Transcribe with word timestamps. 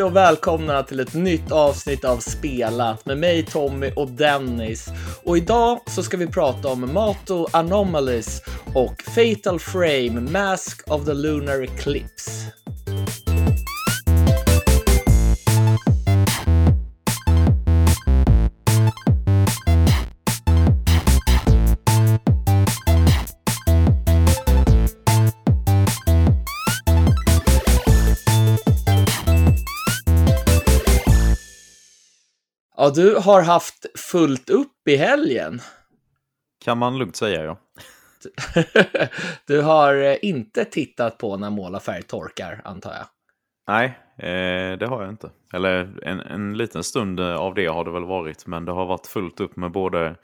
Hej 0.00 0.04
och 0.06 0.16
välkomna 0.16 0.82
till 0.82 1.00
ett 1.00 1.14
nytt 1.14 1.52
avsnitt 1.52 2.04
av 2.04 2.18
Spelat 2.18 3.06
med 3.06 3.18
mig 3.18 3.46
Tommy 3.46 3.92
och 3.96 4.10
Dennis. 4.10 4.88
Och 5.24 5.36
idag 5.36 5.80
så 5.86 6.02
ska 6.02 6.16
vi 6.16 6.26
prata 6.26 6.68
om 6.68 6.92
Mato 6.92 7.46
Anomalies 7.52 8.42
och 8.74 9.02
Fatal 9.02 9.60
Frame 9.60 10.20
Mask 10.20 10.90
of 10.90 11.04
the 11.04 11.14
Lunar 11.14 11.62
Eclipse. 11.62 12.59
Ja, 32.80 32.90
du 32.90 33.14
har 33.14 33.42
haft 33.42 33.98
fullt 33.98 34.50
upp 34.50 34.88
i 34.88 34.96
helgen. 34.96 35.60
Kan 36.64 36.78
man 36.78 36.98
lugnt 36.98 37.16
säga, 37.16 37.44
ja. 37.44 37.58
du 39.46 39.60
har 39.62 39.94
eh, 39.94 40.16
inte 40.22 40.64
tittat 40.64 41.18
på 41.18 41.36
när 41.36 41.50
målarfärg 41.50 42.02
torkar, 42.02 42.60
antar 42.64 42.90
jag? 42.90 43.06
Nej, 43.68 43.86
eh, 44.16 44.78
det 44.78 44.86
har 44.86 45.02
jag 45.02 45.12
inte. 45.12 45.30
Eller 45.54 45.98
en, 46.02 46.20
en 46.20 46.56
liten 46.56 46.84
stund 46.84 47.20
av 47.20 47.54
det 47.54 47.66
har 47.66 47.84
det 47.84 47.90
väl 47.90 48.04
varit, 48.04 48.46
men 48.46 48.64
det 48.64 48.72
har 48.72 48.86
varit 48.86 49.06
fullt 49.06 49.40
upp 49.40 49.56
med 49.56 49.72
både 49.72 50.16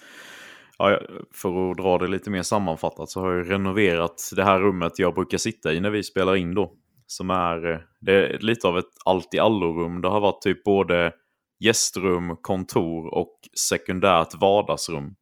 Ja, 0.78 1.00
för 1.34 1.70
att 1.70 1.76
dra 1.76 1.98
det 1.98 2.06
lite 2.06 2.30
mer 2.30 2.42
sammanfattat 2.42 3.10
så 3.10 3.20
har 3.20 3.32
jag 3.32 3.50
renoverat 3.50 4.30
det 4.36 4.44
här 4.44 4.60
rummet 4.60 4.98
jag 4.98 5.14
brukar 5.14 5.38
sitta 5.38 5.72
i 5.72 5.80
när 5.80 5.90
vi 5.90 6.02
spelar 6.02 6.36
in 6.36 6.54
då. 6.54 6.72
Som 7.06 7.30
är, 7.30 7.72
eh, 7.72 7.78
det 8.00 8.12
är 8.12 8.38
lite 8.38 8.68
av 8.68 8.78
ett 8.78 8.92
allt 9.04 9.34
i 9.34 9.38
allo-rum. 9.38 10.00
Det 10.00 10.08
har 10.08 10.20
varit 10.20 10.42
typ 10.42 10.64
både 10.64 11.12
gästrum, 11.58 12.36
kontor 12.36 13.14
och 13.14 13.38
sekundärt 13.68 14.34
vardagsrum. 14.34 15.14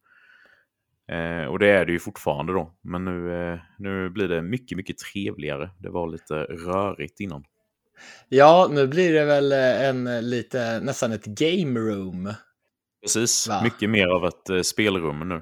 Eh, 1.11 1.45
och 1.45 1.59
det 1.59 1.69
är 1.69 1.85
det 1.85 1.91
ju 1.91 1.99
fortfarande 1.99 2.53
då. 2.53 2.71
Men 2.81 3.05
nu, 3.05 3.33
eh, 3.33 3.59
nu 3.77 4.09
blir 4.09 4.27
det 4.27 4.41
mycket, 4.41 4.77
mycket 4.77 4.97
trevligare. 4.97 5.69
Det 5.79 5.89
var 5.89 6.07
lite 6.07 6.35
rörigt 6.43 7.19
innan. 7.19 7.43
Ja, 8.29 8.67
nu 8.71 8.87
blir 8.87 9.13
det 9.13 9.25
väl 9.25 9.51
eh, 9.51 9.87
en 9.89 10.29
lite, 10.29 10.79
nästan 10.79 11.11
ett 11.11 11.25
game 11.25 11.79
room. 11.79 12.33
Precis, 13.01 13.47
Va? 13.47 13.61
mycket 13.63 13.89
mer 13.89 14.07
av 14.07 14.25
ett 14.25 14.49
eh, 14.49 14.61
spelrum 14.61 15.29
nu. 15.29 15.41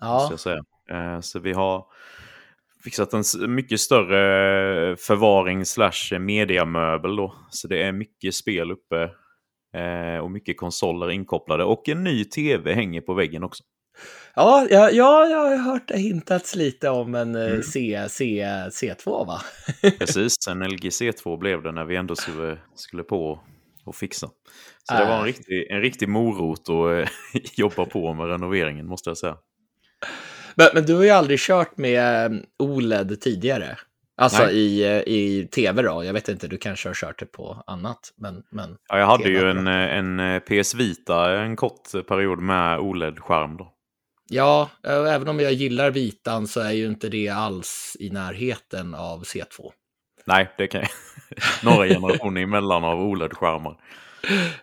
Ja. 0.00 0.28
Jag 0.30 0.40
säga. 0.40 0.64
Eh, 0.90 1.20
så 1.20 1.38
vi 1.38 1.52
har 1.52 1.86
fixat 2.84 3.12
en 3.12 3.54
mycket 3.54 3.80
större 3.80 4.96
förvaring 4.96 5.64
slash 5.64 6.18
mediamöbel 6.18 7.16
då. 7.16 7.34
Så 7.50 7.68
det 7.68 7.82
är 7.82 7.92
mycket 7.92 8.34
spel 8.34 8.72
uppe 8.72 9.10
Eh, 9.74 10.18
och 10.18 10.30
mycket 10.30 10.56
konsoler 10.56 11.10
inkopplade 11.10 11.64
och 11.64 11.88
en 11.88 12.04
ny 12.04 12.24
tv 12.24 12.74
hänger 12.74 13.00
på 13.00 13.14
väggen 13.14 13.44
också. 13.44 13.62
Ja, 14.34 14.66
ja, 14.70 14.90
ja 14.90 15.26
jag 15.26 15.38
har 15.38 15.56
hört 15.56 15.88
det 15.88 15.98
hintats 15.98 16.56
lite 16.56 16.88
om 16.88 17.14
en 17.14 17.34
eh, 17.34 17.46
mm. 17.46 17.62
C, 17.62 18.06
C, 18.08 18.46
C2 18.70 19.26
va? 19.26 19.40
Precis, 19.98 20.34
en 20.48 20.58
LG 20.58 20.88
C2 20.88 21.38
blev 21.38 21.62
det 21.62 21.72
när 21.72 21.84
vi 21.84 21.96
ändå 21.96 22.16
skulle, 22.16 22.58
skulle 22.74 23.02
på 23.02 23.40
och 23.84 23.96
fixa. 23.96 24.28
Så 24.82 24.94
det 24.94 25.04
var 25.04 25.14
en 25.14 25.20
äh. 25.20 25.24
riktig, 25.24 25.66
en 25.70 25.80
riktig 25.80 26.08
morot 26.08 26.68
att 26.68 27.08
eh, 27.08 27.40
jobba 27.56 27.84
på 27.84 28.14
med 28.14 28.26
renoveringen 28.26 28.86
måste 28.86 29.10
jag 29.10 29.18
säga. 29.18 29.36
Men, 30.54 30.68
men, 30.74 30.86
du 30.86 30.94
har 30.94 31.04
ju 31.04 31.10
aldrig 31.10 31.40
kört 31.40 31.78
med 31.78 32.32
OLED 32.58 33.20
tidigare? 33.20 33.78
Alltså 34.16 34.50
i, 34.50 34.84
eh, 34.84 34.98
i 34.98 35.48
tv 35.52 35.82
då? 35.82 36.04
Jag 36.04 36.12
vet 36.12 36.28
inte, 36.28 36.48
du 36.48 36.56
kanske 36.56 36.88
har 36.88 36.94
kört 36.94 37.18
det 37.18 37.26
på 37.26 37.62
annat. 37.66 38.12
Men, 38.16 38.42
men 38.50 38.76
ja, 38.88 38.98
jag 38.98 39.06
hade 39.06 39.28
ju 39.28 39.50
en, 39.50 39.66
eh, 39.66 39.96
en 39.98 40.20
eh, 40.20 40.38
PS 40.38 40.74
Vita 40.74 41.38
en 41.40 41.56
kort 41.56 41.92
period 42.08 42.38
med 42.38 42.78
OLED-skärm. 42.78 43.56
då. 43.56 43.70
Ja, 44.28 44.70
även 44.82 45.28
om 45.28 45.40
jag 45.40 45.52
gillar 45.52 45.90
vitan 45.90 46.46
så 46.46 46.60
är 46.60 46.72
ju 46.72 46.86
inte 46.86 47.08
det 47.08 47.28
alls 47.28 47.96
i 48.00 48.10
närheten 48.10 48.94
av 48.94 49.22
C2. 49.22 49.72
Nej, 50.26 50.54
det 50.58 50.66
kan 50.66 50.80
jag. 50.80 50.90
Några 51.72 51.88
generationer 51.88 52.40
emellan 52.40 52.84
av 52.84 53.00
OLED-skärmar. 53.00 53.76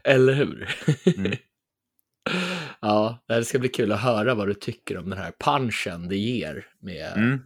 Eller 0.04 0.34
hur? 0.34 0.76
Mm. 1.18 1.32
ja, 2.82 3.24
det 3.28 3.46
ska 3.46 3.60
bli 3.60 3.70
kul 3.70 3.92
att 3.92 4.02
höra 4.02 4.36
vad 4.36 4.48
du 4.48 4.54
tycker 4.54 4.98
om 4.98 5.10
den 5.10 5.20
här 5.20 5.32
punchen 5.40 6.08
det 6.08 6.18
ger 6.18 6.66
med 6.80 7.18
mm. 7.18 7.40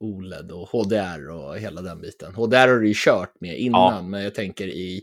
OLED 0.00 0.52
och 0.52 0.68
HDR 0.68 1.30
och 1.30 1.58
hela 1.58 1.82
den 1.82 2.00
biten. 2.00 2.34
HDR 2.34 2.68
har 2.68 2.78
du 2.78 2.88
ju 2.88 2.94
kört 2.96 3.40
med 3.40 3.58
innan, 3.58 3.94
ja. 3.94 4.02
men 4.02 4.22
jag 4.22 4.34
tänker 4.34 4.66
i 4.66 5.02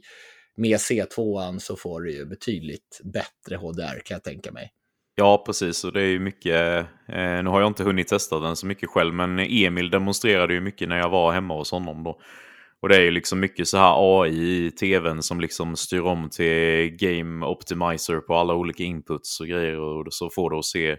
med 0.56 0.78
C2 0.78 1.60
så 1.60 1.76
får 1.76 2.02
du 2.02 2.12
ju 2.12 2.26
betydligt 2.26 3.02
bättre 3.04 3.56
HDR 3.56 4.00
kan 4.06 4.16
jag 4.16 4.24
tänka 4.24 4.52
mig. 4.52 4.72
Ja, 5.16 5.44
precis. 5.46 5.84
Och 5.84 5.94
det 5.94 6.02
är 6.02 6.08
ju 6.08 6.20
mycket, 6.20 6.78
eh, 7.08 7.44
nu 7.44 7.46
har 7.46 7.62
jag 7.62 7.68
inte 7.68 7.84
hunnit 7.84 8.08
testa 8.08 8.40
den 8.40 8.56
så 8.56 8.66
mycket 8.66 8.90
själv, 8.90 9.14
men 9.14 9.40
Emil 9.40 9.90
demonstrerade 9.90 10.54
ju 10.54 10.62
mycket 10.62 10.90
när 10.90 10.98
jag 10.98 11.10
var 11.10 11.32
hemma 11.32 11.58
hos 11.58 11.72
honom 11.72 12.04
då. 12.04 12.20
Och 12.82 12.90
det 12.90 12.96
är 12.96 13.02
ju 13.02 13.12
liksom 13.12 13.40
mycket 13.40 13.68
så 13.68 13.78
här 13.78 14.22
AI 14.22 14.66
i 14.66 14.72
tvn 14.72 15.24
som 15.24 15.40
liksom 15.40 15.76
styr 15.76 16.02
om 16.02 16.30
till 16.30 16.90
Game 16.90 17.46
Optimizer 17.46 18.20
på 18.20 18.36
alla 18.36 18.54
olika 18.54 18.84
inputs 18.84 19.40
och 19.40 19.48
grejer 19.48 19.80
och 19.80 20.14
så 20.14 20.30
får 20.30 20.50
det 20.50 20.58
att 20.58 20.66
se 20.66 20.98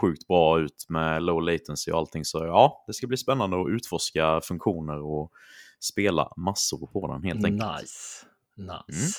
sjukt 0.00 0.26
bra 0.26 0.60
ut 0.60 0.86
med 0.88 1.22
low 1.22 1.42
latency 1.42 1.90
och 1.90 1.98
allting. 1.98 2.24
Så 2.24 2.38
ja, 2.38 2.84
det 2.86 2.92
ska 2.92 3.06
bli 3.06 3.16
spännande 3.16 3.60
att 3.60 3.68
utforska 3.68 4.40
funktioner 4.40 5.02
och 5.02 5.30
spela 5.80 6.32
massor 6.36 6.86
på 6.86 7.12
den 7.12 7.22
helt 7.22 7.44
enkelt. 7.44 7.80
Nice. 7.80 8.26
Nice. 8.56 9.00
Mm. 9.00 9.10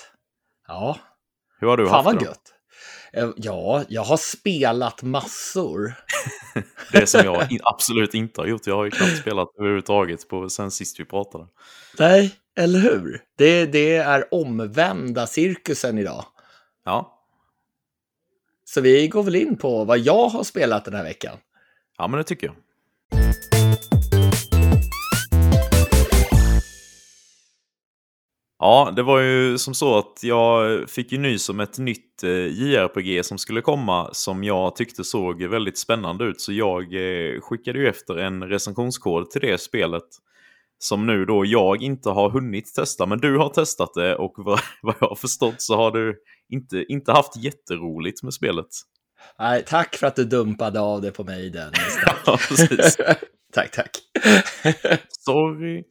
Ja. 0.67 0.97
Hur 1.59 1.67
har 1.67 1.77
du 1.77 1.87
Fan 1.87 2.05
haft 2.05 2.19
det? 2.19 2.25
Gött. 2.25 2.53
Eh, 3.13 3.29
ja, 3.35 3.83
jag 3.87 4.03
har 4.03 4.17
spelat 4.17 5.03
massor. 5.03 5.93
det 6.91 7.07
som 7.07 7.21
jag 7.25 7.57
absolut 7.63 8.13
inte 8.13 8.41
har 8.41 8.47
gjort. 8.47 8.67
Jag 8.67 8.75
har 8.75 8.85
ju 8.85 8.91
knappt 8.91 9.17
spelat 9.17 9.49
överhuvudtaget 9.59 10.27
på, 10.27 10.49
sen 10.49 10.71
sist 10.71 10.99
vi 10.99 11.05
pratade. 11.05 11.47
Nej, 11.99 12.35
eller 12.57 12.79
hur? 12.79 13.21
Det, 13.37 13.65
det 13.65 13.95
är 13.95 14.33
omvända 14.33 15.27
cirkusen 15.27 15.97
idag. 15.97 16.25
Ja, 16.85 17.14
så 18.65 18.81
vi 18.81 19.07
går 19.07 19.23
väl 19.23 19.35
in 19.35 19.57
på 19.57 19.83
vad 19.83 19.99
jag 19.99 20.29
har 20.29 20.43
spelat 20.43 20.85
den 20.85 20.93
här 20.93 21.03
veckan. 21.03 21.37
Ja, 21.97 22.07
men 22.07 22.17
det 22.17 22.23
tycker 22.23 22.47
jag. 22.47 22.55
Ja, 28.59 28.93
det 28.95 29.03
var 29.03 29.19
ju 29.19 29.57
som 29.57 29.73
så 29.73 29.97
att 29.97 30.19
jag 30.23 30.89
fick 30.89 31.11
ju 31.11 31.17
nys 31.17 31.49
om 31.49 31.59
ett 31.59 31.77
nytt 31.77 32.23
eh, 32.23 32.29
JRPG 32.31 33.25
som 33.25 33.37
skulle 33.37 33.61
komma 33.61 34.09
som 34.13 34.43
jag 34.43 34.75
tyckte 34.75 35.03
såg 35.03 35.43
väldigt 35.43 35.77
spännande 35.77 36.25
ut. 36.25 36.41
Så 36.41 36.53
jag 36.53 36.83
eh, 36.83 37.41
skickade 37.41 37.79
ju 37.79 37.87
efter 37.87 38.17
en 38.17 38.43
recensionskod 38.43 39.29
till 39.29 39.41
det 39.41 39.61
spelet. 39.61 40.03
Som 40.79 41.05
nu 41.05 41.25
då 41.25 41.45
jag 41.45 41.81
inte 41.81 42.09
har 42.09 42.29
hunnit 42.29 42.73
testa, 42.73 43.05
men 43.05 43.19
du 43.19 43.37
har 43.37 43.49
testat 43.49 43.93
det 43.93 44.15
och 44.15 44.33
vad, 44.37 44.59
vad 44.81 44.95
jag 44.99 45.07
har 45.07 45.15
förstått 45.15 45.61
så 45.61 45.75
har 45.75 45.91
du 45.91 46.15
inte, 46.49 46.85
inte 46.89 47.11
haft 47.11 47.37
jätteroligt 47.37 48.23
med 48.23 48.33
spelet. 48.33 48.67
Nej, 49.39 49.63
tack 49.67 49.95
för 49.95 50.07
att 50.07 50.15
du 50.15 50.25
dumpade 50.25 50.79
av 50.79 51.01
det 51.01 51.11
på 51.11 51.23
mig 51.23 51.49
den. 51.49 51.71
ja, 52.25 52.37
precis. 52.47 52.97
tack, 53.53 53.71
tack. 53.71 53.91
Sorry. 55.09 55.83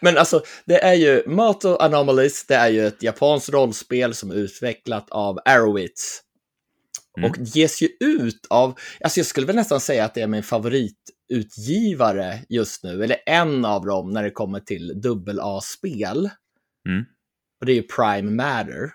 Men 0.00 0.18
alltså, 0.18 0.42
det 0.64 0.84
är 0.84 0.94
ju 0.94 1.22
Mato 1.26 1.76
Anomalies, 1.76 2.46
det 2.46 2.54
är 2.54 2.68
ju 2.68 2.86
ett 2.86 3.02
japanskt 3.02 3.48
rollspel 3.48 4.14
som 4.14 4.30
är 4.30 4.34
utvecklat 4.34 5.10
av 5.10 5.38
Arrowitz. 5.44 6.22
Mm. 7.18 7.30
Och 7.30 7.36
ges 7.38 7.82
ju 7.82 7.88
ut 8.00 8.46
av, 8.50 8.78
alltså 9.00 9.20
jag 9.20 9.26
skulle 9.26 9.46
väl 9.46 9.56
nästan 9.56 9.80
säga 9.80 10.04
att 10.04 10.14
det 10.14 10.22
är 10.22 10.26
min 10.26 10.42
favoritutgivare 11.32 12.38
just 12.48 12.84
nu, 12.84 13.04
eller 13.04 13.16
en 13.26 13.64
av 13.64 13.86
dem 13.86 14.10
när 14.10 14.22
det 14.22 14.30
kommer 14.30 14.60
till 14.60 15.00
dubbel 15.00 15.40
A-spel. 15.42 16.30
Mm. 16.88 17.04
Och 17.60 17.66
det 17.66 17.72
är 17.72 17.76
ju 17.76 17.82
Prime 17.82 18.30
Matter. 18.30 18.90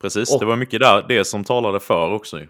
Precis, 0.00 0.32
och, 0.34 0.40
det 0.40 0.46
var 0.46 0.56
mycket 0.56 0.80
där, 0.80 1.04
det 1.08 1.24
som 1.24 1.44
talade 1.44 1.80
för 1.80 2.12
också. 2.12 2.40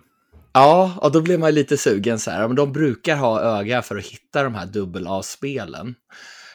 Ja, 0.52 0.98
och 1.02 1.12
då 1.12 1.20
blev 1.20 1.40
man 1.40 1.54
lite 1.54 1.76
sugen 1.76 2.18
så 2.18 2.30
här. 2.30 2.46
Men 2.46 2.56
de 2.56 2.72
brukar 2.72 3.16
ha 3.16 3.40
öga 3.40 3.82
för 3.82 3.96
att 3.96 4.06
hitta 4.06 4.42
de 4.42 4.54
här 4.54 4.66
dubbel 4.66 5.06
A-spelen. 5.08 5.94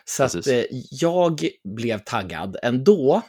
Så 0.05 0.23
att 0.23 0.47
eh, 0.47 0.63
jag 0.91 1.47
blev 1.77 1.99
taggad 1.99 2.57
ändå 2.63 3.21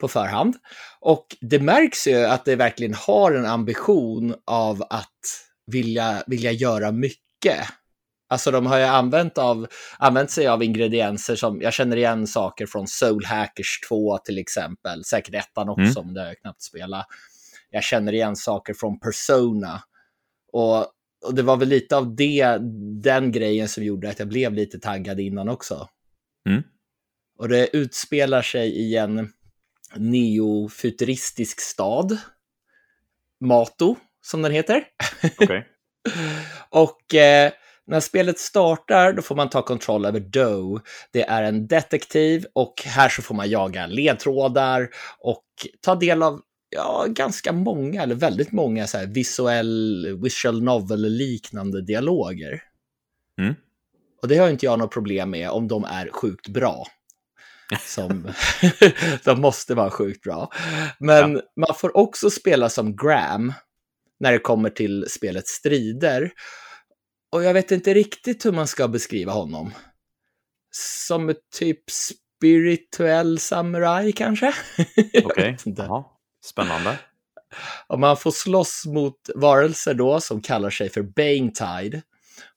på 0.00 0.08
förhand. 0.08 0.56
Och 1.00 1.26
det 1.40 1.58
märks 1.58 2.06
ju 2.06 2.24
att 2.24 2.44
det 2.44 2.56
verkligen 2.56 2.94
har 2.94 3.32
en 3.32 3.46
ambition 3.46 4.34
av 4.46 4.82
att 4.90 5.20
vilja, 5.66 6.22
vilja 6.26 6.52
göra 6.52 6.92
mycket. 6.92 7.66
Alltså 8.32 8.50
de 8.50 8.66
har 8.66 8.78
ju 8.78 8.84
använt, 8.84 9.38
av, 9.38 9.66
använt 9.98 10.30
sig 10.30 10.46
av 10.46 10.62
ingredienser 10.62 11.36
som, 11.36 11.60
jag 11.60 11.72
känner 11.72 11.96
igen 11.96 12.26
saker 12.26 12.66
från 12.66 12.86
Soul 12.86 13.24
Hackers 13.24 13.80
2 13.88 14.18
till 14.18 14.38
exempel, 14.38 15.04
säkert 15.04 15.34
ettan 15.34 15.68
också, 15.68 16.00
mm. 16.00 16.06
men 16.06 16.14
det 16.14 16.20
har 16.20 16.26
jag 16.26 16.38
knappt 16.38 16.62
spelat. 16.62 17.06
Jag 17.70 17.82
känner 17.84 18.12
igen 18.12 18.36
saker 18.36 18.74
från 18.74 19.00
Persona. 19.00 19.82
Och, 20.52 20.78
och 21.24 21.34
det 21.34 21.42
var 21.42 21.56
väl 21.56 21.68
lite 21.68 21.96
av 21.96 22.16
det, 22.16 22.58
den 23.02 23.32
grejen 23.32 23.68
som 23.68 23.84
gjorde 23.84 24.10
att 24.10 24.18
jag 24.18 24.28
blev 24.28 24.52
lite 24.52 24.78
taggad 24.78 25.20
innan 25.20 25.48
också. 25.48 25.88
Mm. 26.48 26.62
Och 27.38 27.48
det 27.48 27.76
utspelar 27.76 28.42
sig 28.42 28.68
i 28.68 28.96
en 28.96 29.32
neofuturistisk 29.96 31.60
stad. 31.60 32.18
Mato, 33.40 33.96
som 34.20 34.42
den 34.42 34.52
heter. 34.52 34.84
Okay. 35.38 35.62
och 36.70 37.14
eh, 37.14 37.52
när 37.86 38.00
spelet 38.00 38.38
startar 38.38 39.12
då 39.12 39.22
får 39.22 39.36
man 39.36 39.50
ta 39.50 39.62
kontroll 39.62 40.04
över 40.04 40.20
Doe. 40.20 40.80
Det 41.12 41.22
är 41.22 41.42
en 41.42 41.66
detektiv 41.66 42.46
och 42.52 42.74
här 42.84 43.08
så 43.08 43.22
får 43.22 43.34
man 43.34 43.50
jaga 43.50 43.86
ledtrådar 43.86 44.88
och 45.18 45.44
ta 45.80 45.94
del 45.94 46.22
av 46.22 46.40
ja, 46.76 47.06
ganska 47.08 47.52
många, 47.52 48.02
eller 48.02 48.14
väldigt 48.14 48.52
många 48.52 48.86
så 48.86 48.98
här 48.98 49.06
visuell, 49.06 50.18
visual 50.22 50.62
novel-liknande 50.62 51.82
dialoger. 51.82 52.62
Mm. 53.40 53.54
Och 54.22 54.28
det 54.28 54.36
har 54.36 54.48
inte 54.48 54.66
jag 54.66 54.78
något 54.78 54.92
problem 54.92 55.30
med 55.30 55.50
om 55.50 55.68
de 55.68 55.84
är 55.84 56.10
sjukt 56.12 56.48
bra. 56.48 56.86
Som, 57.80 58.28
de 59.24 59.40
måste 59.40 59.74
vara 59.74 59.90
sjukt 59.90 60.22
bra. 60.22 60.52
Men 60.98 61.32
ja. 61.32 61.40
man 61.56 61.74
får 61.76 61.96
också 61.96 62.30
spela 62.30 62.68
som 62.68 62.96
Graham 62.96 63.52
när 64.20 64.32
det 64.32 64.38
kommer 64.38 64.70
till 64.70 65.06
spelets 65.08 65.50
strider. 65.50 66.32
Och 67.32 67.44
jag 67.44 67.54
vet 67.54 67.70
inte 67.70 67.94
riktigt 67.94 68.46
hur 68.46 68.52
man 68.52 68.66
ska 68.66 68.88
beskriva 68.88 69.32
honom. 69.32 69.74
Som 70.70 71.34
typ 71.54 71.84
spirituell 71.90 73.38
samurai 73.38 74.12
kanske? 74.12 74.54
Okej, 75.24 75.24
okay. 75.24 75.56
spännande. 76.44 76.98
Och 77.86 78.00
man 78.00 78.16
får 78.16 78.30
slåss 78.30 78.84
mot 78.86 79.30
varelser 79.34 79.94
då 79.94 80.20
som 80.20 80.40
kallar 80.40 80.70
sig 80.70 80.88
för 80.88 81.02
Banetide. 81.02 82.02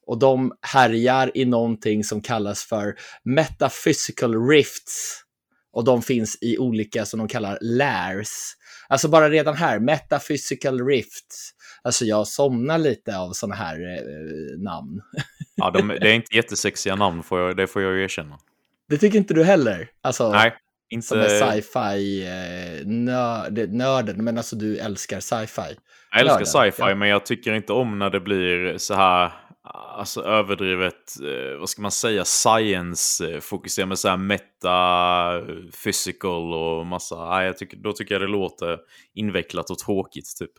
Och 0.07 0.19
de 0.19 0.53
härjar 0.61 1.31
i 1.37 1.45
någonting 1.45 2.03
som 2.03 2.21
kallas 2.21 2.63
för 2.63 2.95
metaphysical 3.23 4.47
rifts. 4.47 5.21
Och 5.73 5.83
de 5.83 6.01
finns 6.01 6.37
i 6.41 6.57
olika 6.57 7.05
som 7.05 7.19
de 7.19 7.27
kallar 7.27 7.57
lairs. 7.61 8.55
Alltså 8.87 9.07
bara 9.07 9.29
redan 9.29 9.55
här, 9.55 9.79
metaphysical 9.79 10.87
rifts. 10.87 11.51
Alltså 11.85 12.05
jag 12.05 12.27
somnar 12.27 12.77
lite 12.77 13.17
av 13.17 13.31
sådana 13.31 13.55
här 13.55 13.75
eh, 13.75 14.59
namn. 14.59 15.01
Ja, 15.55 15.71
de, 15.71 15.87
det 15.87 16.09
är 16.09 16.13
inte 16.13 16.35
jättesexiga 16.35 16.95
namn, 16.95 17.23
får 17.23 17.39
jag, 17.39 17.57
det 17.57 17.67
får 17.67 17.81
jag 17.81 17.99
erkänna. 17.99 18.37
Det 18.89 18.97
tycker 18.97 19.17
inte 19.17 19.33
du 19.33 19.43
heller? 19.43 19.89
Alltså, 20.01 20.31
Nej, 20.31 20.53
inte... 20.89 21.07
Som 21.07 21.19
är 21.19 21.27
sci-fi 21.27 22.25
eh, 22.25 22.87
nörd, 22.87 23.73
nörden, 23.73 24.23
men 24.23 24.37
alltså 24.37 24.55
du 24.55 24.77
älskar 24.77 25.19
sci-fi. 25.19 25.75
Jag 26.11 26.21
älskar 26.21 26.45
sci-fi, 26.45 26.81
ja. 26.81 26.95
men 26.95 27.09
jag 27.09 27.25
tycker 27.25 27.53
inte 27.53 27.73
om 27.73 27.99
när 27.99 28.09
det 28.09 28.19
blir 28.19 28.77
så 28.77 28.93
här 28.93 29.31
alltså 29.97 30.23
överdrivet, 30.23 31.21
eh, 31.21 31.57
vad 31.59 31.69
ska 31.69 31.81
man 31.81 31.91
säga, 31.91 32.25
science-fokuserat 32.25 33.87
med 33.87 33.99
så 33.99 34.09
här 34.09 34.17
meta-physical 34.17 36.53
och 36.53 36.85
massa, 36.85 37.29
nej, 37.29 37.45
jag 37.45 37.57
tycker, 37.57 37.77
då 37.77 37.93
tycker 37.93 38.15
jag 38.15 38.21
det 38.21 38.27
låter 38.27 38.79
invecklat 39.13 39.69
och 39.69 39.79
tråkigt 39.79 40.37
typ. 40.39 40.51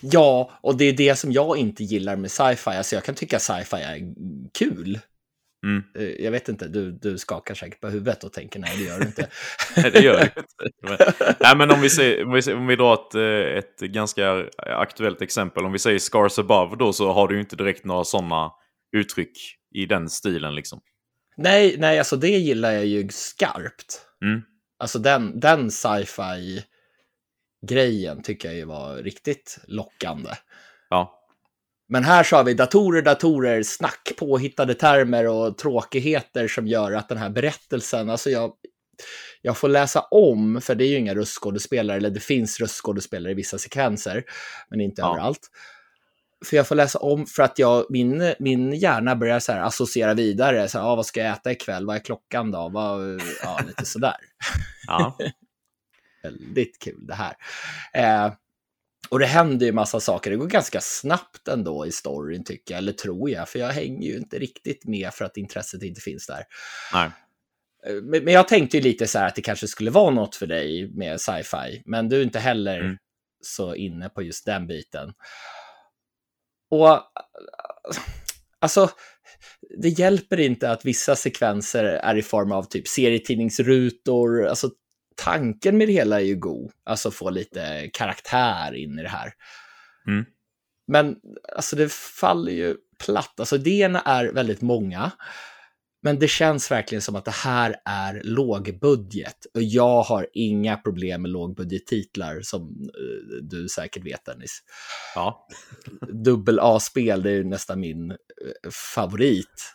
Ja, 0.00 0.58
och 0.60 0.76
det 0.76 0.84
är 0.84 0.92
det 0.92 1.16
som 1.16 1.32
jag 1.32 1.56
inte 1.56 1.84
gillar 1.84 2.16
med 2.16 2.30
sci-fi. 2.30 2.70
Alltså 2.70 2.94
jag 2.94 3.04
kan 3.04 3.14
tycka 3.14 3.38
sci-fi 3.38 3.76
är 3.76 4.14
kul. 4.58 4.98
Mm. 5.64 5.82
Eh, 5.98 6.24
jag 6.24 6.30
vet 6.30 6.48
inte, 6.48 6.68
du, 6.68 6.92
du 6.92 7.18
skakar 7.18 7.54
säkert 7.54 7.80
på 7.80 7.88
huvudet 7.88 8.24
och 8.24 8.32
tänker 8.32 8.60
nej, 8.60 8.70
det 8.78 8.84
gör 8.84 9.00
du 9.00 9.06
inte. 9.06 9.28
nej, 9.76 9.90
det 9.90 10.00
gör 10.00 10.14
jag 10.14 10.24
inte. 10.24 11.14
nej, 11.40 11.56
men 11.56 11.70
om 11.70 11.80
vi, 11.80 11.90
ser, 11.90 12.24
om 12.24 12.32
vi, 12.32 12.52
om 12.52 12.66
vi 12.66 12.76
drar 12.76 12.94
ett, 12.94 13.14
eh, 13.14 13.58
ett 13.58 13.92
ganska 13.92 14.46
aktuellt 14.58 15.22
exempel, 15.22 15.64
om 15.64 15.72
vi 15.72 15.78
säger 15.78 15.98
Scars 15.98 16.38
Above 16.38 16.76
då 16.76 16.92
så 16.92 17.12
har 17.12 17.28
du 17.28 17.34
ju 17.34 17.40
inte 17.40 17.56
direkt 17.56 17.84
några 17.84 18.04
sådana 18.04 18.50
uttryck 18.96 19.38
i 19.74 19.86
den 19.86 20.08
stilen 20.08 20.54
liksom. 20.54 20.80
Nej, 21.36 21.76
nej, 21.78 21.98
alltså 21.98 22.16
det 22.16 22.28
gillar 22.28 22.72
jag 22.72 22.86
ju 22.86 23.08
skarpt. 23.08 24.02
Mm. 24.24 24.42
Alltså 24.78 24.98
den, 24.98 25.40
den 25.40 25.70
sci-fi 25.70 26.64
grejen 27.66 28.22
tycker 28.22 28.48
jag 28.48 28.56
ju 28.56 28.64
var 28.64 28.96
riktigt 28.96 29.58
lockande. 29.66 30.30
Ja. 30.90 31.20
Men 31.88 32.04
här 32.04 32.24
så 32.24 32.36
har 32.36 32.44
vi 32.44 32.54
datorer, 32.54 33.02
datorer, 33.02 33.62
snack, 33.62 34.12
påhittade 34.18 34.74
termer 34.74 35.26
och 35.26 35.58
tråkigheter 35.58 36.48
som 36.48 36.66
gör 36.66 36.92
att 36.92 37.08
den 37.08 37.18
här 37.18 37.30
berättelsen, 37.30 38.10
alltså 38.10 38.30
jag, 38.30 38.52
jag 39.42 39.56
får 39.56 39.68
läsa 39.68 40.00
om, 40.00 40.60
för 40.60 40.74
det 40.74 40.84
är 40.84 40.88
ju 40.88 40.98
inga 40.98 41.14
röstskådespelare, 41.14 41.96
eller 41.96 42.10
det 42.10 42.20
finns 42.20 42.60
röstskådespelare 42.60 43.32
i 43.32 43.34
vissa 43.34 43.58
sekvenser, 43.58 44.24
men 44.70 44.80
inte 44.80 45.02
ja. 45.02 45.12
överallt. 45.12 45.50
För 46.44 46.56
jag 46.56 46.68
får 46.68 46.74
läsa 46.74 46.98
om 46.98 47.26
för 47.26 47.42
att 47.42 47.58
jag, 47.58 47.86
min, 47.90 48.34
min 48.38 48.72
hjärna 48.72 49.16
börjar 49.16 49.40
så 49.40 49.52
här 49.52 49.60
associera 49.60 50.14
vidare. 50.14 50.68
Så 50.68 50.78
här, 50.78 50.86
ah, 50.86 50.96
vad 50.96 51.06
ska 51.06 51.20
jag 51.20 51.32
äta 51.32 51.52
ikväll? 51.52 51.86
Vad 51.86 51.96
är 51.96 52.00
klockan 52.00 52.50
då? 52.50 52.68
Vad, 52.68 53.20
ja, 53.42 53.60
lite 53.66 53.84
sådär. 53.84 54.16
Ja. 54.86 55.18
Väldigt 56.24 56.78
kul 56.78 57.06
det 57.06 57.14
här. 57.14 57.34
Eh, 57.94 58.34
och 59.08 59.18
det 59.18 59.26
händer 59.26 59.66
ju 59.66 59.72
massa 59.72 60.00
saker. 60.00 60.30
Det 60.30 60.36
går 60.36 60.46
ganska 60.46 60.80
snabbt 60.80 61.48
ändå 61.48 61.86
i 61.86 61.92
storyn 61.92 62.44
tycker 62.44 62.74
jag, 62.74 62.78
eller 62.78 62.92
tror 62.92 63.30
jag, 63.30 63.48
för 63.48 63.58
jag 63.58 63.68
hänger 63.68 64.08
ju 64.08 64.16
inte 64.16 64.38
riktigt 64.38 64.84
med 64.84 65.14
för 65.14 65.24
att 65.24 65.36
intresset 65.36 65.82
inte 65.82 66.00
finns 66.00 66.26
där. 66.26 66.44
Nej. 66.92 67.10
Eh, 67.86 68.02
men 68.02 68.32
jag 68.32 68.48
tänkte 68.48 68.76
ju 68.76 68.82
lite 68.82 69.06
så 69.06 69.18
här 69.18 69.26
att 69.26 69.34
det 69.34 69.42
kanske 69.42 69.68
skulle 69.68 69.90
vara 69.90 70.10
något 70.10 70.36
för 70.36 70.46
dig 70.46 70.90
med 70.94 71.20
sci-fi, 71.20 71.82
men 71.86 72.08
du 72.08 72.20
är 72.20 72.22
inte 72.22 72.38
heller 72.38 72.80
mm. 72.80 72.96
så 73.40 73.74
inne 73.74 74.08
på 74.08 74.22
just 74.22 74.46
den 74.46 74.66
biten. 74.66 75.12
Och 76.70 77.00
alltså, 78.60 78.90
det 79.82 79.88
hjälper 79.88 80.40
inte 80.40 80.70
att 80.70 80.84
vissa 80.84 81.16
sekvenser 81.16 81.84
är 81.84 82.16
i 82.16 82.22
form 82.22 82.52
av 82.52 82.62
typ 82.62 82.88
serietidningsrutor, 82.88 84.46
alltså 84.46 84.70
tanken 85.14 85.78
med 85.78 85.88
det 85.88 85.92
hela 85.92 86.20
är 86.20 86.24
ju 86.24 86.36
god, 86.36 86.72
alltså 86.84 87.10
få 87.10 87.30
lite 87.30 87.90
karaktär 87.92 88.74
in 88.74 88.98
i 88.98 89.02
det 89.02 89.08
här. 89.08 89.32
Mm. 90.06 90.24
Men 90.86 91.16
alltså 91.56 91.76
det 91.76 91.92
faller 91.92 92.52
ju 92.52 92.76
platt, 93.04 93.40
alltså 93.40 93.56
idéerna 93.56 94.00
är 94.00 94.32
väldigt 94.32 94.62
många. 94.62 95.12
Men 96.02 96.18
det 96.18 96.28
känns 96.28 96.70
verkligen 96.70 97.02
som 97.02 97.16
att 97.16 97.24
det 97.24 97.30
här 97.30 97.76
är 97.84 98.22
lågbudget. 98.24 99.46
Och 99.54 99.62
jag 99.62 100.02
har 100.02 100.28
inga 100.32 100.76
problem 100.76 101.22
med 101.22 101.30
lågbudgettitlar 101.30 102.40
som 102.42 102.62
uh, 102.62 103.42
du 103.42 103.68
säkert 103.68 104.06
vet 104.06 104.24
Dennis. 104.24 104.60
Ja. 105.14 105.48
Dubbel 106.24 106.58
A-spel, 106.62 107.22
det 107.22 107.30
är 107.30 107.44
nästan 107.44 107.80
min 107.80 108.10
uh, 108.10 108.16
favorit. 108.94 109.74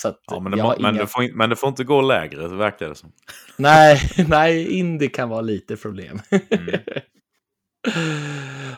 Så 0.00 0.14
ja, 0.26 0.40
men, 0.40 0.52
det, 0.52 0.56
men, 0.56 0.78
inga... 0.78 0.92
det 0.92 1.06
får, 1.06 1.36
men 1.36 1.50
det 1.50 1.56
får 1.56 1.68
inte 1.68 1.84
gå 1.84 2.00
lägre, 2.00 2.48
verkar 2.48 2.88
det 2.88 2.94
som. 2.94 3.12
Nej, 3.56 4.00
nej, 4.28 4.78
indie 4.78 5.08
kan 5.08 5.28
vara 5.28 5.40
lite 5.40 5.76
problem. 5.76 6.20
Mm. 6.30 6.80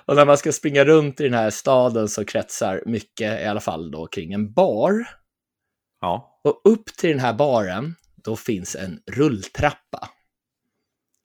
och 0.07 0.17
när 0.17 0.27
man 0.27 0.39
ska 0.39 0.53
springa 0.53 0.85
runt 0.85 1.21
i 1.21 1.25
den 1.25 1.35
här 1.35 1.51
staden 1.51 2.09
så 2.09 2.25
kretsar 2.25 2.83
mycket, 2.87 3.41
i 3.41 3.45
alla 3.45 3.61
fall 3.61 3.91
då, 3.91 4.07
kring 4.07 4.33
en 4.33 4.53
bar. 4.53 5.09
Ja. 6.01 6.41
Och 6.45 6.61
upp 6.65 6.87
till 6.87 7.11
den 7.11 7.19
här 7.19 7.35
baren, 7.35 7.95
då 8.25 8.37
finns 8.37 8.77
en 8.77 9.01
rulltrappa. 9.13 10.09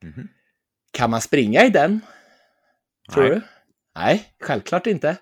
Mm. 0.04 0.28
Kan 0.92 1.10
man 1.10 1.22
springa 1.22 1.66
i 1.66 1.70
den? 1.70 2.02
Tror 3.14 3.24
Nej. 3.24 3.32
du? 3.32 3.42
Nej, 3.96 4.24
självklart 4.44 4.88
inte. 4.88 5.18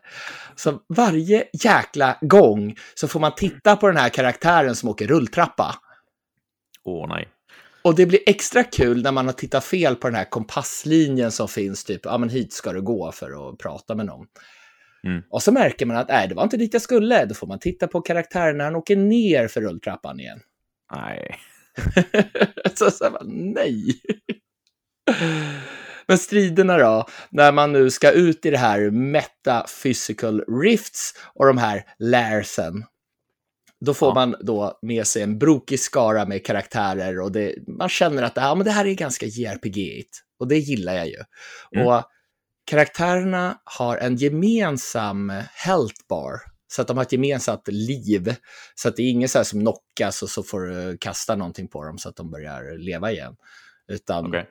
Så 0.56 0.80
varje 0.90 1.44
jäkla 1.64 2.18
gång 2.22 2.76
så 2.96 3.08
får 3.08 3.20
man 3.20 3.36
titta 3.36 3.76
på 3.76 3.88
den 3.88 3.98
här 3.98 4.10
karaktären 4.10 4.76
som 4.76 4.90
åker 4.90 5.08
rulltrappa. 5.08 5.76
Åh 6.84 7.06
oh, 7.06 7.10
nej. 7.10 7.28
Och 7.84 7.96
det 7.96 8.06
blir 8.06 8.20
extra 8.26 8.64
kul 8.64 9.04
när 9.04 9.12
man 9.12 9.26
har 9.26 9.34
tittat 9.34 9.64
fel 9.64 9.96
på 9.96 10.08
den 10.08 10.16
här 10.16 10.30
kompasslinjen 10.30 11.32
som 11.32 11.48
finns, 11.48 11.84
typ, 11.84 12.02
ja 12.04 12.18
men 12.18 12.30
hit 12.30 12.54
ska 12.54 12.74
du 12.74 12.82
gå 12.82 13.12
för 13.12 13.50
att 13.50 13.58
prata 13.58 13.96
med 13.96 14.06
någon. 14.06 14.26
Mm. 15.08 15.24
Och 15.30 15.44
så 15.44 15.52
märker 15.52 15.86
man 15.86 15.98
att, 15.98 16.08
nej, 16.08 16.28
det 16.28 16.36
var 16.36 16.44
inte 16.44 16.58
dit 16.58 16.74
jag 16.74 16.82
skulle. 16.82 17.26
Då 17.26 17.36
får 17.36 17.48
man 17.48 17.60
titta 17.60 17.88
på 17.88 18.02
karaktären 18.02 18.58
när 18.58 18.66
han 18.66 18.76
åker 18.76 18.96
ner 18.96 19.48
för 19.48 19.62
rulltrappan 19.62 20.20
igen. 20.20 20.40
Nej. 20.96 21.36
så, 22.74 22.92
så 22.92 23.10
bara, 23.10 23.24
nej. 23.26 24.02
Men 26.08 26.18
striderna 26.18 26.78
då, 26.78 27.08
när 27.30 27.52
man 27.52 27.72
nu 27.72 27.90
ska 27.90 28.12
ut 28.12 28.46
i 28.46 28.50
det 28.50 28.58
här 28.58 28.90
metaphysical 28.92 30.44
rifts 30.64 31.14
och 31.36 31.46
de 31.46 31.58
här 31.58 31.84
lärsen. 32.00 32.86
Då 33.86 33.94
får 33.94 34.08
ja. 34.08 34.14
man 34.14 34.36
då 34.40 34.80
med 34.82 35.08
sig 35.08 35.22
en 35.22 35.40
brokig 35.40 35.80
skara 35.80 36.26
med 36.26 36.46
karaktärer 36.46 37.20
och 37.20 37.32
det, 37.32 37.56
man 37.68 37.90
känner 37.90 38.24
att 38.24 38.34
ja, 38.36 38.56
men 38.56 38.66
det 38.66 38.72
här 38.72 38.86
är 38.86 38.94
ganska 38.94 39.26
JRPG-igt. 39.26 40.20
Och 40.40 40.48
det 40.48 40.58
gillar 40.58 40.94
jag 40.94 41.08
ju. 41.08 41.24
Mm. 41.76 41.88
Och 41.88 42.04
karaktärerna 42.66 43.62
har 43.64 43.98
en 43.98 44.16
gemensam 44.16 45.34
health 45.54 45.96
bar. 46.10 46.40
Så 46.68 46.82
att 46.82 46.88
de 46.88 46.98
har 46.98 47.04
ett 47.04 47.12
gemensamt 47.12 47.68
liv. 47.68 48.36
Så 48.76 48.88
att 48.88 48.96
det 48.96 49.04
är 49.04 49.10
ingen 49.10 49.30
så 49.30 49.44
som 49.44 49.62
knockas 49.62 50.24
och 50.24 50.30
så 50.30 50.44
får 50.44 50.62
du 50.62 50.98
kasta 50.98 51.36
någonting 51.36 51.68
på 51.68 51.84
dem 51.84 51.98
så 51.98 52.10
att 52.10 52.16
de 52.16 52.32
börjar 52.32 52.78
leva 52.78 53.12
igen. 53.12 53.36
Utan 53.88 54.28
okay 54.28 54.44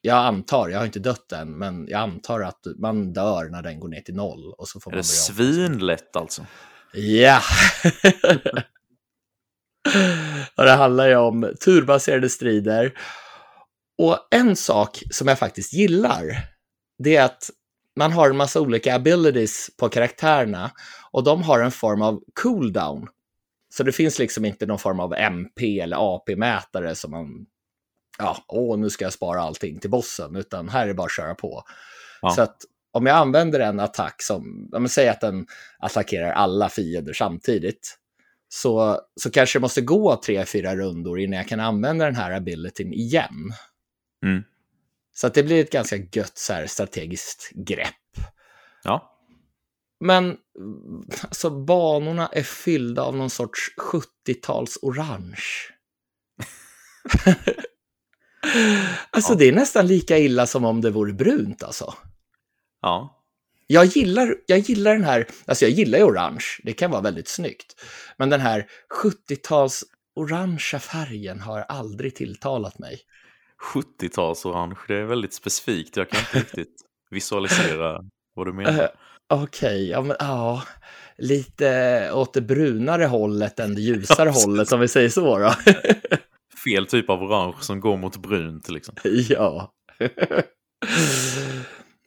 jag 0.00 0.16
antar, 0.16 0.68
jag 0.68 0.78
har 0.78 0.86
inte 0.86 0.98
dött 0.98 1.32
än, 1.32 1.58
men 1.58 1.86
jag 1.88 2.00
antar 2.00 2.40
att 2.40 2.66
man 2.78 3.12
dör 3.12 3.48
när 3.48 3.62
den 3.62 3.80
går 3.80 3.88
ner 3.88 4.00
till 4.00 4.14
noll. 4.14 4.54
Och 4.58 4.68
så 4.68 4.80
får 4.80 4.90
är 4.90 4.94
man 4.94 4.98
det 4.98 5.04
svinlätt 5.04 6.16
alltså? 6.16 6.46
Ja! 6.92 7.40
och 10.56 10.64
det 10.64 10.70
handlar 10.70 11.08
ju 11.08 11.16
om 11.16 11.54
turbaserade 11.64 12.28
strider. 12.28 12.92
Och 13.98 14.18
en 14.30 14.56
sak 14.56 15.02
som 15.10 15.28
jag 15.28 15.38
faktiskt 15.38 15.72
gillar, 15.72 16.22
det 16.98 17.16
är 17.16 17.24
att 17.24 17.50
man 17.96 18.12
har 18.12 18.30
en 18.30 18.36
massa 18.36 18.60
olika 18.60 18.94
abilities 18.94 19.70
på 19.76 19.88
karaktärerna 19.88 20.70
och 21.10 21.24
de 21.24 21.42
har 21.42 21.60
en 21.60 21.70
form 21.70 22.02
av 22.02 22.22
cooldown. 22.42 23.08
Så 23.74 23.82
det 23.82 23.92
finns 23.92 24.18
liksom 24.18 24.44
inte 24.44 24.66
någon 24.66 24.78
form 24.78 25.00
av 25.00 25.14
MP 25.14 25.80
eller 25.80 25.96
AP-mätare 25.96 26.94
som 26.94 27.10
man, 27.10 27.46
ja, 28.18 28.44
åh, 28.48 28.78
nu 28.78 28.90
ska 28.90 29.04
jag 29.04 29.12
spara 29.12 29.40
allting 29.40 29.78
till 29.78 29.90
bossen, 29.90 30.36
utan 30.36 30.68
här 30.68 30.82
är 30.82 30.86
det 30.86 30.94
bara 30.94 31.04
att 31.04 31.16
köra 31.16 31.34
på. 31.34 31.64
Ja. 32.22 32.30
Så 32.30 32.42
att 32.42 32.56
om 32.92 33.06
jag 33.06 33.16
använder 33.16 33.60
en 33.60 33.80
attack 33.80 34.22
som, 34.22 34.70
om 34.72 34.82
jag 34.82 34.90
säger 34.90 35.10
att 35.10 35.20
den 35.20 35.46
attackerar 35.78 36.32
alla 36.32 36.68
fiender 36.68 37.12
samtidigt, 37.12 37.98
så, 38.48 39.00
så 39.20 39.30
kanske 39.30 39.58
det 39.58 39.60
måste 39.60 39.80
gå 39.80 40.16
tre, 40.16 40.44
fyra 40.44 40.76
rundor 40.76 41.20
innan 41.20 41.36
jag 41.36 41.48
kan 41.48 41.60
använda 41.60 42.04
den 42.04 42.14
här 42.14 42.30
abilityn 42.30 42.92
igen. 42.92 43.52
Mm. 44.24 44.42
Så 45.14 45.26
att 45.26 45.34
det 45.34 45.42
blir 45.42 45.60
ett 45.60 45.72
ganska 45.72 45.96
gött 45.96 46.38
så 46.38 46.52
här, 46.52 46.66
strategiskt 46.66 47.50
grepp. 47.54 48.26
Ja. 48.84 49.14
Men 50.00 50.36
alltså, 51.22 51.50
banorna 51.50 52.26
är 52.26 52.42
fyllda 52.42 53.02
av 53.02 53.16
någon 53.16 53.30
sorts 53.30 53.74
70-tals 53.92 54.78
orange. 54.82 55.44
alltså 59.10 59.32
ja. 59.32 59.38
det 59.38 59.48
är 59.48 59.52
nästan 59.52 59.86
lika 59.86 60.18
illa 60.18 60.46
som 60.46 60.64
om 60.64 60.80
det 60.80 60.90
vore 60.90 61.12
brunt 61.12 61.62
alltså. 61.62 61.94
Ja. 62.82 63.14
Jag 63.66 63.84
gillar, 63.84 64.34
jag 64.46 64.58
gillar 64.58 64.92
den 64.92 65.04
här, 65.04 65.26
alltså 65.46 65.64
jag 65.64 65.72
gillar 65.72 65.98
ju 65.98 66.04
orange, 66.04 66.44
det 66.62 66.72
kan 66.72 66.90
vara 66.90 67.00
väldigt 67.00 67.28
snyggt. 67.28 67.74
Men 68.16 68.30
den 68.30 68.40
här 68.40 68.66
70-tals 69.02 69.84
orangea 70.14 70.80
färgen 70.80 71.40
har 71.40 71.60
aldrig 71.60 72.14
tilltalat 72.14 72.78
mig. 72.78 73.00
70-tals 73.74 74.46
orange, 74.46 74.76
det 74.88 74.94
är 74.94 75.04
väldigt 75.04 75.34
specifikt, 75.34 75.96
jag 75.96 76.10
kan 76.10 76.20
inte 76.20 76.38
riktigt 76.38 76.82
visualisera 77.10 78.00
vad 78.34 78.46
du 78.46 78.52
menar. 78.52 78.82
Uh, 78.82 78.88
Okej, 79.30 79.68
okay, 79.68 79.88
ja 79.88 80.02
men 80.02 80.16
ja, 80.18 80.62
lite 81.18 82.10
åt 82.12 82.34
det 82.34 82.40
brunare 82.40 83.04
hållet 83.04 83.60
än 83.60 83.74
det 83.74 83.80
ljusare 83.80 84.28
hållet 84.28 84.72
om 84.72 84.80
vi 84.80 84.88
säger 84.88 85.08
så 85.08 85.38
då. 85.38 85.54
Fel 86.64 86.86
typ 86.86 87.10
av 87.10 87.22
orange 87.22 87.56
som 87.60 87.80
går 87.80 87.96
mot 87.96 88.16
brunt 88.16 88.68
liksom. 88.68 88.94
Ja. 89.28 89.74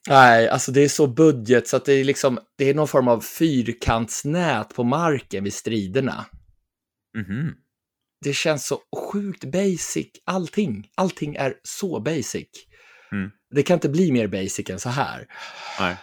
Nej, 0.09 0.49
alltså 0.49 0.71
det 0.71 0.81
är 0.81 0.87
så 0.87 1.07
budget 1.07 1.67
så 1.67 1.77
att 1.77 1.85
det 1.85 1.93
är 1.93 2.03
liksom, 2.03 2.39
det 2.57 2.69
är 2.69 2.73
någon 2.73 2.87
form 2.87 3.07
av 3.07 3.21
fyrkantsnät 3.21 4.75
på 4.75 4.83
marken 4.83 5.43
vid 5.43 5.53
striderna. 5.53 6.25
Mm 7.17 7.27
-hmm. 7.27 7.51
Det 8.25 8.33
känns 8.33 8.67
så 8.67 8.79
sjukt 9.11 9.45
basic, 9.45 10.07
allting. 10.25 10.87
Allting 10.95 11.35
är 11.35 11.53
så 11.63 11.99
basic. 11.99 12.47
Mm. 13.11 13.31
Det 13.55 13.63
kan 13.63 13.73
inte 13.73 13.89
bli 13.89 14.11
mer 14.11 14.27
basic 14.27 14.69
än 14.69 14.79
så 14.79 14.89
här. 14.89 15.27
Nej. 15.79 15.95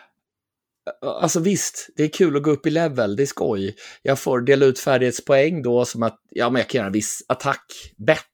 Alltså 1.02 1.40
visst, 1.40 1.88
det 1.96 2.02
är 2.02 2.08
kul 2.08 2.36
att 2.36 2.42
gå 2.42 2.50
upp 2.50 2.66
i 2.66 2.70
level, 2.70 3.16
det 3.16 3.22
är 3.22 3.26
skoj. 3.26 3.76
Jag 4.02 4.18
får 4.18 4.40
dela 4.40 4.66
ut 4.66 4.78
färdighetspoäng 4.78 5.62
då 5.62 5.84
som 5.84 6.02
att 6.02 6.18
ja, 6.30 6.50
men 6.50 6.60
jag 6.60 6.68
kan 6.68 6.78
göra 6.78 6.86
en 6.86 6.92
viss 6.92 7.22
attack 7.28 7.94
bättre 8.06 8.27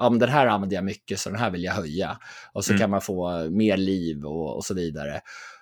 ja, 0.00 0.10
men 0.10 0.18
den 0.18 0.28
här 0.28 0.46
använder 0.46 0.76
jag 0.76 0.84
mycket 0.84 1.20
så 1.20 1.30
den 1.30 1.38
här 1.38 1.50
vill 1.50 1.64
jag 1.64 1.72
höja. 1.72 2.18
Och 2.52 2.64
så 2.64 2.72
mm. 2.72 2.80
kan 2.80 2.90
man 2.90 3.00
få 3.00 3.50
mer 3.50 3.76
liv 3.76 4.24
och, 4.24 4.56
och 4.56 4.64
så 4.64 4.74
vidare. 4.74 5.20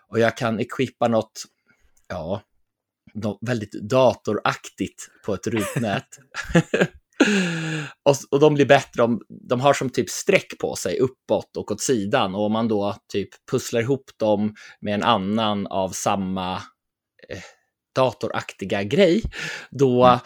Och 0.08 0.18
jag 0.18 0.36
kan 0.36 0.60
equippa 0.60 1.08
något, 1.08 1.44
ja, 2.08 2.42
något 3.14 3.38
väldigt 3.40 3.72
datoraktigt 3.72 5.08
på 5.26 5.34
ett 5.34 5.46
rutnät. 5.46 6.08
och, 8.02 8.16
och 8.30 8.40
de 8.40 8.54
blir 8.54 8.66
bättre 8.66 9.02
om 9.02 9.20
de 9.28 9.60
har 9.60 9.74
som 9.74 9.90
typ 9.90 10.10
streck 10.10 10.58
på 10.60 10.76
sig 10.76 10.98
uppåt 10.98 11.56
och 11.56 11.72
åt 11.72 11.80
sidan. 11.80 12.34
Och 12.34 12.44
om 12.44 12.52
man 12.52 12.68
då 12.68 12.96
typ 13.12 13.28
pusslar 13.50 13.80
ihop 13.80 14.10
dem 14.16 14.54
med 14.80 14.94
en 14.94 15.02
annan 15.02 15.66
av 15.66 15.88
samma 15.88 16.54
eh, 17.28 17.42
datoraktiga 17.94 18.82
grej, 18.82 19.22
då 19.70 20.04
mm 20.04 20.18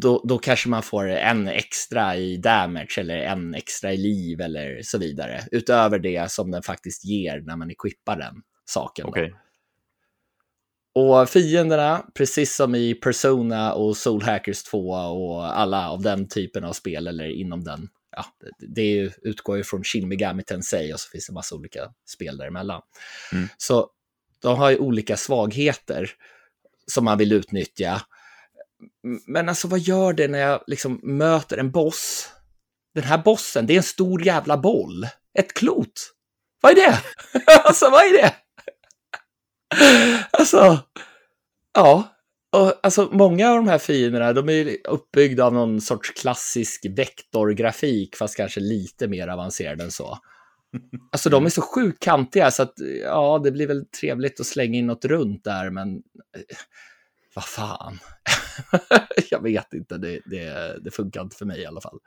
då, 0.00 0.22
då 0.24 0.38
kanske 0.38 0.68
man 0.68 0.82
får 0.82 1.08
en 1.08 1.48
extra 1.48 2.16
i 2.16 2.36
damage 2.36 2.98
eller 2.98 3.16
en 3.16 3.54
extra 3.54 3.92
i 3.92 3.96
liv 3.96 4.40
eller 4.40 4.80
så 4.82 4.98
vidare. 4.98 5.44
Utöver 5.52 5.98
det 5.98 6.30
som 6.30 6.50
den 6.50 6.62
faktiskt 6.62 7.04
ger 7.04 7.40
när 7.40 7.56
man 7.56 7.70
equippar 7.70 8.16
den 8.16 8.34
saken. 8.64 9.06
Okay. 9.06 9.32
Och 10.94 11.28
fienderna, 11.28 12.06
precis 12.14 12.56
som 12.56 12.74
i 12.74 12.94
Persona 12.94 13.72
och 13.72 13.96
Soul 13.96 14.22
Hackers 14.22 14.62
2 14.62 14.88
och 14.88 15.58
alla 15.58 15.90
av 15.90 16.02
den 16.02 16.28
typen 16.28 16.64
av 16.64 16.72
spel 16.72 17.06
eller 17.06 17.28
inom 17.28 17.64
den, 17.64 17.88
ja, 18.16 18.24
det 18.58 19.10
utgår 19.22 19.56
ju 19.56 19.64
från 19.64 19.84
Shin 19.84 20.08
Megami 20.08 20.42
Tensei 20.42 20.92
och 20.92 21.00
så 21.00 21.10
finns 21.10 21.26
det 21.26 21.32
massa 21.32 21.54
olika 21.54 21.80
spel 22.06 22.36
däremellan. 22.36 22.82
Mm. 23.32 23.48
Så 23.56 23.90
de 24.42 24.58
har 24.58 24.70
ju 24.70 24.78
olika 24.78 25.16
svagheter 25.16 26.10
som 26.86 27.04
man 27.04 27.18
vill 27.18 27.32
utnyttja 27.32 28.02
men 29.26 29.48
alltså 29.48 29.68
vad 29.68 29.80
gör 29.80 30.12
det 30.12 30.28
när 30.28 30.38
jag 30.38 30.64
liksom 30.66 31.00
möter 31.02 31.58
en 31.58 31.70
boss? 31.70 32.28
Den 32.94 33.04
här 33.04 33.18
bossen, 33.18 33.66
det 33.66 33.72
är 33.72 33.76
en 33.76 33.82
stor 33.82 34.26
jävla 34.26 34.56
boll. 34.56 35.06
Ett 35.38 35.54
klot. 35.54 36.12
Vad 36.60 36.72
är 36.72 36.76
det? 36.76 36.98
alltså 37.64 37.90
vad 37.90 38.00
är 38.00 38.12
det? 38.12 38.34
alltså, 40.30 40.78
ja. 41.74 42.12
Och, 42.56 42.72
alltså 42.82 43.08
många 43.12 43.50
av 43.50 43.56
de 43.56 43.68
här 43.68 43.78
fienderna, 43.78 44.32
de 44.32 44.48
är 44.48 44.76
uppbyggda 44.88 45.44
av 45.44 45.52
någon 45.52 45.80
sorts 45.80 46.10
klassisk 46.10 46.86
vektorgrafik, 46.96 48.16
fast 48.16 48.36
kanske 48.36 48.60
lite 48.60 49.08
mer 49.08 49.28
avancerad 49.28 49.80
än 49.80 49.90
så. 49.90 50.18
Alltså 51.12 51.30
de 51.30 51.46
är 51.46 51.50
så 51.50 51.62
sjukt 51.62 52.02
kantiga 52.02 52.50
så 52.50 52.62
att 52.62 52.74
ja, 53.02 53.40
det 53.44 53.52
blir 53.52 53.66
väl 53.66 53.86
trevligt 54.00 54.40
att 54.40 54.46
slänga 54.46 54.78
in 54.78 54.86
något 54.86 55.04
runt 55.04 55.44
där, 55.44 55.70
men 55.70 55.88
eh, 55.96 56.56
vad 57.36 57.44
fan. 57.44 57.98
jag 59.30 59.42
vet 59.42 59.72
inte, 59.72 59.98
det, 59.98 60.20
det, 60.24 60.78
det, 60.84 60.90
funkar 60.90 61.20
inte 61.20 61.36
för 61.36 61.44
mig 61.44 61.60
i 61.60 61.66
alla 61.66 61.80
fall. 61.80 61.98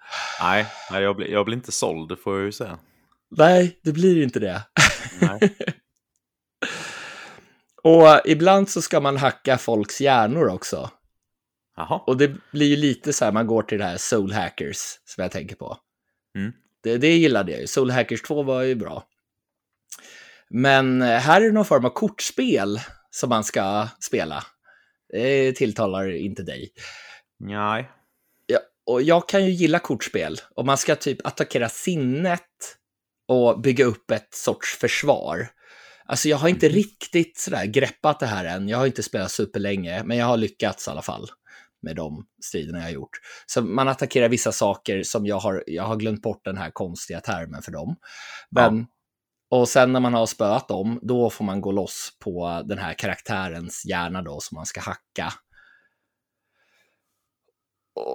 Nej, 0.41 0.65
nej 0.91 1.03
jag, 1.03 1.15
blir, 1.15 1.27
jag 1.27 1.45
blir 1.45 1.55
inte 1.55 1.71
såld, 1.71 2.09
det 2.09 2.17
får 2.17 2.38
jag 2.38 2.45
ju 2.45 2.51
säga. 2.51 2.79
Nej, 3.29 3.79
det 3.83 3.91
blir 3.91 4.24
inte 4.24 4.39
det. 4.39 4.63
och 7.83 8.21
ibland 8.25 8.69
så 8.69 8.81
ska 8.81 9.00
man 9.00 9.17
hacka 9.17 9.57
folks 9.57 10.01
hjärnor 10.01 10.48
också. 10.48 10.89
Aha. 11.77 12.03
Och 12.07 12.17
det 12.17 12.31
blir 12.51 12.67
ju 12.67 12.75
lite 12.75 13.13
så 13.13 13.25
här, 13.25 13.31
man 13.31 13.48
går 13.48 13.63
till 13.63 13.77
det 13.77 13.86
här 13.86 13.98
Soul 13.98 14.31
Hackers 14.31 14.77
som 15.05 15.21
jag 15.21 15.31
tänker 15.31 15.55
på. 15.55 15.77
Mm. 16.36 16.51
Det, 16.83 16.98
det 16.98 17.17
gillade 17.17 17.51
jag 17.51 17.62
ju, 17.62 17.67
Soul 17.67 17.91
Hackers 17.91 18.21
2 18.21 18.43
var 18.43 18.62
ju 18.62 18.75
bra. 18.75 19.03
Men 20.50 21.01
här 21.01 21.41
är 21.41 21.45
det 21.45 21.51
någon 21.51 21.65
form 21.65 21.86
av 21.86 21.89
kortspel 21.89 22.79
som 23.12 23.29
man 23.29 23.43
ska 23.43 23.88
spela. 24.00 24.43
Det 25.09 25.51
tilltalar 25.51 26.11
inte 26.11 26.43
dig. 26.43 26.69
Nej. 27.39 27.89
Ja, 28.45 28.59
och 28.85 29.01
jag 29.01 29.29
kan 29.29 29.45
ju 29.45 29.51
gilla 29.51 29.79
kortspel. 29.79 30.37
Och 30.55 30.65
man 30.65 30.77
ska 30.77 30.95
typ 30.95 31.27
attackera 31.27 31.69
sinnet 31.69 32.77
och 33.27 33.61
bygga 33.61 33.85
upp 33.85 34.11
ett 34.11 34.33
sorts 34.33 34.77
försvar. 34.77 35.47
Alltså 36.05 36.29
jag 36.29 36.37
har 36.37 36.49
inte 36.49 36.65
mm. 36.65 36.75
riktigt 36.75 37.37
sådär 37.37 37.65
greppat 37.65 38.19
det 38.19 38.25
här 38.25 38.45
än. 38.45 38.69
Jag 38.69 38.77
har 38.77 38.85
inte 38.85 39.03
spelat 39.03 39.31
superlänge, 39.31 40.03
men 40.03 40.17
jag 40.17 40.25
har 40.25 40.37
lyckats 40.37 40.87
i 40.87 40.91
alla 40.91 41.01
fall 41.01 41.27
med 41.81 41.95
de 41.95 42.25
striderna 42.43 42.77
jag 42.77 42.85
har 42.85 42.91
gjort. 42.91 43.19
Så 43.45 43.61
man 43.61 43.87
attackerar 43.87 44.29
vissa 44.29 44.51
saker 44.51 45.03
som 45.03 45.25
jag 45.25 45.39
har, 45.39 45.63
jag 45.67 45.83
har 45.83 45.95
glömt 45.95 46.21
bort 46.21 46.45
den 46.45 46.57
här 46.57 46.71
konstiga 46.71 47.19
termen 47.19 47.61
för 47.61 47.71
dem. 47.71 47.95
Men 48.51 48.77
ja. 48.77 48.85
Och 49.49 49.69
sen 49.69 49.91
när 49.93 49.99
man 49.99 50.13
har 50.13 50.25
spöat 50.25 50.67
dem, 50.67 50.99
då 51.01 51.29
får 51.29 51.45
man 51.45 51.61
gå 51.61 51.71
loss 51.71 52.17
på 52.19 52.63
den 52.65 52.77
här 52.77 52.93
karaktärens 52.93 53.85
hjärna 53.85 54.21
då 54.21 54.39
som 54.39 54.55
man 54.55 54.65
ska 54.65 54.81
hacka. 54.81 55.33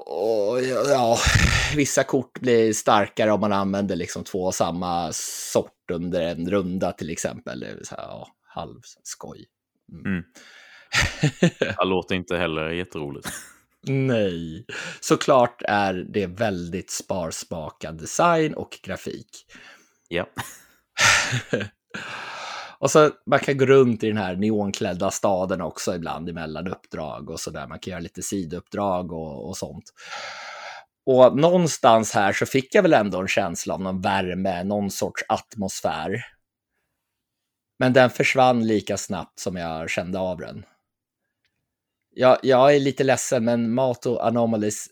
Och, 0.07 0.61
ja, 0.89 1.19
vissa 1.77 2.05
kort 2.05 2.41
blir 2.41 2.73
starkare 2.73 3.33
om 3.33 3.41
man 3.41 3.53
använder 3.53 3.97
liksom 3.97 4.25
två 4.25 4.53
samma 4.53 5.13
sort 5.13 5.91
under 5.93 6.21
en 6.21 6.51
runda 6.51 6.93
till 6.93 7.11
exempel. 7.11 7.61
Det 7.61 7.87
så 7.87 7.95
här, 7.95 8.03
ja, 8.03 8.29
halvskoj. 8.43 9.47
Mm. 9.93 10.05
Mm. 10.07 10.25
det 11.79 11.85
låter 11.85 12.15
inte 12.15 12.37
heller 12.37 12.71
jätteroligt. 12.71 13.29
Nej, 13.87 14.67
såklart 15.01 15.63
är 15.63 15.95
det 15.95 16.27
väldigt 16.27 16.91
sparsmakad 16.91 18.01
design 18.01 18.55
och 18.55 18.79
grafik. 18.83 19.47
Ja. 20.09 20.27
och 22.79 22.91
så 22.91 23.11
man 23.27 23.39
kan 23.39 23.59
gå 23.59 23.67
runt 23.67 24.05
i 24.05 24.09
den 24.09 24.17
här 24.17 24.37
neonklädda 24.37 25.11
staden 25.11 25.61
också 25.61 25.95
ibland 25.95 26.29
emellan 26.29 26.69
uppdrag 26.69 27.31
och 27.31 27.41
så 27.41 27.51
där. 27.51 27.67
Man 27.67 27.79
kan 27.79 27.91
göra 27.91 28.01
lite 28.01 28.23
sidouppdrag 28.23 29.13
och, 29.13 29.49
och 29.49 29.57
sånt. 29.57 29.85
Och 31.07 31.37
någonstans 31.37 32.13
här 32.13 32.33
så 32.33 32.47
fick 32.47 32.75
jag 32.75 32.83
väl 32.83 32.95
ändå 32.95 33.21
en 33.21 33.29
känsla 33.29 33.75
av 33.75 33.81
någon 33.81 34.01
värme, 34.01 34.65
någon 34.65 34.91
sorts 34.91 35.25
atmosfär. 35.29 36.25
Men 37.79 37.93
den 37.93 38.11
försvann 38.11 38.67
lika 38.67 38.97
snabbt 38.97 39.39
som 39.39 39.57
jag 39.57 39.91
kände 39.91 40.19
av 40.19 40.39
den. 40.39 40.65
Jag, 42.15 42.39
jag 42.43 42.75
är 42.75 42.81
lite 42.81 43.05
ledsen, 43.05 43.45
men 43.45 43.75
Mato 43.75 44.19
Anomalies 44.19 44.89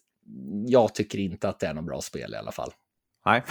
jag 0.66 0.94
tycker 0.94 1.18
inte 1.18 1.48
att 1.48 1.58
det 1.58 1.66
är 1.66 1.74
något 1.74 1.84
bra 1.84 2.00
spel 2.00 2.34
i 2.34 2.36
alla 2.36 2.52
fall. 2.52 2.72
Nej. 3.26 3.42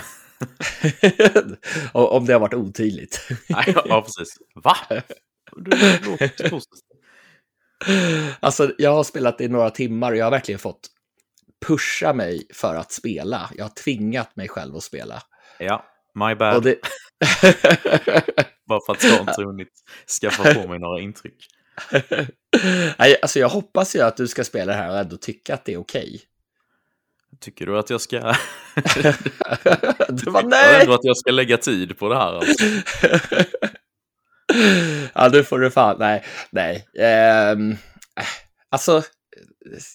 Om 1.93 2.25
det 2.25 2.33
har 2.33 2.39
varit 2.39 2.53
otydligt. 2.53 3.27
Nej, 3.50 3.75
ja, 3.86 4.01
precis. 4.01 4.38
Va? 4.55 4.77
Alltså, 8.39 8.74
jag 8.77 8.93
har 8.93 9.03
spelat 9.03 9.41
i 9.41 9.48
några 9.48 9.69
timmar 9.69 10.12
och 10.12 10.17
jag 10.17 10.25
har 10.25 10.31
verkligen 10.31 10.60
fått 10.60 10.88
pusha 11.65 12.13
mig 12.13 12.48
för 12.53 12.75
att 12.75 12.91
spela. 12.91 13.50
Jag 13.57 13.65
har 13.65 13.69
tvingat 13.69 14.36
mig 14.36 14.48
själv 14.48 14.75
att 14.75 14.83
spela. 14.83 15.21
Ja, 15.60 15.86
my 16.15 16.36
bad. 16.36 16.63
Det... 16.63 16.75
Bara 18.67 18.79
för 18.86 18.93
att 18.93 19.03
jag 19.03 19.19
inte 19.19 19.43
hunnit 19.43 19.74
skaffa 20.21 20.53
på 20.53 20.67
mig 20.67 20.79
några 20.79 21.01
intryck. 21.01 21.48
alltså 22.98 23.39
jag 23.39 23.50
hoppas 23.50 23.95
ju 23.95 24.01
att 24.01 24.17
du 24.17 24.27
ska 24.27 24.43
spela 24.43 24.71
det 24.71 24.77
här 24.77 24.89
och 24.89 24.98
ändå 24.98 25.17
tycka 25.17 25.53
att 25.53 25.65
det 25.65 25.74
är 25.74 25.77
okej. 25.77 26.21
Tycker 27.40 27.66
du 27.66 27.78
att 27.78 27.90
jag 27.90 28.02
ska... 28.02 28.18
du 30.10 30.32
var 30.32 30.44
nej! 30.44 30.86
Jag 30.86 30.94
att 30.94 31.04
jag 31.04 31.18
ska 31.18 31.32
lägga 31.32 31.58
tid 31.58 31.98
på 31.98 32.10
det 32.10 32.16
här 32.16 32.34
alltså. 32.34 32.66
ja, 35.14 35.30
nu 35.34 35.44
får 35.44 35.60
du 35.60 35.72
fan... 35.72 35.96
Nej, 36.00 36.24
nej. 36.52 36.86
Um, 37.54 37.78
alltså, 38.70 39.04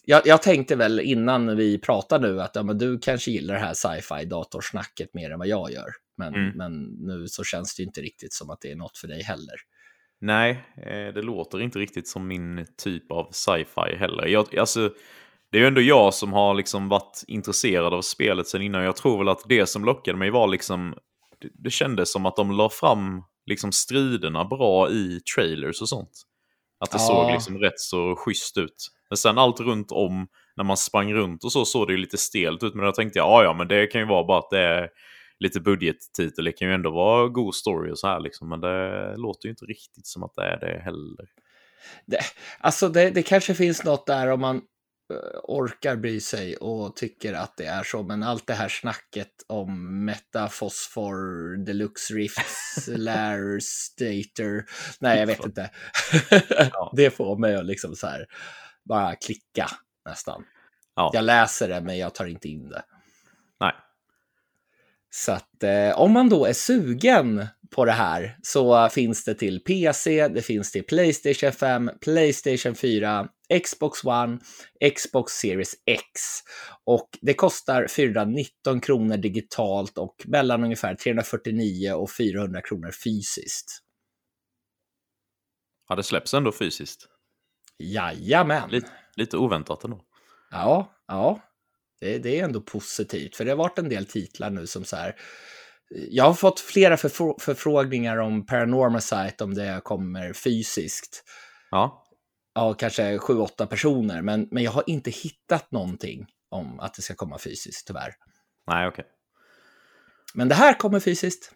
jag, 0.05 0.27
jag, 0.27 0.43
tänkte 0.43 0.77
väl 0.77 1.01
innan 1.01 1.57
vi 1.57 1.79
pratar 1.79 2.21
nu 2.21 2.41
att 2.41 2.57
ja, 2.57 2.63
men 2.63 2.79
du 2.79 2.99
kanske 2.99 3.31
gillar 3.31 3.55
det 3.55 3.61
här 3.61 3.75
sci-fi 3.75 4.25
datorsnacket 4.25 5.15
mer 5.15 5.31
än 5.31 5.39
vad 5.39 5.49
jag 5.49 5.71
gör. 5.73 5.89
Men, 6.17 6.35
mm. 6.35 6.57
men 6.57 6.83
nu 6.83 7.29
så 7.29 7.45
känns 7.45 7.77
det 7.77 7.83
inte 7.83 8.01
riktigt 8.01 8.33
som 8.33 8.51
att 8.51 8.61
det 8.61 8.71
är 8.71 8.77
något 8.77 8.99
för 8.99 9.09
dig 9.09 9.23
heller. 9.23 9.55
Nej, 10.21 10.65
eh, 10.77 11.15
det 11.15 11.23
låter 11.23 11.61
inte 11.61 11.79
riktigt 11.79 12.09
som 12.09 12.29
min 12.29 12.67
typ 12.77 13.13
av 13.13 13.31
sci-fi 13.33 13.97
heller. 13.97 14.27
Jag, 14.27 14.57
alltså, 14.59 14.91
det 15.57 15.61
är 15.61 15.63
ju 15.63 15.69
ändå 15.69 15.81
jag 15.81 16.15
som 16.15 16.33
har 16.33 16.55
liksom 16.55 16.89
varit 16.89 17.25
intresserad 17.27 17.95
av 17.95 18.03
spelet 18.03 18.49
sen 18.49 18.63
innan. 18.63 18.85
Jag 18.85 18.97
tror 18.97 19.19
väl 19.19 19.29
att 19.29 19.43
det 19.49 19.67
som 19.67 19.85
lockade 19.85 20.19
mig 20.19 20.31
var 20.31 20.49
liksom, 20.49 20.95
det, 21.41 21.49
det 21.55 21.71
kändes 21.71 22.13
som 22.13 22.27
att 22.27 22.37
de 22.37 22.51
la 22.51 22.71
fram 22.71 23.23
liksom 23.47 23.73
striderna 23.73 24.45
bra 24.45 24.91
i 24.91 25.21
trailers 25.37 25.81
och 25.81 25.89
sånt. 25.89 26.11
Att 26.81 26.91
det 26.91 26.99
ja. 26.99 27.07
såg 27.07 27.33
liksom 27.33 27.59
rätt 27.59 27.81
så 27.81 28.17
schysst 28.17 28.59
ut. 28.59 28.89
Men 29.11 29.17
sen 29.17 29.39
allt 29.39 29.61
runt 29.61 29.93
om, 29.93 30.29
när 30.57 30.65
man 30.65 30.77
sprang 30.77 31.15
runt 31.15 31.45
och 31.45 31.53
så, 31.53 31.65
såg 31.65 31.87
det 31.87 31.93
ju 31.93 31.99
lite 31.99 32.19
stelt 32.19 32.63
ut. 32.63 32.75
Men 32.75 32.85
då 32.85 32.93
tänkte 32.93 33.19
jag, 33.19 33.27
ja 33.27 33.45
ja, 33.45 33.55
men 33.55 33.69
det 33.69 33.87
kan 33.87 34.01
ju 34.01 34.07
vara 34.07 34.25
bara 34.25 34.39
att 34.39 34.51
det 34.51 34.61
är 34.61 34.89
lite 35.39 35.61
budgettitel. 35.61 36.45
Det 36.45 36.53
kan 36.53 36.69
ju 36.69 36.75
ändå 36.75 36.91
vara 36.91 37.29
god 37.29 37.55
story 37.55 37.93
och 37.93 37.99
så 37.99 38.07
här 38.07 38.21
liksom. 38.21 38.49
Men 38.49 38.61
det 38.61 39.15
låter 39.17 39.47
ju 39.47 39.51
inte 39.51 39.65
riktigt 39.65 40.07
som 40.07 40.23
att 40.23 40.35
det 40.35 40.43
är 40.43 40.61
det 40.61 40.83
heller. 40.85 41.27
Det, 42.07 42.19
alltså 42.59 42.89
det, 42.89 43.11
det 43.11 43.23
kanske 43.23 43.55
finns 43.55 43.85
något 43.85 44.07
där 44.07 44.31
om 44.31 44.41
man 44.41 44.63
orkar 45.45 45.97
bry 45.97 46.21
sig 46.21 46.57
och 46.57 46.97
tycker 46.97 47.33
att 47.35 47.57
det 47.57 47.67
är 47.67 47.83
så. 47.83 48.03
Men 48.03 48.23
allt 48.23 48.47
det 48.47 48.55
här 48.55 48.69
snacket 48.69 49.33
om 49.47 50.05
metafosfor, 50.05 51.57
deluxe 51.65 52.15
rifts, 52.15 52.89
lair, 52.93 53.61
stater. 53.61 54.65
Nej, 55.01 55.19
jag 55.19 55.27
vet 55.27 55.45
inte. 55.45 55.71
det 56.93 57.11
får 57.11 57.39
mig 57.39 57.55
att 57.55 57.67
liksom 57.67 57.97
så 57.97 58.07
här 58.07 58.27
bara 58.85 59.15
klicka 59.15 59.71
nästan. 60.09 60.45
Ja. 60.97 61.11
Jag 61.15 61.25
läser 61.25 61.69
det, 61.69 61.81
men 61.81 61.99
jag 61.99 62.15
tar 62.15 62.27
inte 62.27 62.49
in 62.49 62.69
det. 62.69 62.83
Nej. 63.61 63.73
Så 65.11 65.33
att 65.33 65.63
eh, 65.63 66.01
om 66.01 66.13
man 66.13 66.29
då 66.29 66.47
är 66.47 66.53
sugen 66.53 67.47
på 67.71 67.85
det 67.85 67.93
här 67.93 68.39
så 68.43 68.89
finns 68.89 69.25
det 69.25 69.35
till 69.35 69.65
PC, 69.65 70.29
det 70.29 70.43
finns 70.43 70.73
till 70.73 70.85
Playstation 70.85 71.53
5, 71.53 71.91
Playstation 72.01 72.75
4, 72.75 73.29
Xbox 73.65 74.05
One, 74.05 74.39
Xbox 74.97 75.33
Series 75.33 75.75
X. 75.87 76.01
Och 76.85 77.09
det 77.21 77.35
kostar 77.35 77.87
419 77.87 78.81
kronor 78.81 79.17
digitalt 79.17 79.99
och 79.99 80.15
mellan 80.25 80.65
ungefär 80.65 80.95
349 80.95 81.93
och 81.93 82.11
400 82.11 82.61
kronor 82.63 82.91
fysiskt. 83.05 83.83
Ja, 85.89 85.97
det 85.97 86.03
släpps 86.03 86.35
ändå 86.35 86.53
fysiskt. 86.53 87.09
Jajamän. 87.79 88.71
Lite, 88.71 88.91
lite 89.17 89.37
oväntat 89.37 89.85
ändå. 89.85 90.01
Ja, 90.51 90.93
ja. 91.07 91.41
Det, 92.01 92.19
det 92.19 92.41
är 92.41 92.45
ändå 92.45 92.61
positivt, 92.61 93.37
för 93.37 93.45
det 93.45 93.51
har 93.51 93.57
varit 93.57 93.79
en 93.79 93.89
del 93.89 94.07
titlar 94.07 94.51
nu 94.51 94.67
som 94.67 94.85
så 94.85 94.97
här 94.97 95.17
jag 95.91 96.25
har 96.25 96.35
fått 96.35 96.61
flera 96.61 96.97
förfrå 96.97 97.37
förfrågningar 97.41 98.17
om 98.17 98.47
Paranormal 98.47 99.01
Site, 99.01 99.45
om 99.45 99.55
det 99.55 99.81
kommer 99.85 100.33
fysiskt. 100.33 101.25
Ja. 101.71 102.03
Ja, 102.55 102.75
kanske 102.75 103.19
sju, 103.19 103.39
åtta 103.39 103.67
personer, 103.67 104.23
men, 104.23 104.49
men 104.51 104.63
jag 104.63 104.71
har 104.71 104.85
inte 104.87 105.11
hittat 105.11 105.73
någonting 105.73 106.27
om 106.51 106.81
att 106.81 106.95
det 106.95 107.03
ska 107.03 107.15
komma 107.15 107.39
fysiskt, 107.39 107.87
tyvärr. 107.87 108.15
Nej, 108.67 108.89
okej. 108.89 109.03
Okay. 109.03 109.13
Men 110.35 110.49
det 110.49 110.55
här 110.55 110.75
kommer 110.75 111.01
fysiskt. 111.01 111.53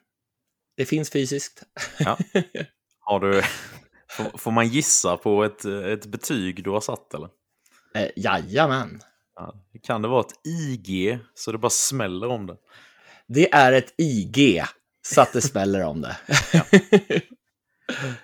Det 0.77 0.87
finns 0.87 1.11
fysiskt. 1.11 1.63
Ja. 1.99 2.19
Har 3.01 3.21
du... 3.21 3.43
Får 4.39 4.51
man 4.51 4.69
gissa 4.69 5.17
på 5.17 5.45
ett, 5.45 5.65
ett 5.65 6.07
betyg 6.07 6.65
du 6.65 6.71
har 6.71 6.81
satt, 6.81 7.15
eller? 7.15 7.29
Eh, 7.95 8.09
jajamän. 8.17 9.01
Ja, 9.35 9.55
kan 9.83 10.03
det 10.03 10.09
vara 10.09 10.21
ett 10.21 10.47
IG, 10.47 11.19
så 11.35 11.53
det 11.53 11.59
bara 11.59 11.71
smäller 11.71 12.27
om 12.27 12.47
det? 12.47 12.57
Det 13.35 13.55
är 13.55 13.73
ett 13.73 13.95
IG, 13.99 14.63
så 15.09 15.21
att 15.21 15.33
det 15.33 15.41
smäller 15.41 15.85
om 15.85 16.01
det. 16.01 16.17
ja. 16.53 16.63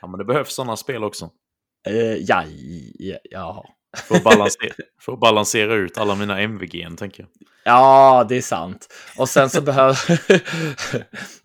ja, 0.00 0.06
men 0.08 0.18
det 0.18 0.24
behövs 0.24 0.54
sådana 0.54 0.76
spel 0.76 1.04
också. 1.04 1.30
Uh, 1.90 2.16
ja, 2.16 2.44
ja, 2.98 3.18
ja. 3.22 3.64
För 3.96 4.16
att, 4.16 4.24
balansera, 4.24 4.72
för 5.00 5.12
att 5.12 5.20
balansera 5.20 5.74
ut 5.74 5.98
alla 5.98 6.14
mina 6.14 6.40
MVG, 6.40 6.96
tänker 6.98 7.22
jag. 7.22 7.28
Ja, 7.64 8.26
det 8.28 8.36
är 8.36 8.42
sant. 8.42 8.88
Och 9.18 9.28
sen 9.28 9.50
så 9.50 9.60
behöver, 9.60 9.98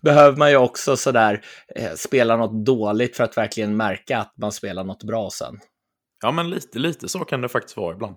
behöver 0.02 0.38
man 0.38 0.50
ju 0.50 0.56
också 0.56 0.96
sådär 0.96 1.44
eh, 1.76 1.92
spela 1.96 2.36
något 2.36 2.66
dåligt 2.66 3.16
för 3.16 3.24
att 3.24 3.36
verkligen 3.36 3.76
märka 3.76 4.18
att 4.18 4.34
man 4.36 4.52
spelar 4.52 4.84
något 4.84 5.04
bra 5.04 5.30
sen. 5.30 5.60
Ja, 6.22 6.30
men 6.30 6.50
lite, 6.50 6.78
lite 6.78 7.08
så 7.08 7.18
kan 7.18 7.40
det 7.40 7.48
faktiskt 7.48 7.76
vara 7.76 7.94
ibland. 7.94 8.16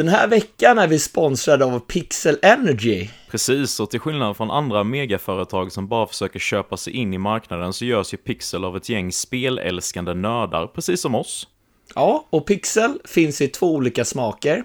Den 0.00 0.08
här 0.08 0.28
veckan 0.28 0.78
är 0.78 0.88
vi 0.88 0.98
sponsrade 0.98 1.64
av 1.64 1.80
Pixel 1.80 2.38
Energy. 2.42 3.08
Precis, 3.30 3.80
och 3.80 3.90
till 3.90 4.00
skillnad 4.00 4.36
från 4.36 4.50
andra 4.50 4.84
megaföretag 4.84 5.72
som 5.72 5.88
bara 5.88 6.06
försöker 6.06 6.38
köpa 6.38 6.76
sig 6.76 6.92
in 6.92 7.14
i 7.14 7.18
marknaden 7.18 7.72
så 7.72 7.84
görs 7.84 8.14
ju 8.14 8.16
Pixel 8.16 8.64
av 8.64 8.76
ett 8.76 8.88
gäng 8.88 9.12
spelälskande 9.12 10.14
nördar, 10.14 10.66
precis 10.66 11.00
som 11.00 11.14
oss. 11.14 11.48
Ja, 11.94 12.26
och 12.30 12.46
Pixel 12.46 12.98
finns 13.04 13.40
i 13.40 13.48
två 13.48 13.74
olika 13.74 14.04
smaker. 14.04 14.64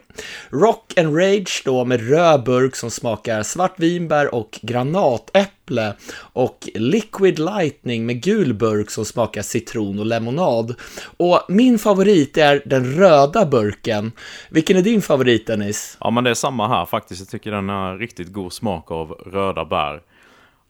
Rock 0.49 0.97
and 0.97 1.17
Rage 1.17 1.61
då 1.65 1.85
med 1.85 2.09
röd 2.09 2.43
burk 2.43 2.75
som 2.75 2.91
smakar 2.91 3.43
svartvinbär 3.43 4.35
och 4.35 4.59
granatäpple. 4.61 5.93
Och 6.17 6.69
Liquid 6.73 7.39
Lightning 7.39 8.05
med 8.05 8.23
gul 8.23 8.53
burk 8.53 8.91
som 8.91 9.05
smakar 9.05 9.41
citron 9.41 9.99
och 9.99 10.05
lemonad. 10.05 10.75
Och 11.17 11.41
min 11.49 11.79
favorit 11.79 12.38
är 12.38 12.61
den 12.65 12.93
röda 12.93 13.45
burken. 13.45 14.11
Vilken 14.49 14.77
är 14.77 14.81
din 14.81 15.01
favorit 15.01 15.47
Dennis? 15.47 15.97
Ja, 15.99 16.09
men 16.09 16.23
det 16.23 16.29
är 16.29 16.33
samma 16.33 16.67
här 16.67 16.85
faktiskt. 16.85 17.21
Jag 17.21 17.29
tycker 17.29 17.51
den 17.51 17.69
har 17.69 17.97
riktigt 17.97 18.33
god 18.33 18.53
smak 18.53 18.91
av 18.91 19.11
röda 19.11 19.65
bär. 19.65 20.01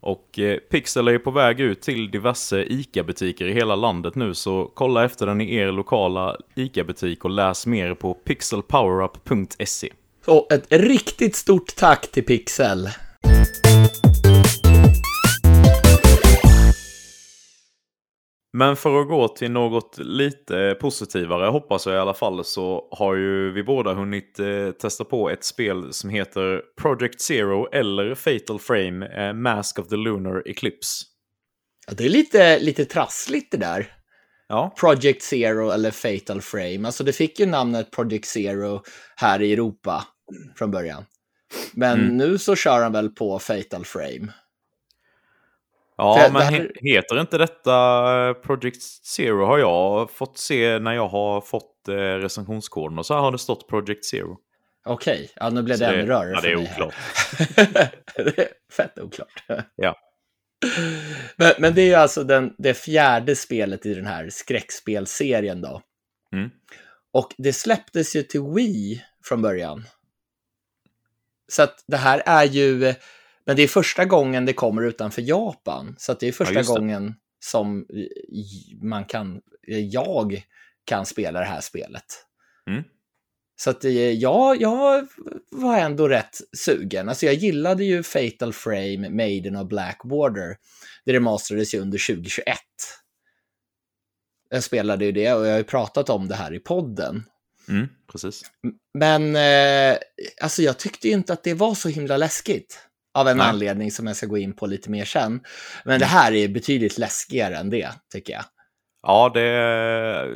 Och 0.05 0.39
eh, 0.39 0.57
Pixel 0.57 1.07
är 1.07 1.11
ju 1.11 1.19
på 1.19 1.31
väg 1.31 1.59
ut 1.59 1.81
till 1.81 2.11
diverse 2.11 2.63
ICA-butiker 2.63 3.45
i 3.45 3.53
hela 3.53 3.75
landet 3.75 4.15
nu, 4.15 4.33
så 4.33 4.71
kolla 4.73 5.05
efter 5.05 5.25
den 5.25 5.41
i 5.41 5.55
er 5.55 5.71
lokala 5.71 6.37
ICA-butik 6.55 7.25
och 7.25 7.29
läs 7.29 7.65
mer 7.65 7.93
på 7.93 8.13
pixelpowerup.se. 8.13 9.93
Så 10.25 10.47
ett 10.49 10.65
riktigt 10.69 11.35
stort 11.35 11.75
tack 11.75 12.11
till 12.11 12.25
Pixel! 12.25 12.89
Men 18.57 18.75
för 18.75 19.01
att 19.01 19.07
gå 19.07 19.27
till 19.27 19.51
något 19.51 19.97
lite 19.97 20.77
positivare, 20.81 21.45
hoppas 21.45 21.85
jag 21.85 21.95
i 21.95 21.97
alla 21.97 22.13
fall, 22.13 22.45
så 22.45 22.87
har 22.91 23.15
ju 23.15 23.51
vi 23.51 23.63
båda 23.63 23.93
hunnit 23.93 24.39
eh, 24.39 24.71
testa 24.71 25.03
på 25.03 25.29
ett 25.29 25.43
spel 25.43 25.93
som 25.93 26.09
heter 26.09 26.61
Project 26.81 27.21
Zero 27.21 27.69
eller 27.71 28.15
Fatal 28.15 28.59
Frame 28.59 29.05
eh, 29.05 29.33
Mask 29.33 29.79
of 29.79 29.87
the 29.87 29.95
Lunar 29.95 30.43
Eclipse. 30.45 31.05
Ja, 31.87 31.93
det 31.93 32.05
är 32.05 32.09
lite, 32.09 32.59
lite 32.59 32.85
trassligt 32.85 33.51
det 33.51 33.57
där. 33.57 33.87
Ja. 34.47 34.75
Project 34.79 35.21
Zero 35.21 35.69
eller 35.69 35.91
Fatal 35.91 36.41
Frame. 36.41 36.85
Alltså 36.85 37.03
det 37.03 37.13
fick 37.13 37.39
ju 37.39 37.45
namnet 37.45 37.91
Project 37.91 38.25
Zero 38.25 38.81
här 39.15 39.41
i 39.41 39.53
Europa 39.53 40.03
från 40.57 40.71
början. 40.71 41.05
Men 41.73 41.99
mm. 41.99 42.17
nu 42.17 42.37
så 42.37 42.55
kör 42.55 42.83
han 42.83 42.91
väl 42.91 43.09
på 43.09 43.39
Fatal 43.39 43.85
Frame. 43.85 44.33
Ja, 45.97 46.19
För 46.19 46.34
men 46.34 46.41
här... 46.41 46.71
heter 46.75 47.19
inte 47.19 47.38
detta 47.38 47.77
eh, 48.27 48.34
Project 48.34 48.81
Zero 49.05 49.45
har 49.45 49.58
jag 49.58 50.12
fått 50.12 50.38
se 50.38 50.79
när 50.79 50.93
jag 50.93 51.08
har 51.08 51.41
fått 51.41 51.88
eh, 51.88 51.93
recensionskoden 51.93 52.99
och 52.99 53.05
så 53.05 53.13
här 53.13 53.21
har 53.21 53.31
det 53.31 53.38
stått 53.38 53.67
Project 53.67 54.05
Zero. 54.05 54.38
Okej, 54.86 55.13
okay. 55.13 55.27
ja 55.36 55.49
nu 55.49 55.63
blev 55.63 55.79
det 55.79 55.86
ännu 55.86 56.05
rörigare 56.05 56.31
Ja, 56.34 56.41
det 56.41 56.51
är 56.51 56.55
oklart. 56.55 56.93
det 58.15 58.39
är 58.39 58.47
fett 58.71 58.99
oklart. 58.99 59.43
ja. 59.75 59.95
Men, 61.36 61.53
men, 61.60 61.75
det 61.75 61.81
är 61.81 61.86
ju 61.86 61.93
alltså 61.93 62.23
den, 62.23 62.53
det 62.58 62.73
fjärde 62.73 63.36
spelet 63.36 63.86
i 63.86 63.93
den 63.93 64.05
här 64.05 64.29
skräckspelserien 64.29 65.62
då. 65.62 65.81
Mm. 66.34 66.49
Och 67.13 67.34
det 67.38 67.53
släpptes 67.53 68.15
ju 68.15 68.23
till 68.23 68.41
Wii 68.41 69.03
från 69.23 69.41
början. 69.41 69.84
Så 71.47 71.63
att 71.63 71.84
det 71.88 71.97
här 71.97 72.23
är 72.25 72.43
ju, 72.43 72.93
men 73.45 73.55
det 73.55 73.63
är 73.63 73.67
första 73.67 74.05
gången 74.05 74.45
det 74.45 74.53
kommer 74.53 74.81
utanför 74.81 75.21
Japan. 75.21 75.95
Så 75.97 76.13
det 76.13 76.27
är 76.27 76.31
första 76.31 76.53
Ja, 76.53 76.63
gången 76.63 77.15
som 77.39 77.86
man 78.81 79.05
kan, 79.05 79.41
jag 79.91 80.45
kan 80.86 81.05
spela 81.05 81.39
det 81.39 81.45
här 81.45 81.62
spelet. 81.62 82.05
Mm. 82.69 82.84
Så 83.55 83.69
att 83.69 83.86
eh, 83.86 84.12
ja, 84.12 84.55
jag 84.55 85.08
var 85.51 85.77
ändå 85.77 86.08
rätt 86.08 86.38
sugen. 86.58 87.10
Alltså 87.10 87.25
jag 87.25 87.36
gillade 87.36 87.84
ju 87.84 88.03
Fatal 88.03 88.53
Frame, 88.53 89.10
Maiden 89.10 89.55
och 89.55 89.67
Blackwater. 89.67 90.58
Det 91.05 91.13
remasterades 91.13 91.73
ju 91.73 91.79
under 91.79 92.08
2021. 92.08 92.58
Jag 94.49 94.63
spelade 94.63 95.05
ju 95.05 95.12
det 95.12 95.34
och 95.34 95.45
jag 95.45 95.51
har 95.51 95.58
ju 95.58 95.63
pratat 95.63 96.10
om 96.10 96.27
det 96.27 96.36
här 96.36 96.53
i 96.53 96.60
podden. 96.60 97.23
Mm, 97.69 97.88
precis. 98.12 98.41
Men 98.93 99.36
eh, 99.36 99.97
alltså 100.41 100.62
jag 100.62 100.79
tyckte 100.79 101.08
ju 101.08 101.13
inte 101.13 101.34
att 101.34 101.43
det 101.43 101.53
var 101.53 101.75
så 101.75 101.89
himla 101.89 102.17
läskigt. 102.17 102.79
Av 103.15 103.28
en 103.28 103.38
Nej. 103.38 103.47
anledning 103.47 103.91
som 103.91 104.08
jag 104.08 104.15
ska 104.15 104.25
gå 104.25 104.38
in 104.38 104.56
på 104.56 104.67
lite 104.67 104.89
mer 104.89 105.06
sen. 105.06 105.39
Men 105.86 105.99
det 105.99 106.06
här 106.06 106.32
är 106.34 106.47
betydligt 106.47 106.97
läskigare 106.97 107.56
än 107.58 107.69
det, 107.69 107.89
tycker 108.13 108.34
jag. 108.34 108.43
Ja, 109.08 109.32
det, 109.34 109.39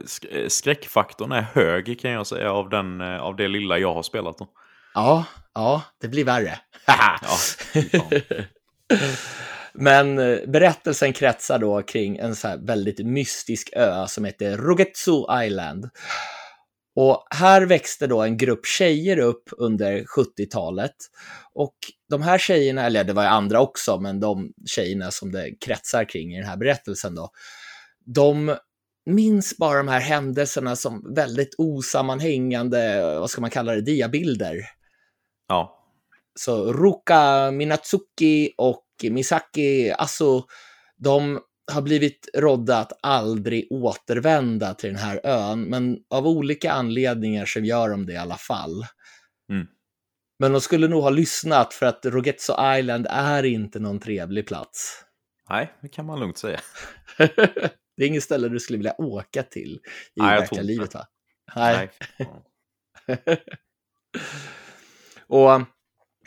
sk- 0.04 0.50
skräckfaktorn 0.50 1.32
är 1.32 1.42
hög 1.42 2.00
kan 2.02 2.12
jag 2.12 2.28
säga 2.28 2.52
av, 2.52 2.70
den, 2.70 3.02
eh, 3.02 3.22
av 3.22 3.36
det 3.36 3.48
lilla 3.48 3.78
jag 3.78 3.94
har 3.94 4.04
spelat. 4.04 4.38
Då. 4.38 4.48
Ja, 4.94 5.26
ja, 5.54 5.82
det 6.02 6.08
blir 6.08 6.24
värre. 6.26 6.60
Ja. 6.88 7.20
Men 9.74 10.20
eh, 10.20 10.38
berättelsen 10.48 11.14
kretsar 11.14 11.60
då 11.60 11.82
kring 11.82 12.18
en 12.18 12.36
så 12.36 12.56
väldigt 12.62 13.06
mystisk 13.06 13.70
ö 13.76 14.06
som 14.08 14.26
heter 14.26 14.58
Rogetsu 14.58 15.24
Island. 15.46 15.90
Och 17.02 17.28
här 17.30 17.62
växte 17.62 18.08
då 18.08 18.22
en 18.22 18.38
grupp 18.38 18.66
tjejer 18.66 19.20
upp 19.20 19.50
under 19.58 20.04
70-talet. 20.04 20.96
Och 21.54 21.76
de 22.10 22.22
här 22.22 22.38
tjejerna, 22.38 22.86
eller 22.86 23.04
det 23.04 23.14
var 23.14 23.24
ju 23.24 23.30
andra 23.30 23.62
också, 23.62 24.00
men 24.00 24.20
de 24.20 24.54
tjejerna 24.66 25.12
som 25.12 25.32
det 25.32 25.52
kretsar 25.66 26.10
kring 26.10 26.34
i 26.34 26.38
den 26.40 26.50
här 26.50 26.58
berättelsen 26.58 27.16
då, 27.16 27.30
de 28.06 28.56
minns 29.06 29.58
bara 29.58 29.78
de 29.78 29.88
här 29.88 30.00
händelserna 30.00 30.76
som 30.76 31.14
väldigt 31.16 31.56
osammanhängande, 31.58 33.02
vad 33.20 33.30
ska 33.30 33.42
man 33.42 33.50
kalla 33.50 33.76
det, 33.76 33.82
diabilder. 33.82 34.56
ja. 35.48 35.76
Så 36.40 36.74
Ruka 36.74 37.52
Minatsuki 37.52 38.54
och 38.58 38.86
Misaki 39.04 39.92
Asu, 39.92 40.42
de 40.98 41.40
har 41.70 41.82
blivit 41.82 42.30
rådda 42.34 42.78
att 42.78 43.00
aldrig 43.02 43.68
återvända 43.72 44.74
till 44.74 44.90
den 44.90 45.00
här 45.00 45.20
ön, 45.24 45.62
men 45.62 45.98
av 46.10 46.28
olika 46.28 46.72
anledningar 46.72 47.46
så 47.46 47.60
gör 47.60 47.90
de 47.90 48.06
det 48.06 48.14
i 48.14 48.18
alla 48.18 48.36
fall. 48.36 48.86
Mm. 49.52 49.68
Men 50.40 50.52
de 50.52 50.62
skulle 50.62 50.88
nog 50.88 51.04
ha 51.04 51.10
lyssnat 51.10 51.74
för 51.74 51.86
att 51.86 52.06
Rogetsu 52.06 52.54
Island 52.78 53.08
är 53.10 53.44
inte 53.44 53.80
någon 53.80 54.00
trevlig 54.00 54.48
plats. 54.48 55.06
Nej, 55.50 55.74
det 55.82 55.90
kan 55.90 56.06
man 56.06 56.20
lugnt 56.20 56.38
säga. 56.38 56.60
det 57.98 58.04
är 58.04 58.08
inget 58.08 58.24
ställe 58.24 58.50
du 58.50 58.60
skulle 58.60 58.78
vilja 58.78 58.96
åka 58.98 59.44
till 59.44 59.80
i 60.16 60.22
Nej, 60.22 60.40
verkliga 60.40 60.62
livet 60.62 60.94
va? 60.94 61.06
Nej. 61.56 61.92
fan. 62.18 62.42
Och 65.28 65.52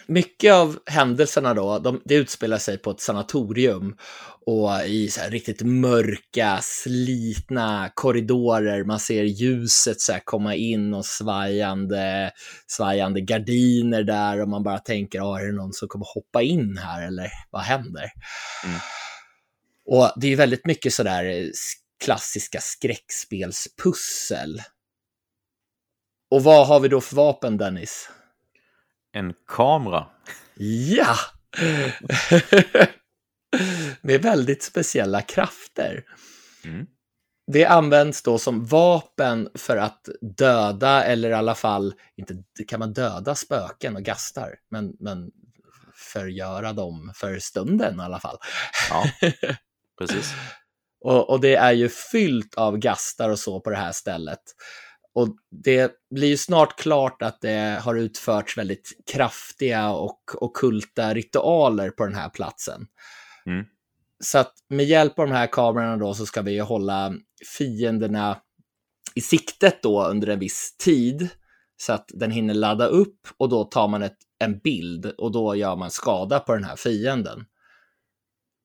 mycket 0.06 0.52
av 0.52 0.78
händelserna 0.86 1.54
då, 1.54 1.78
de, 1.78 2.02
det 2.04 2.14
utspelar 2.14 2.58
sig 2.58 2.78
på 2.78 2.90
ett 2.90 3.00
sanatorium 3.00 3.96
och 4.46 4.86
i 4.86 5.08
så 5.08 5.20
riktigt 5.28 5.62
mörka, 5.62 6.58
slitna 6.62 7.90
korridorer. 7.94 8.84
Man 8.84 9.00
ser 9.00 9.24
ljuset 9.24 10.00
så 10.00 10.12
här 10.12 10.20
komma 10.24 10.54
in 10.54 10.94
och 10.94 11.06
svajande, 11.06 12.30
svajande 12.66 13.20
gardiner 13.20 14.02
där 14.02 14.42
och 14.42 14.48
man 14.48 14.62
bara 14.62 14.78
tänker, 14.78 15.20
ah, 15.20 15.40
är 15.40 15.46
det 15.46 15.52
någon 15.52 15.72
som 15.72 15.88
kommer 15.88 16.06
hoppa 16.14 16.42
in 16.42 16.76
här 16.76 17.06
eller 17.06 17.30
vad 17.50 17.62
händer? 17.62 18.10
Mm. 18.64 18.78
Och 19.86 20.12
det 20.16 20.32
är 20.32 20.36
väldigt 20.36 20.66
mycket 20.66 20.94
sådär 20.94 21.24
eh, 21.24 21.46
klassiska 22.04 22.60
skräckspelspussel. 22.60 24.62
Och 26.30 26.42
vad 26.42 26.66
har 26.66 26.80
vi 26.80 26.88
då 26.88 27.00
för 27.00 27.16
vapen, 27.16 27.56
Dennis? 27.56 28.08
En 29.12 29.34
kamera. 29.46 30.06
Ja! 30.54 31.16
Med 34.00 34.22
väldigt 34.22 34.62
speciella 34.62 35.22
krafter. 35.22 36.04
Mm. 36.64 36.86
Det 37.52 37.64
används 37.64 38.22
då 38.22 38.38
som 38.38 38.64
vapen 38.64 39.48
för 39.54 39.76
att 39.76 40.08
döda, 40.36 41.04
eller 41.04 41.30
i 41.30 41.34
alla 41.34 41.54
fall, 41.54 41.94
inte 42.16 42.34
kan 42.68 42.80
man 42.80 42.92
döda 42.92 43.34
spöken 43.34 43.96
och 43.96 44.02
gastar, 44.02 44.54
men, 44.70 44.92
men 45.00 45.30
förgöra 45.94 46.72
dem 46.72 47.12
för 47.14 47.38
stunden 47.38 48.00
i 48.00 48.02
alla 48.02 48.20
fall. 48.20 48.38
Ja, 48.90 49.04
precis. 49.98 50.34
Och, 51.00 51.30
och 51.30 51.40
det 51.40 51.54
är 51.54 51.72
ju 51.72 51.88
fyllt 51.88 52.54
av 52.54 52.78
gastar 52.78 53.30
och 53.30 53.38
så 53.38 53.60
på 53.60 53.70
det 53.70 53.76
här 53.76 53.92
stället. 53.92 54.42
Och 55.14 55.28
det 55.64 55.92
blir 56.14 56.28
ju 56.28 56.36
snart 56.36 56.78
klart 56.78 57.22
att 57.22 57.40
det 57.40 57.80
har 57.82 57.94
utförts 57.94 58.58
väldigt 58.58 58.92
kraftiga 59.12 59.90
och 59.90 60.20
okulta 60.34 61.14
ritualer 61.14 61.90
på 61.90 62.04
den 62.04 62.14
här 62.14 62.28
platsen. 62.28 62.86
Mm. 63.46 63.64
Så 64.24 64.38
att 64.38 64.52
med 64.68 64.86
hjälp 64.86 65.18
av 65.18 65.26
de 65.26 65.32
här 65.32 65.46
kamerorna 65.46 65.96
då 65.96 66.14
så 66.14 66.26
ska 66.26 66.42
vi 66.42 66.52
ju 66.52 66.60
hålla 66.60 67.14
fienderna 67.58 68.38
i 69.14 69.20
siktet 69.20 69.82
då 69.82 70.04
under 70.04 70.28
en 70.28 70.38
viss 70.38 70.76
tid 70.76 71.28
så 71.76 71.92
att 71.92 72.10
den 72.14 72.30
hinner 72.30 72.54
ladda 72.54 72.86
upp 72.86 73.28
och 73.36 73.48
då 73.48 73.64
tar 73.64 73.88
man 73.88 74.02
ett, 74.02 74.16
en 74.38 74.58
bild 74.58 75.06
och 75.06 75.32
då 75.32 75.54
gör 75.54 75.76
man 75.76 75.90
skada 75.90 76.40
på 76.40 76.54
den 76.54 76.64
här 76.64 76.76
fienden. 76.76 77.44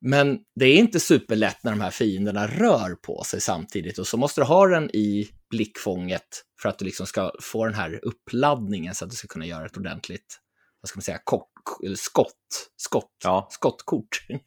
Men 0.02 0.40
det 0.56 0.66
är 0.66 0.76
inte 0.78 1.00
superlätt 1.00 1.64
när 1.64 1.72
de 1.72 1.82
här 1.82 1.90
fienderna 1.92 2.48
rör 2.48 2.96
på 2.96 3.24
sig 3.24 3.42
samtidigt 3.42 3.98
och 4.00 4.08
så 4.08 4.18
måste 4.18 4.42
du 4.42 4.46
ha 4.46 4.68
den 4.68 4.90
i 4.96 5.30
blickfånget 5.50 6.28
för 6.62 6.70
att 6.70 6.80
du 6.80 6.86
liksom 6.86 7.06
ska 7.06 7.32
få 7.42 7.66
den 7.66 7.74
här 7.74 8.00
uppladdningen 8.04 8.96
så 8.96 9.06
att 9.06 9.12
du 9.12 9.16
ska 9.18 9.28
kunna 9.28 9.46
göra 9.46 9.66
ett 9.66 9.78
ordentligt, 9.78 10.40
vad 10.82 10.90
ska 10.90 10.98
man 10.98 11.02
säga, 11.04 11.20
kort, 11.24 11.50
skott, 11.96 12.70
skott, 12.78 13.12
Ja. 13.24 13.48
skottkort. 13.52 14.08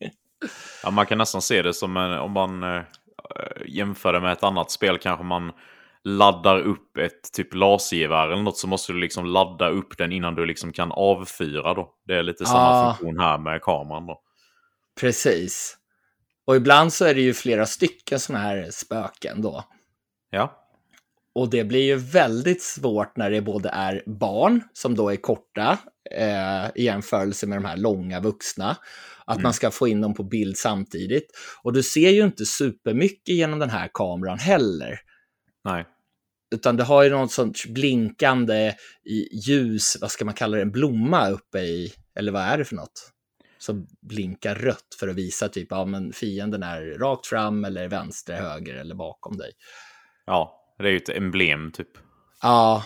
Ja, 0.83 0.91
man 0.91 1.07
kan 1.07 1.19
nästan 1.19 1.43
se 1.43 1.63
det 1.63 1.75
som 1.75 1.97
en, 1.97 2.13
om 2.13 2.33
man 2.33 2.63
eh, 2.63 2.83
jämför 3.67 4.13
det 4.13 4.21
med 4.21 4.33
ett 4.33 4.43
annat 4.43 4.71
spel 4.71 4.99
kanske 4.99 5.25
man 5.25 5.53
laddar 6.05 6.61
upp 6.61 6.97
ett 6.97 7.33
typ 7.33 7.55
lasergevär 7.55 8.29
eller 8.29 8.43
något 8.43 8.59
så 8.59 8.67
måste 8.69 8.93
du 8.93 8.99
liksom 9.01 9.27
ladda 9.27 9.69
upp 9.69 9.99
den 9.99 10.13
innan 10.13 10.35
du 10.35 10.47
liksom 10.47 10.73
kan 10.73 10.93
avfyra 10.93 11.75
då. 11.75 11.95
Det 12.07 12.15
är 12.15 12.23
lite 12.23 12.47
samma 12.47 12.71
Ah. 12.71 12.95
funktion 12.97 13.19
här 13.21 13.39
med 13.39 13.63
kameran 13.63 14.07
då. 14.07 14.21
Precis. 15.01 15.77
Och 16.47 16.57
ibland 16.57 16.93
så 16.93 17.05
är 17.05 17.15
det 17.15 17.21
ju 17.21 17.35
flera 17.35 17.67
stycken 17.67 18.21
sådana 18.21 18.45
här 18.45 18.69
spöken 18.71 19.43
då. 19.43 19.65
Ja, 20.31 20.57
Och 21.35 21.51
det 21.51 21.65
blir 21.65 21.83
ju 21.83 21.97
väldigt 21.97 22.63
svårt 22.63 23.17
när 23.17 23.31
det 23.31 23.41
både 23.41 23.69
är 23.69 24.03
barn, 24.07 24.63
som 24.73 24.95
då 24.95 25.09
är 25.13 25.17
korta, 25.17 25.79
eh, 26.11 26.67
i 26.75 26.85
jämförelse 26.85 27.47
med 27.47 27.59
de 27.59 27.65
här 27.65 27.77
långa 27.77 28.21
vuxna, 28.21 28.77
att 29.27 29.37
Mm. 29.37 29.43
man 29.43 29.53
ska 29.53 29.71
få 29.71 29.89
in 29.89 30.01
dem 30.01 30.15
på 30.15 30.23
bild 30.23 30.57
samtidigt. 30.57 31.27
Och 31.63 31.73
du 31.73 31.83
ser 31.83 32.11
ju 32.11 32.25
inte 32.25 32.47
supermycket 32.47 33.35
genom 33.35 33.59
den 33.59 33.71
här 33.71 33.91
kameran 33.95 34.39
heller, 34.39 35.01
nej. 35.65 35.85
utan 36.55 36.77
det 36.77 36.85
har 36.85 37.03
ju 37.03 37.11
något 37.11 37.33
sånt 37.33 37.65
blinkande 37.69 38.75
ljus, 39.47 39.97
vad 40.01 40.11
ska 40.11 40.25
man 40.25 40.35
kalla 40.35 40.57
det, 40.57 40.63
en 40.63 40.71
blomma 40.73 41.31
uppe 41.31 41.59
i, 41.61 41.93
eller 42.19 42.33
vad 42.33 42.43
är 42.43 42.59
det 42.59 42.65
för 42.65 42.77
något? 42.77 43.13
Som 43.61 43.87
blinkar 44.01 44.55
rött 44.55 44.97
för 45.01 45.09
att 45.09 45.17
visa 45.17 45.49
typ, 45.49 45.69
ja 45.71 45.85
men 45.85 46.13
fienden 46.13 46.63
är 46.63 46.99
rakt 46.99 47.27
fram 47.27 47.65
eller 47.65 47.89
vänster, 47.89 48.35
höger 48.35 48.75
eller 48.75 48.95
bakom 48.95 49.37
dig. 49.37 49.53
Ja, 50.27 50.75
det 50.79 50.85
är 50.85 50.91
ju 50.91 50.97
ett 50.97 51.09
emblem 51.09 51.73
typ. 51.73 51.89
Ja, 52.43 52.85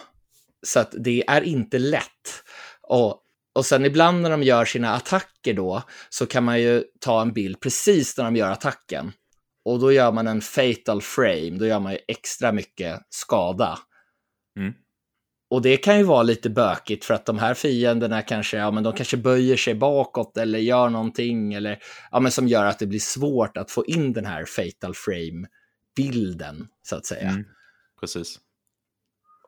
så 0.67 0.81
att 0.81 0.95
det 0.99 1.25
är 1.29 1.41
inte 1.43 1.79
lätt. 1.79 2.45
Och, 2.83 3.21
och 3.55 3.67
sen 3.67 3.85
ibland 3.85 4.21
när 4.21 4.31
de 4.31 4.43
gör 4.43 4.65
sina 4.65 4.95
attacker 4.95 5.55
då, 5.55 5.83
så 6.09 6.27
kan 6.27 6.45
man 6.45 6.61
ju 6.61 6.85
ta 7.01 7.23
en 7.23 7.33
bild 7.33 7.61
precis 7.61 8.19
när 8.19 8.25
de 8.25 8.37
gör 8.37 8.51
attacken. 8.51 9.13
Och 9.65 9.81
då 9.81 9.93
gör 9.93 10.13
man 10.13 10.27
en 10.27 10.41
fatal 10.41 11.03
frame, 11.03 11.51
då 11.51 11.67
gör 11.67 11.81
man 11.81 11.93
ju 11.93 11.99
extra 12.09 12.53
mycket 12.53 13.01
skada. 13.09 13.79
Mm. 14.59 14.75
Och 15.55 15.63
det 15.63 15.77
kan 15.77 15.99
ju 15.99 16.03
vara 16.03 16.23
lite 16.23 16.51
bökigt 16.51 17.05
för 17.05 17.15
att 17.15 17.27
de 17.27 17.39
här 17.39 17.55
fienderna 17.55 18.23
kanske, 18.23 18.57
ja 18.57 18.71
men 18.71 18.83
de 18.83 18.93
kanske 18.93 19.17
böjer 19.17 19.57
sig 19.57 19.75
bakåt 19.75 20.37
eller 20.37 20.59
gör 20.59 20.89
någonting 20.89 21.55
eller, 21.55 21.79
ja 22.11 22.21
men 22.21 22.33
som 22.33 22.49
gör 22.49 22.65
att 22.65 22.79
det 22.79 22.87
blir 22.87 23.01
svårt 23.01 23.57
att 23.57 23.71
få 23.71 23.87
in 23.87 24.13
den 24.13 24.27
här 24.27 24.45
fatal 24.45 24.95
frame-bilden, 24.95 26.69
så 26.83 26.97
att 26.97 27.07
säga. 27.07 27.29
Mm. 27.29 27.45
Precis. 28.01 28.39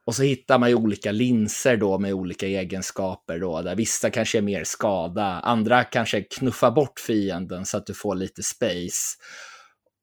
Och 0.04 0.14
så 0.14 0.22
hittar 0.22 0.58
man 0.58 0.68
ju 0.68 0.74
olika 0.74 1.12
linser 1.12 1.76
då 1.76 1.98
med 1.98 2.12
olika 2.12 2.46
egenskaper 2.46 3.38
då, 3.38 3.62
där 3.62 3.76
vissa 3.76 4.10
kanske 4.10 4.38
är 4.38 4.42
mer 4.42 4.64
skada, 4.64 5.24
andra 5.24 5.84
kanske 5.84 6.22
knuffar 6.22 6.70
bort 6.70 7.00
fienden 7.00 7.66
så 7.66 7.76
att 7.76 7.86
du 7.86 7.94
får 7.94 8.14
lite 8.14 8.42
space. 8.42 9.16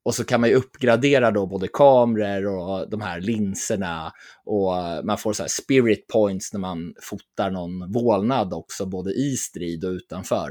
Och 0.04 0.14
så 0.14 0.24
kan 0.24 0.40
man 0.40 0.50
ju 0.50 0.56
uppgradera 0.56 1.30
då 1.30 1.46
både 1.46 1.68
kameror 1.68 2.58
och 2.58 2.90
de 2.90 3.00
här 3.00 3.20
linserna 3.20 4.12
och 4.44 4.72
man 5.04 5.18
får 5.18 5.32
så 5.32 5.42
här 5.42 5.48
spirit 5.48 6.06
points 6.08 6.52
när 6.52 6.60
man 6.60 6.94
fotar 7.02 7.50
någon 7.50 7.92
vålnad 7.92 8.52
också, 8.52 8.86
både 8.86 9.12
i 9.12 9.36
strid 9.36 9.84
och 9.84 9.90
utanför. 9.90 10.48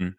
Mm. 0.00 0.12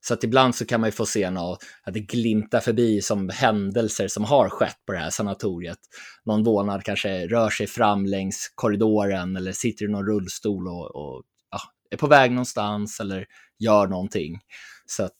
Så 0.00 0.14
att 0.14 0.24
ibland 0.24 0.54
så 0.54 0.66
kan 0.66 0.80
man 0.80 0.88
ju 0.88 0.92
få 0.92 1.06
se 1.06 1.30
något, 1.30 1.64
att 1.82 1.94
det 1.94 2.00
glimtar 2.00 2.60
förbi 2.60 3.00
som 3.00 3.28
händelser 3.28 4.08
som 4.08 4.24
har 4.24 4.48
skett 4.48 4.76
på 4.86 4.92
det 4.92 4.98
här 4.98 5.10
sanatoriet. 5.10 5.78
Någon 6.24 6.44
vålnad 6.44 6.84
kanske 6.84 7.26
rör 7.26 7.50
sig 7.50 7.66
fram 7.66 8.06
längs 8.06 8.52
korridoren 8.54 9.36
eller 9.36 9.52
sitter 9.52 9.84
i 9.84 9.88
någon 9.88 10.06
rullstol 10.06 10.68
och, 10.68 10.96
och 10.96 11.22
ja, 11.50 11.60
är 11.90 11.96
på 11.96 12.06
väg 12.06 12.30
någonstans 12.30 13.00
eller 13.00 13.26
gör 13.58 13.86
någonting. 13.86 14.38
Så 14.86 15.04
att 15.04 15.18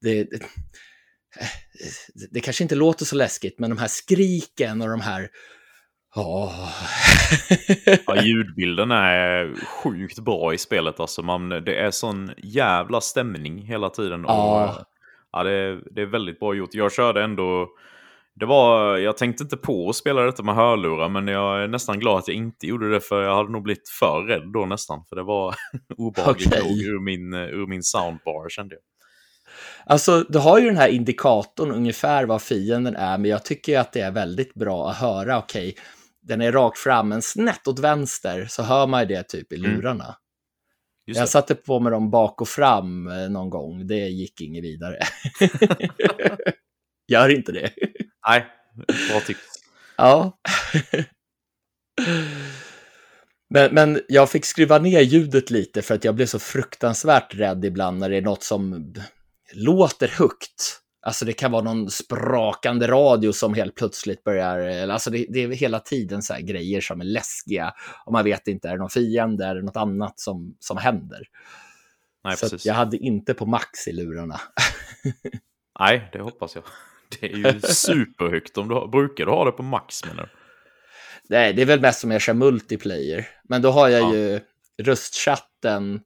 det, 0.00 0.28
det 2.30 2.40
kanske 2.40 2.64
inte 2.64 2.74
låter 2.74 3.04
så 3.04 3.16
läskigt, 3.16 3.58
men 3.58 3.70
de 3.70 3.78
här 3.78 3.88
skriken 3.88 4.82
och 4.82 4.88
de 4.88 5.00
här 5.00 5.28
Oh. 6.16 6.68
ja, 8.06 8.22
ljudbilden 8.22 8.90
är 8.90 9.54
sjukt 9.66 10.18
bra 10.18 10.54
i 10.54 10.58
spelet. 10.58 11.00
Alltså 11.00 11.22
man, 11.22 11.48
det 11.48 11.76
är 11.76 11.90
sån 11.90 12.30
jävla 12.36 13.00
stämning 13.00 13.58
hela 13.58 13.90
tiden. 13.90 14.26
Oh. 14.26 14.62
Och, 14.62 14.84
ja, 15.32 15.42
det, 15.42 15.80
det 15.90 16.02
är 16.02 16.06
väldigt 16.06 16.40
bra 16.40 16.54
gjort. 16.54 16.74
Jag 16.74 16.92
körde 16.92 17.22
ändå... 17.22 17.68
Det 18.36 18.46
var, 18.46 18.96
jag 18.96 19.16
tänkte 19.16 19.42
inte 19.42 19.56
på 19.56 19.88
att 19.88 19.96
spela 19.96 20.22
detta 20.22 20.42
med 20.42 20.54
hörlurar, 20.54 21.08
men 21.08 21.28
jag 21.28 21.62
är 21.62 21.68
nästan 21.68 21.98
glad 21.98 22.18
att 22.18 22.28
jag 22.28 22.36
inte 22.36 22.66
gjorde 22.66 22.90
det, 22.90 23.00
för 23.00 23.22
jag 23.22 23.36
hade 23.36 23.52
nog 23.52 23.62
blivit 23.62 23.88
för 24.00 24.22
rädd 24.22 24.52
då 24.52 24.66
nästan. 24.66 25.04
För 25.08 25.16
det 25.16 25.22
var 25.22 25.54
obehagligt 25.96 26.46
okay. 26.46 26.62
nog 26.62 26.78
ur 26.78 27.00
min, 27.00 27.34
ur 27.34 27.66
min 27.66 27.82
soundbar, 27.82 28.48
kände 28.48 28.74
jag. 28.74 28.82
Alltså, 29.86 30.20
du 30.28 30.38
har 30.38 30.58
ju 30.58 30.66
den 30.66 30.76
här 30.76 30.88
indikatorn 30.88 31.70
ungefär 31.70 32.24
vad 32.24 32.42
fienden 32.42 32.96
är, 32.96 33.18
men 33.18 33.30
jag 33.30 33.44
tycker 33.44 33.78
att 33.78 33.92
det 33.92 34.00
är 34.00 34.10
väldigt 34.10 34.54
bra 34.54 34.90
att 34.90 34.96
höra, 34.96 35.38
okej, 35.38 35.68
okay, 35.68 35.82
den 36.22 36.40
är 36.40 36.52
rakt 36.52 36.78
fram, 36.78 37.08
men 37.08 37.22
snett 37.22 37.68
åt 37.68 37.78
vänster 37.78 38.46
så 38.50 38.62
hör 38.62 38.86
man 38.86 39.00
ju 39.00 39.06
det 39.06 39.22
typ 39.22 39.52
i 39.52 39.56
mm. 39.56 39.70
lurarna. 39.70 40.04
Mm. 40.04 41.18
Jag 41.18 41.28
satte 41.28 41.54
på 41.54 41.80
mig 41.80 41.90
dem 41.90 42.10
bak 42.10 42.40
och 42.40 42.48
fram 42.48 43.08
eh, 43.08 43.30
någon 43.30 43.50
gång, 43.50 43.86
det 43.86 44.08
gick 44.08 44.40
inget 44.40 44.64
vidare. 44.64 44.98
Gör 47.08 47.28
inte 47.28 47.52
det. 47.52 47.72
Nej, 48.28 48.46
bra 49.10 49.20
tips. 49.20 49.64
Ja. 49.96 50.38
Men, 53.50 53.74
men 53.74 54.00
jag 54.08 54.30
fick 54.30 54.44
skruva 54.44 54.78
ner 54.78 55.00
ljudet 55.00 55.50
lite 55.50 55.82
för 55.82 55.94
att 55.94 56.04
jag 56.04 56.14
blev 56.14 56.26
så 56.26 56.38
fruktansvärt 56.38 57.34
rädd 57.34 57.64
ibland 57.64 57.98
när 57.98 58.10
det 58.10 58.16
är 58.16 58.22
något 58.22 58.42
som 58.42 58.94
låter 59.54 60.08
högt. 60.08 60.80
Alltså 61.06 61.24
det 61.24 61.32
kan 61.32 61.52
vara 61.52 61.62
någon 61.62 61.90
sprakande 61.90 62.86
radio 62.86 63.32
som 63.32 63.54
helt 63.54 63.74
plötsligt 63.74 64.24
börjar, 64.24 64.88
alltså 64.88 65.10
det, 65.10 65.26
det 65.28 65.42
är 65.42 65.48
hela 65.48 65.80
tiden 65.80 66.22
så 66.22 66.34
grejer 66.40 66.80
som 66.80 67.00
är 67.00 67.04
läskiga. 67.04 67.74
Och 68.06 68.12
man 68.12 68.24
vet 68.24 68.48
inte, 68.48 68.68
är 68.68 68.72
det 68.72 68.78
någon 68.78 68.90
fiende, 68.90 69.46
är 69.46 69.54
det 69.54 69.62
något 69.62 69.76
annat 69.76 70.20
som, 70.20 70.56
som 70.58 70.76
händer? 70.76 71.22
Nej, 72.24 72.36
så 72.36 72.56
jag 72.64 72.74
hade 72.74 72.96
inte 72.96 73.34
på 73.34 73.46
max 73.46 73.88
i 73.88 73.92
lurarna. 73.92 74.40
Nej, 75.80 76.08
det 76.12 76.20
hoppas 76.20 76.54
jag. 76.54 76.64
Det 77.20 77.32
är 77.32 77.52
ju 77.52 77.60
superhögt. 77.60 78.58
Om 78.58 78.68
du, 78.68 78.88
brukar 78.88 79.26
du 79.26 79.30
ha 79.30 79.44
det 79.44 79.52
på 79.52 79.62
max 79.62 80.04
menar 80.04 80.22
du? 80.22 80.28
Nej, 81.28 81.52
det 81.52 81.62
är 81.62 81.66
väl 81.66 81.80
mest 81.80 82.00
som 82.00 82.10
jag 82.10 82.20
kör 82.20 82.34
multiplayer. 82.34 83.28
Men 83.44 83.62
då 83.62 83.70
har 83.70 83.88
jag 83.88 84.02
ja. 84.02 84.14
ju 84.14 84.40
röstchatten 84.82 86.00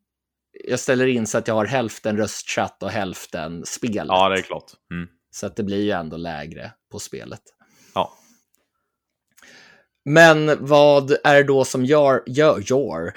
jag 0.64 0.80
ställer 0.80 1.06
in 1.06 1.26
så 1.26 1.38
att 1.38 1.48
jag 1.48 1.54
har 1.54 1.66
hälften 1.66 2.16
röstchatt 2.16 2.82
och 2.82 2.90
hälften 2.90 3.66
spelet. 3.66 4.06
Ja, 4.08 4.28
det 4.28 4.38
är 4.38 4.42
klart. 4.42 4.72
Mm. 4.92 5.08
Så 5.30 5.46
att 5.46 5.56
det 5.56 5.62
blir 5.62 5.82
ju 5.82 5.90
ändå 5.90 6.16
lägre 6.16 6.72
på 6.92 6.98
spelet. 6.98 7.42
Ja. 7.94 8.12
Men 10.04 10.66
vad 10.66 11.16
är 11.24 11.34
det 11.34 11.42
då 11.42 11.64
som 11.64 11.84
gör, 11.84 12.22
gör, 12.26 12.62
gör, 12.66 13.14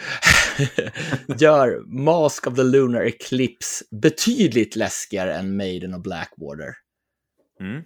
gör 1.39 1.83
Mask 1.85 2.47
of 2.47 2.55
the 2.55 2.63
Lunar 2.63 3.01
Eclipse 3.01 3.85
betydligt 3.91 4.75
läskigare 4.75 5.35
än 5.35 5.57
Maiden 5.57 5.93
och 5.93 6.01
Blackwater? 6.01 6.73
Mm. 7.59 7.83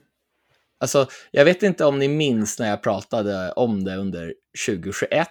Alltså, 0.80 1.08
jag 1.32 1.46
vet 1.46 1.64
inte 1.64 1.86
om 1.86 2.00
ni 2.00 2.08
minns 2.08 2.60
när 2.60 2.70
jag 2.70 2.84
pratade 2.84 3.52
om 3.52 3.84
det 3.84 3.96
under 3.96 4.34
2021, 4.68 5.28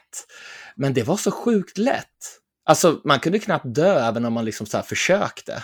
men 0.76 0.94
det 0.94 1.02
var 1.02 1.16
så 1.16 1.30
sjukt 1.30 1.78
lätt. 1.78 2.40
Alltså, 2.64 3.00
man 3.04 3.20
kunde 3.20 3.38
knappt 3.38 3.74
dö 3.74 4.08
även 4.08 4.24
om 4.24 4.32
man 4.32 4.44
liksom 4.44 4.66
så 4.66 4.82
försökte. 4.82 5.62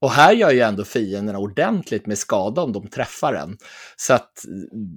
Och 0.00 0.10
här 0.10 0.32
gör 0.32 0.50
ju 0.50 0.60
ändå 0.60 0.84
fienderna 0.84 1.38
ordentligt 1.38 2.06
med 2.06 2.18
skada 2.18 2.62
om 2.62 2.72
de 2.72 2.88
träffar 2.88 3.34
en. 3.34 3.58
Så 3.96 4.14
att 4.14 4.44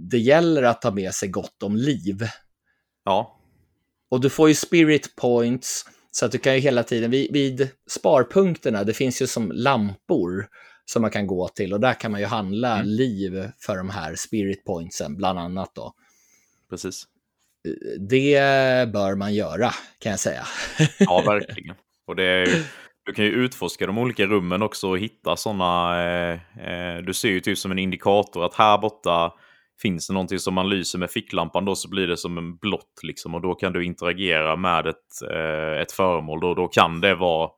det 0.10 0.18
gäller 0.18 0.64
att 0.64 0.82
ta 0.82 0.92
med 0.92 1.14
sig 1.14 1.30
gott 1.30 1.64
om 1.64 1.76
liv. 1.76 2.28
Ja. 3.06 3.40
Och 4.10 4.22
du 4.22 4.30
får 4.30 4.50
ju 4.50 4.56
spirit 4.56 5.16
points, 5.16 5.86
så 6.12 6.26
att 6.26 6.32
du 6.32 6.38
kan 6.38 6.54
ju 6.56 6.60
hela 6.60 6.84
tiden, 6.84 7.12
vid, 7.12 7.34
vid 7.34 7.70
sparpunkterna, 7.90 8.84
det 8.84 8.94
finns 8.94 9.22
ju 9.22 9.28
som 9.28 9.52
lampor 9.52 10.48
som 10.86 11.02
man 11.02 11.12
kan 11.12 11.28
gå 11.28 11.48
till 11.48 11.74
och 11.74 11.80
där 11.80 11.94
kan 11.94 12.12
man 12.12 12.22
ju 12.22 12.28
handla 12.28 12.76
mm. 12.76 12.88
liv 12.88 13.52
för 13.60 13.78
de 13.78 13.90
här 13.90 14.16
spirit 14.16 14.66
pointsen, 14.66 15.16
bland 15.16 15.40
annat 15.40 15.76
då. 15.76 15.94
Precis 16.70 17.08
det 18.10 18.40
bör 18.94 19.16
man 19.16 19.34
göra, 19.34 19.72
kan 20.00 20.10
jag 20.10 20.20
säga. 20.20 20.44
ja, 21.00 21.24
verkligen. 21.26 21.76
Och 22.08 22.16
det 22.16 22.24
är 22.24 22.46
ju, 22.46 22.64
du 23.06 23.14
kan 23.14 23.26
ju 23.26 23.32
utforska 23.32 23.88
de 23.88 23.98
olika 23.98 24.26
rummen 24.26 24.62
också 24.62 24.90
och 24.90 25.00
hitta 25.00 25.36
sådana... 25.36 26.02
Eh, 26.04 26.40
eh, 26.60 26.98
du 26.98 27.14
ser 27.14 27.30
ju 27.30 27.40
typ 27.40 27.58
som 27.58 27.72
en 27.72 27.80
indikator 27.80 28.46
att 28.46 28.54
här 28.54 28.78
borta 28.78 29.34
finns 29.82 30.08
det 30.08 30.14
någonting 30.14 30.40
som 30.40 30.54
man 30.54 30.70
lyser 30.70 31.00
med 31.00 31.12
ficklampan 31.12 31.66
då 31.66 31.76
så 31.76 31.90
blir 31.90 32.08
det 32.08 32.18
som 32.18 32.38
en 32.38 32.58
blått 32.58 33.00
liksom 33.04 33.36
och 33.36 33.42
då 33.42 33.56
kan 33.56 33.74
du 33.74 33.86
interagera 33.86 34.56
med 34.56 34.88
ett, 34.88 35.32
eh, 35.32 35.82
ett 35.82 35.92
föremål. 35.92 36.40
Då, 36.40 36.54
då 36.54 36.68
kan 36.68 37.02
det 37.02 37.16
vara 37.16 37.50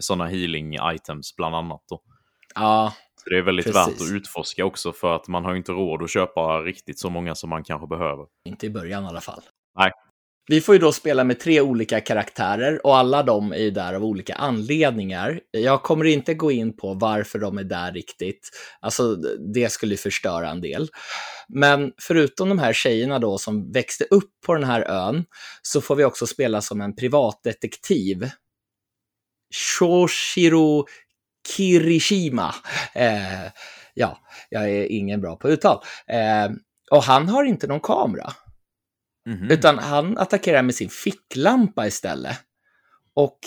sådana 0.00 0.26
healing 0.26 0.76
items 0.94 1.36
bland 1.36 1.54
annat. 1.54 1.82
Då. 1.88 2.00
Ja, 2.54 2.92
det 3.24 3.38
är 3.38 3.42
väldigt 3.42 3.66
Precis. 3.66 3.88
värt 3.88 4.08
att 4.08 4.12
utforska 4.12 4.64
också 4.64 4.92
för 4.92 5.16
att 5.16 5.28
man 5.28 5.44
har 5.44 5.54
inte 5.54 5.72
råd 5.72 6.02
att 6.02 6.10
köpa 6.10 6.60
riktigt 6.60 6.98
så 6.98 7.10
många 7.10 7.34
som 7.34 7.50
man 7.50 7.64
kanske 7.64 7.86
behöver. 7.86 8.26
Inte 8.48 8.66
i 8.66 8.70
början 8.70 9.04
i 9.04 9.06
alla 9.06 9.20
fall. 9.20 9.40
Nej. 9.78 9.92
Vi 10.48 10.60
får 10.60 10.74
ju 10.74 10.78
då 10.78 10.92
spela 10.92 11.24
med 11.24 11.40
tre 11.40 11.60
olika 11.60 12.00
karaktärer 12.00 12.86
och 12.86 12.96
alla 12.96 13.22
de 13.22 13.52
är 13.52 13.58
ju 13.58 13.70
där 13.70 13.94
av 13.94 14.04
olika 14.04 14.34
anledningar. 14.34 15.40
Jag 15.50 15.82
kommer 15.82 16.04
inte 16.04 16.34
gå 16.34 16.52
in 16.52 16.76
på 16.76 16.94
varför 16.94 17.38
de 17.38 17.58
är 17.58 17.64
där 17.64 17.92
riktigt. 17.92 18.50
Alltså, 18.80 19.14
det 19.54 19.72
skulle 19.72 19.96
förstöra 19.96 20.50
en 20.50 20.60
del. 20.60 20.88
Men 21.48 21.92
förutom 22.02 22.48
de 22.48 22.58
här 22.58 22.72
tjejerna 22.72 23.18
då 23.18 23.38
som 23.38 23.72
växte 23.72 24.04
upp 24.04 24.30
på 24.46 24.54
den 24.54 24.64
här 24.64 24.82
ön 24.82 25.24
så 25.62 25.80
får 25.80 25.96
vi 25.96 26.04
också 26.04 26.26
spela 26.26 26.60
som 26.60 26.80
en 26.80 26.96
privatdetektiv. 26.96 28.30
Shoshiro 29.54 30.86
Kirishima. 31.48 32.54
Eh, 32.94 33.46
ja, 33.94 34.18
jag 34.48 34.70
är 34.70 34.84
ingen 34.84 35.20
bra 35.20 35.36
på 35.36 35.48
uttal. 35.48 35.84
Eh, 36.06 36.50
och 36.90 37.02
han 37.02 37.28
har 37.28 37.44
inte 37.44 37.66
någon 37.66 37.80
kamera. 37.80 38.32
Mm 39.26 39.38
-hmm. 39.38 39.52
Utan 39.52 39.78
han 39.78 40.18
attackerar 40.18 40.62
med 40.62 40.74
sin 40.74 40.88
ficklampa 40.90 41.86
istället. 41.86 42.38
Och 43.14 43.38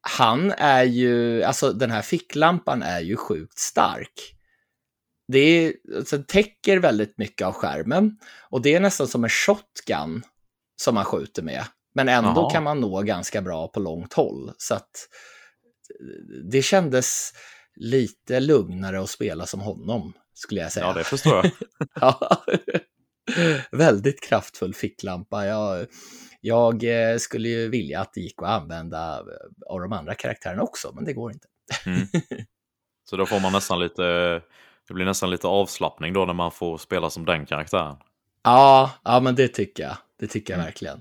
han 0.00 0.52
är 0.52 0.84
ju, 0.84 1.42
alltså 1.42 1.72
den 1.72 1.90
här 1.90 2.02
ficklampan 2.02 2.82
är 2.82 3.00
ju 3.00 3.16
sjukt 3.16 3.58
stark. 3.58 4.36
Det 5.28 5.38
är, 5.38 5.74
alltså, 5.96 6.22
täcker 6.22 6.78
väldigt 6.78 7.18
mycket 7.18 7.46
av 7.46 7.52
skärmen 7.52 8.18
och 8.50 8.62
det 8.62 8.74
är 8.74 8.80
nästan 8.80 9.08
som 9.08 9.24
en 9.24 9.30
shotgun 9.30 10.22
som 10.76 10.94
man 10.94 11.04
skjuter 11.04 11.42
med. 11.42 11.64
Men 11.94 12.08
ändå 12.08 12.40
Aha. 12.40 12.50
kan 12.50 12.62
man 12.62 12.80
nå 12.80 13.02
ganska 13.02 13.42
bra 13.42 13.68
på 13.68 13.80
långt 13.80 14.12
håll. 14.12 14.52
Så 14.58 14.74
att 14.74 15.08
det 16.50 16.62
kändes 16.62 17.32
lite 17.76 18.40
lugnare 18.40 19.00
att 19.00 19.10
spela 19.10 19.46
som 19.46 19.60
honom, 19.60 20.12
skulle 20.34 20.60
jag 20.60 20.72
säga. 20.72 20.86
Ja, 20.86 20.92
det 20.92 21.04
förstår 21.04 21.34
jag. 21.34 21.50
ja. 22.00 22.44
Väldigt 23.72 24.20
kraftfull 24.20 24.74
ficklampa. 24.74 25.46
Jag, 25.46 25.86
jag 26.40 26.84
eh, 26.84 27.18
skulle 27.18 27.48
ju 27.48 27.68
vilja 27.68 28.00
att 28.00 28.14
det 28.14 28.20
gick 28.20 28.42
att 28.42 28.48
använda 28.48 29.24
av 29.68 29.80
de 29.80 29.92
andra 29.92 30.14
karaktärerna 30.14 30.62
också, 30.62 30.92
men 30.94 31.04
det 31.04 31.12
går 31.12 31.32
inte. 31.32 31.46
Mm. 31.86 32.06
Så 33.04 33.16
då 33.16 33.26
får 33.26 33.40
man 33.40 33.52
nästan 33.52 33.80
lite, 33.80 34.02
det 34.88 34.94
blir 34.94 35.04
nästan 35.04 35.30
lite 35.30 35.46
avslappning 35.46 36.12
då 36.12 36.24
när 36.24 36.34
man 36.34 36.52
får 36.52 36.78
spela 36.78 37.10
som 37.10 37.24
den 37.24 37.46
karaktären. 37.46 37.96
Ja, 38.44 38.90
ja 39.04 39.20
men 39.20 39.34
det 39.34 39.48
tycker 39.48 39.82
jag. 39.82 39.96
Det 40.18 40.26
tycker 40.26 40.52
jag 40.52 40.58
mm. 40.58 40.66
verkligen. 40.66 41.00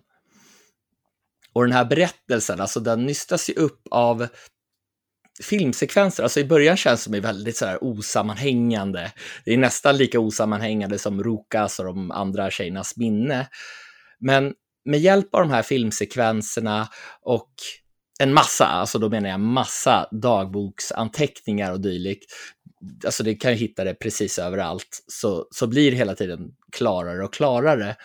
Och 1.53 1.63
den 1.63 1.71
här 1.71 1.85
berättelsen, 1.85 2.61
alltså 2.61 2.79
den 2.79 3.05
nystas 3.05 3.49
ju 3.49 3.53
upp 3.53 3.81
av 3.91 4.27
filmsekvenser, 5.41 6.23
alltså 6.23 6.39
i 6.39 6.45
början 6.45 6.77
känns 6.77 7.05
de 7.05 7.19
väldigt 7.19 7.57
så 7.57 7.65
här 7.65 7.83
osammanhängande. 7.83 9.11
Det 9.45 9.53
är 9.53 9.57
nästan 9.57 9.97
lika 9.97 10.19
osammanhängande 10.19 10.99
som 10.99 11.23
Rukas 11.23 11.79
och 11.79 11.85
de 11.85 12.11
andra 12.11 12.51
tjejernas 12.51 12.97
minne. 12.97 13.47
Men 14.19 14.53
med 14.85 14.99
hjälp 14.99 15.35
av 15.35 15.41
de 15.41 15.51
här 15.51 15.61
filmsekvenserna 15.61 16.87
och 17.21 17.51
en 18.19 18.33
massa, 18.33 18.65
alltså 18.65 18.99
då 18.99 19.09
menar 19.09 19.29
jag 19.29 19.39
massa 19.39 20.07
dagboksanteckningar 20.11 21.71
och 21.71 21.81
dylikt, 21.81 22.25
alltså 23.05 23.23
det 23.23 23.35
kan 23.35 23.51
ju 23.51 23.57
hitta 23.57 23.83
det 23.83 23.93
precis 23.93 24.39
överallt, 24.39 25.03
så, 25.07 25.47
så 25.51 25.67
blir 25.67 25.91
det 25.91 25.97
hela 25.97 26.15
tiden 26.15 26.51
klarare 26.71 27.23
och 27.23 27.33
klarare. 27.33 27.95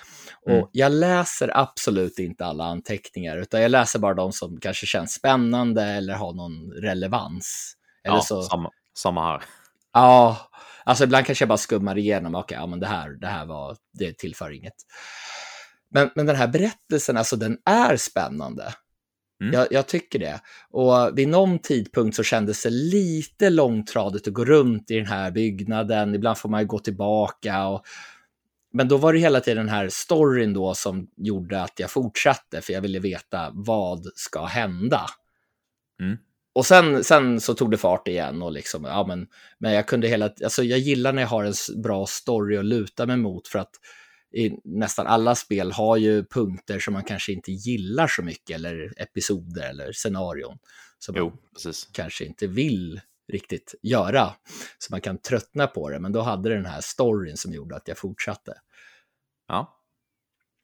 Mm. 0.47 0.61
Och 0.61 0.71
jag 0.73 0.93
läser 0.93 1.51
absolut 1.59 2.19
inte 2.19 2.47
alla 2.47 2.65
anteckningar, 2.65 3.37
utan 3.37 3.62
jag 3.62 3.71
läser 3.71 3.99
bara 3.99 4.15
de 4.15 4.33
som 4.33 4.61
kanske 4.61 4.87
känns 4.87 5.12
spännande 5.12 5.85
eller 5.85 6.15
har 6.15 6.33
någon 6.33 6.73
relevans. 6.73 7.75
Eller 8.05 8.17
ja, 8.17 8.23
så... 8.23 8.43
samma, 8.43 8.71
samma 8.99 9.25
här. 9.25 9.43
Ja, 9.93 10.51
alltså 10.85 11.05
ibland 11.05 11.27
kanske 11.27 11.43
jag 11.43 11.49
bara 11.49 11.59
skummar 11.59 11.99
igenom, 11.99 12.35
okej, 12.35 12.45
okay, 12.45 12.59
ja 12.59 12.67
men 12.67 12.81
det 12.81 12.87
här, 12.87 13.11
det 13.11 13.27
här 13.27 13.47
var, 13.47 13.77
det 13.93 14.19
tillför 14.19 14.51
inget. 14.51 14.75
Men, 15.91 16.11
men 16.15 16.27
den 16.27 16.37
här 16.37 16.49
berättelsen, 16.49 17.17
alltså 17.17 17.37
den 17.37 17.59
är 17.65 17.97
spännande. 17.97 18.75
Mm. 19.40 19.55
Jag, 19.55 19.66
jag, 19.70 19.87
tycker 19.87 20.18
det. 20.18 20.40
Och 20.70 21.18
vid 21.18 21.29
någon 21.29 21.59
tidpunkt 21.59 22.16
så 22.16 22.22
kändes 22.22 22.62
det 22.62 22.70
lite 22.70 23.51
långtradigt 23.51 24.29
att 24.29 24.35
gå 24.35 24.44
runt 24.44 24.90
i 24.90 24.96
den 24.96 25.07
här 25.07 25.31
byggnaden. 25.31 26.14
Ibland 26.14 26.38
får 26.38 26.49
man 26.49 26.61
ju 26.61 26.66
gå 26.66 26.79
tillbaka. 26.79 27.66
Och... 27.66 27.85
Men 28.72 28.88
då 28.88 28.96
var 28.96 29.12
det 29.12 29.18
hela 29.18 29.40
tiden 29.40 29.66
den 29.66 29.75
här 29.75 29.88
storyn 29.88 30.53
då 30.53 30.75
som 30.75 31.07
gjorde 31.16 31.62
att 31.62 31.81
jag 31.81 31.90
fortsatte, 31.90 32.61
för 32.61 32.72
jag 32.72 32.81
ville 32.81 32.99
veta 32.99 33.51
vad 33.55 34.07
ska 34.14 34.44
hända. 34.44 35.07
Mm. 36.01 36.16
Och 36.55 36.66
sen, 36.66 37.05
sen 37.05 37.40
så 37.40 37.55
tog 37.55 37.70
det 37.70 37.77
fart 37.77 38.09
igen 38.09 38.42
och 38.42 38.53
liksom, 38.53 38.85
ja 38.85 39.07
men, 39.07 39.27
men 39.59 39.72
jag 39.72 39.87
kunde 39.87 40.09
hela, 40.09 40.31
alltså 40.44 40.62
jag 40.62 40.79
gillar 40.79 41.12
när 41.12 41.22
jag 41.22 41.29
har 41.29 41.44
en 41.44 41.83
bra 41.83 42.07
story 42.07 42.57
att 42.57 42.64
luta 42.64 43.07
mig 43.07 43.16
mot 43.16 43.49
för 43.49 43.59
att 43.59 43.70
i 44.37 44.61
nästan 44.64 45.07
alla 45.07 45.35
spel 45.35 45.72
har 45.72 45.96
ju 45.96 46.25
punkter 46.25 46.79
som 46.79 46.94
man 46.94 47.05
kanske 47.05 47.33
inte 47.33 47.53
gillar 47.53 48.07
så 48.07 48.22
mycket, 48.22 48.57
eller 48.57 48.92
episoder 48.96 49.70
eller 49.70 49.92
scenarion. 49.92 50.59
Som 50.99 51.16
jo, 51.16 51.29
man 51.29 51.38
precis. 51.55 51.88
kanske 51.92 52.25
inte 52.25 52.46
vill 52.46 53.01
riktigt 53.33 53.75
göra. 53.83 54.33
Så 54.79 54.92
man 54.92 55.01
kan 55.01 55.18
tröttna 55.18 55.66
på 55.66 55.90
det, 55.90 56.01
men 56.01 56.12
då 56.12 56.20
hade 56.20 56.49
det 56.49 56.55
den 56.55 56.66
här 56.66 56.81
storyn 56.81 57.37
som 57.37 57.53
gjorde 57.53 57.77
att 57.77 57.88
jag 57.88 57.99
fortsatte. 57.99 58.55
Ja. 59.49 59.83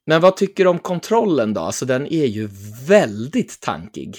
Men 0.07 0.21
vad 0.21 0.37
tycker 0.37 0.65
du 0.65 0.71
om 0.71 0.79
kontrollen 0.79 1.55
då? 1.55 1.61
Alltså 1.61 1.87
den 1.87 2.07
är 2.07 2.27
ju 2.27 2.49
väldigt 2.89 3.61
tankig. 3.61 4.17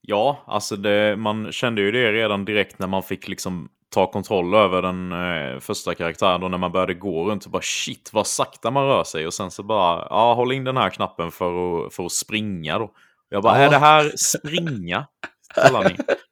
Ja, 0.00 0.44
alltså 0.46 0.76
det, 0.76 1.16
man 1.16 1.52
kände 1.52 1.82
ju 1.82 1.90
det 1.90 2.12
redan 2.12 2.44
direkt 2.44 2.78
när 2.78 2.86
man 2.86 3.02
fick 3.02 3.28
liksom 3.28 3.68
ta 3.90 4.10
kontroll 4.10 4.54
över 4.54 4.82
den 4.82 5.12
eh, 5.12 5.60
första 5.60 5.94
karaktären. 5.94 6.42
Och 6.42 6.50
när 6.50 6.58
man 6.58 6.72
började 6.72 6.94
gå 6.94 7.30
runt 7.30 7.42
så 7.42 7.50
bara 7.50 7.62
shit 7.62 8.10
vad 8.12 8.26
sakta 8.26 8.70
man 8.70 8.86
rör 8.86 9.04
sig. 9.04 9.26
Och 9.26 9.34
sen 9.34 9.50
så 9.50 9.62
bara, 9.62 10.06
ja 10.10 10.34
håll 10.34 10.52
in 10.52 10.64
den 10.64 10.76
här 10.76 10.90
knappen 10.90 11.30
för 11.30 11.86
att, 11.86 11.94
för 11.94 12.04
att 12.04 12.12
springa 12.12 12.78
då. 12.78 12.90
Jag 13.28 13.42
bara, 13.42 13.58
ja. 13.58 13.64
är 13.64 13.70
det 13.70 13.78
här 13.78 14.12
springa? 14.16 15.06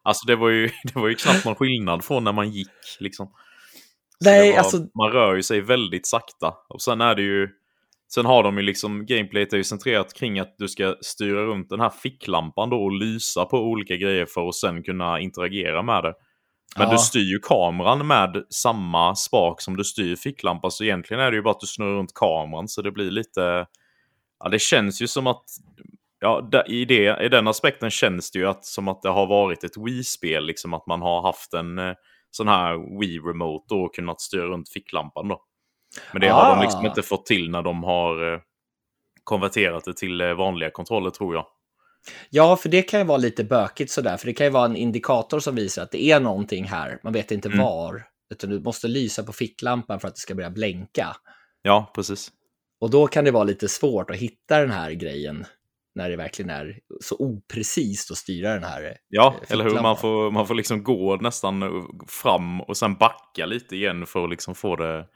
Alltså 0.03 0.27
det 0.27 0.37
var, 0.37 0.49
ju, 0.49 0.67
det 0.85 1.01
var 1.01 1.09
ju 1.09 1.15
knappt 1.15 1.45
någon 1.45 1.55
skillnad 1.55 2.05
från 2.05 2.25
när 2.25 2.33
man 2.33 2.51
gick 2.51 2.69
liksom. 3.01 3.33
Nej, 4.25 4.51
var, 4.51 4.59
alltså... 4.59 4.77
Man 4.77 5.13
rör 5.13 5.35
ju 5.35 5.43
sig 5.43 5.61
väldigt 5.61 6.07
sakta. 6.07 6.55
Och 6.69 6.83
sen 6.83 7.01
är 7.01 7.15
det 7.15 7.23
ju... 7.23 7.49
Sen 8.15 8.27
har 8.27 8.43
de 8.43 8.57
ju 8.57 8.63
liksom, 8.63 9.07
gameplayet 9.07 9.53
är 9.53 9.57
ju 9.57 9.65
centrerat 9.65 10.15
kring 10.15 10.39
att 10.39 10.55
du 10.59 10.69
ska 10.69 10.97
styra 11.01 11.45
runt 11.45 11.71
den 11.71 11.81
här 11.81 11.91
ficklampan 11.91 12.71
då 12.71 12.77
och 12.77 12.93
lysa 12.93 13.45
på 13.45 13.59
olika 13.59 13.97
grejer 13.97 14.27
för 14.27 14.49
att 14.49 14.55
sen 14.55 14.83
kunna 14.83 15.21
interagera 15.21 15.83
med 15.83 16.03
det. 16.03 16.15
Men 16.77 16.87
ja. 16.87 16.93
du 16.93 16.99
styr 16.99 17.33
ju 17.33 17.39
kameran 17.39 18.07
med 18.07 18.45
samma 18.51 19.15
spak 19.15 19.61
som 19.61 19.77
du 19.77 19.85
styr 19.85 20.17
ficklampan, 20.17 20.71
så 20.71 20.85
egentligen 20.85 21.23
är 21.23 21.31
det 21.31 21.37
ju 21.37 21.43
bara 21.43 21.51
att 21.51 21.61
du 21.61 21.67
snurrar 21.67 21.95
runt 21.95 22.15
kameran, 22.15 22.69
så 22.69 22.83
det 22.83 22.91
blir 22.91 23.11
lite... 23.11 23.67
Ja, 24.41 24.49
det 24.49 24.59
känns 24.59 25.03
ju 25.03 25.07
som 25.07 25.27
att... 25.27 25.45
Ja, 26.21 26.51
i, 26.67 26.85
det, 26.85 27.25
i 27.25 27.29
den 27.29 27.49
aspekten 27.49 27.91
känns 27.91 28.31
det 28.31 28.39
ju 28.39 28.49
att, 28.49 28.65
som 28.65 28.89
att 28.89 29.03
det 29.03 29.09
har 29.09 29.27
varit 29.27 29.65
ett 29.65 29.77
Wii-spel, 29.77 30.47
liksom 30.47 30.75
att 30.75 30.87
man 30.87 31.03
har 31.03 31.23
haft 31.23 31.55
en 31.55 31.79
eh, 31.79 31.95
sån 32.31 32.49
här 32.49 33.01
Wii-remote 33.01 33.75
och 33.75 33.95
kunnat 33.95 34.21
styra 34.21 34.45
runt 34.45 34.69
ficklampan 34.69 35.29
då. 35.29 35.43
Men 36.13 36.21
det 36.21 36.31
ah. 36.31 36.35
har 36.35 36.57
de 36.57 36.63
liksom 36.63 36.85
ah. 36.85 36.89
inte 36.89 37.03
fått 37.03 37.27
till 37.27 37.51
när 37.51 37.63
de 37.63 37.85
har 37.85 38.33
eh, 38.33 38.41
konverterat 39.25 39.85
det 39.85 39.97
till 39.97 40.21
eh, 40.21 40.35
vanliga 40.35 40.71
kontroller 40.71 41.11
tror 41.11 41.35
jag. 41.35 41.47
Ja, 42.31 42.57
för 42.57 42.69
det 42.69 42.83
kan 42.83 43.01
ju 43.01 43.07
vara 43.07 43.19
lite 43.19 43.45
bökigt 43.45 43.91
sådär, 43.91 44.17
för 44.17 44.27
det 44.27 44.33
kan 44.33 44.47
ju 44.47 44.51
vara 44.53 44.65
en 44.65 44.77
indikator 44.77 45.41
som 45.41 45.55
visar 45.55 45.83
att 45.83 45.91
det 45.91 46.11
är 46.11 46.21
någonting 46.21 46.65
här, 46.65 46.99
man 47.03 47.13
vet 47.13 47.31
inte 47.31 47.49
mm. 47.49 47.61
var, 47.61 48.03
utan 48.35 48.51
du 48.51 48.61
måste 48.61 48.89
lysa 48.89 49.23
på 49.23 49.33
ficklampan 49.33 50.01
för 50.01 50.09
att 50.09 50.15
det 50.15 50.21
ska 50.21 50.35
börja 50.35 50.51
blänka. 50.51 51.17
Ja, 51.63 51.93
precis. 51.95 52.31
Och 52.81 52.91
då 52.91 53.07
kan 53.07 53.25
det 53.25 53.31
vara 53.31 53.45
lite 53.45 53.69
svårt 53.69 54.11
att 54.11 54.17
hitta 54.17 54.61
den 54.61 54.71
här 54.71 54.93
grejen 54.93 55.47
när 55.95 56.11
det 56.11 56.17
verkligen 56.17 56.51
är 56.51 56.79
så 57.01 57.17
oprecist 57.19 58.11
att 58.11 58.17
styra 58.17 58.55
den 58.55 58.65
här 58.65 58.97
Ja, 59.09 59.35
eh, 59.43 59.53
eller 59.53 59.65
hur? 59.65 59.83
Man 59.83 59.97
får, 59.97 60.31
man 60.31 60.47
får 60.47 60.55
liksom 60.55 60.85
gå 60.85 61.17
nästan 61.17 61.87
fram 62.09 62.61
och 62.61 62.77
sen 62.77 62.95
backa 62.95 63.47
lite 63.47 63.77
igen 63.77 64.07
för 64.07 64.25
att 64.25 64.31
liksom 64.31 64.55
få 64.55 64.77
det... 64.77 65.07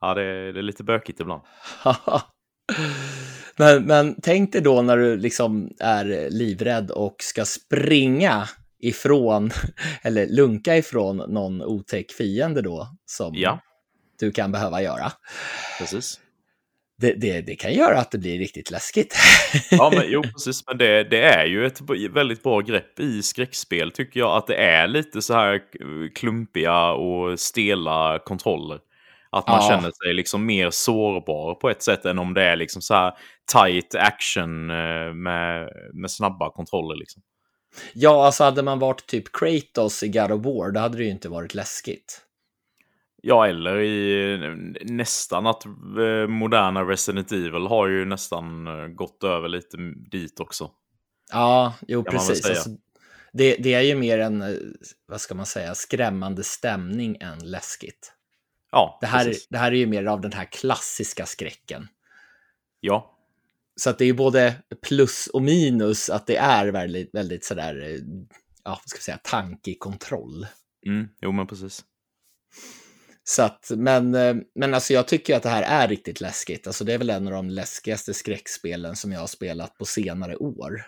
Ja, 0.00 0.14
det, 0.14 0.52
det 0.52 0.60
är 0.60 0.62
lite 0.62 0.84
bökigt 0.84 1.20
ibland. 1.20 1.42
Men, 3.56 3.84
men 3.84 4.16
tänk 4.22 4.52
dig 4.52 4.60
då 4.60 4.82
när 4.82 4.96
du 4.96 5.16
liksom 5.16 5.70
är 5.80 6.30
livrädd 6.30 6.90
och 6.90 7.16
ska 7.18 7.44
springa 7.44 8.48
ifrån, 8.82 9.50
eller 10.02 10.26
lunka 10.26 10.76
ifrån 10.76 11.16
någon 11.16 11.62
otäck 11.62 12.12
fiende 12.12 12.62
då, 12.62 12.88
som 13.06 13.32
ja. 13.34 13.60
du 14.18 14.32
kan 14.32 14.52
behöva 14.52 14.82
göra. 14.82 15.12
Precis. 15.78 16.20
Det, 16.96 17.12
det, 17.12 17.40
det, 17.40 17.56
kan 17.56 17.72
göra 17.72 17.98
att 17.98 18.10
det 18.10 18.18
blir 18.18 18.38
riktigt 18.38 18.70
läskigt. 18.70 19.16
ja, 19.70 19.92
men, 19.94 20.04
jo, 20.08 20.22
precis. 20.22 20.66
Men 20.66 20.78
det, 20.78 21.04
det, 21.04 21.22
är 21.22 21.46
ju 21.46 21.66
ett 21.66 21.80
väldigt 22.14 22.42
bra 22.42 22.60
grepp 22.60 23.00
i 23.00 23.22
skräckspel, 23.22 23.90
tycker 23.90 24.20
jag. 24.20 24.36
Att 24.36 24.46
det 24.46 24.56
är 24.56 24.86
lite 24.86 25.22
så 25.22 25.34
här 25.34 25.60
klumpiga 26.14 26.92
och 26.92 27.40
stela 27.40 28.18
kontroller. 28.18 28.78
Att 29.34 29.48
man 29.48 29.60
ja. 29.62 29.68
känner 29.68 29.90
sig 29.90 30.14
liksom 30.14 30.46
mer 30.46 30.70
sårbar 30.70 31.54
på 31.54 31.70
ett 31.70 31.82
sätt 31.82 32.04
än 32.04 32.18
om 32.18 32.34
det 32.34 32.42
är 32.42 32.56
liksom 32.56 32.82
så 32.82 32.94
här 32.94 33.12
tight 33.52 33.94
action 33.94 34.70
eh, 34.70 35.14
med, 35.14 35.68
med 35.94 36.10
snabba 36.10 36.50
kontroller. 36.50 36.96
Liksom. 36.96 37.22
Ja, 37.94 38.26
alltså 38.26 38.44
hade 38.44 38.62
man 38.62 38.78
varit 38.78 39.06
typ 39.06 39.24
Kratos 39.32 40.02
i 40.02 40.08
God 40.08 40.32
of 40.32 40.44
War, 40.44 40.70
då 40.70 40.80
hade 40.80 40.98
det 40.98 41.04
ju 41.04 41.10
inte 41.10 41.28
varit 41.28 41.54
läskigt. 41.54 42.20
Ja, 43.22 43.46
eller 43.46 43.80
i 43.80 44.38
nästan 44.84 45.46
att 45.46 45.64
eh, 45.66 46.28
moderna 46.28 46.82
Resident 46.82 47.32
Evil 47.32 47.66
har 47.66 47.88
ju 47.88 48.04
nästan 48.04 48.66
eh, 48.66 48.86
gått 48.86 49.24
över 49.24 49.48
lite 49.48 49.76
dit 50.10 50.40
också. 50.40 50.70
Ja, 51.32 51.74
jo 51.88 52.04
precis. 52.04 52.46
Alltså, 52.46 52.70
det, 53.32 53.56
det, 53.56 53.74
är 53.74 53.80
ju 53.80 53.94
mer 53.94 54.18
en, 54.18 54.44
vad 55.08 55.20
ska 55.20 55.34
man 55.34 55.46
säga, 55.46 55.74
skrämmande 55.74 56.44
stämning 56.44 57.16
än 57.20 57.38
läskigt. 57.38 58.13
Ja, 58.74 58.98
det 59.00 59.06
här, 59.06 59.34
det 59.50 59.58
här 59.58 59.72
är 59.72 59.76
ju 59.76 59.86
mer 59.86 60.04
av 60.04 60.20
den 60.20 60.32
här 60.32 60.44
klassiska 60.44 61.26
skräcken. 61.26 61.88
Ja. 62.80 63.18
Så 63.76 63.90
att 63.90 63.98
det 63.98 64.04
är 64.04 64.12
både 64.12 64.54
plus 64.82 65.26
och 65.26 65.42
minus 65.42 66.10
att 66.10 66.26
det 66.26 66.36
är 66.36 66.66
väldigt, 66.66 67.14
väldigt 67.14 67.44
sådär, 67.44 68.00
ja, 68.64 68.70
vad 68.70 68.88
ska 68.88 68.96
jag 68.96 69.02
säga, 69.02 69.18
tankekontroll. 69.22 70.46
Mm, 70.86 71.08
jo, 71.20 71.32
men 71.32 71.46
precis. 71.46 71.84
Så 73.24 73.42
att, 73.42 73.70
men, 73.76 74.10
men 74.54 74.74
alltså 74.74 74.92
jag 74.92 75.08
tycker 75.08 75.36
att 75.36 75.42
det 75.42 75.48
här 75.48 75.62
är 75.62 75.88
riktigt 75.88 76.20
läskigt. 76.20 76.66
Alltså 76.66 76.84
det 76.84 76.92
är 76.92 76.98
väl 76.98 77.10
en 77.10 77.26
av 77.26 77.32
de 77.32 77.50
läskigaste 77.50 78.14
skräckspelen 78.14 78.96
som 78.96 79.12
jag 79.12 79.20
har 79.20 79.26
spelat 79.26 79.78
på 79.78 79.84
senare 79.84 80.36
år. 80.36 80.86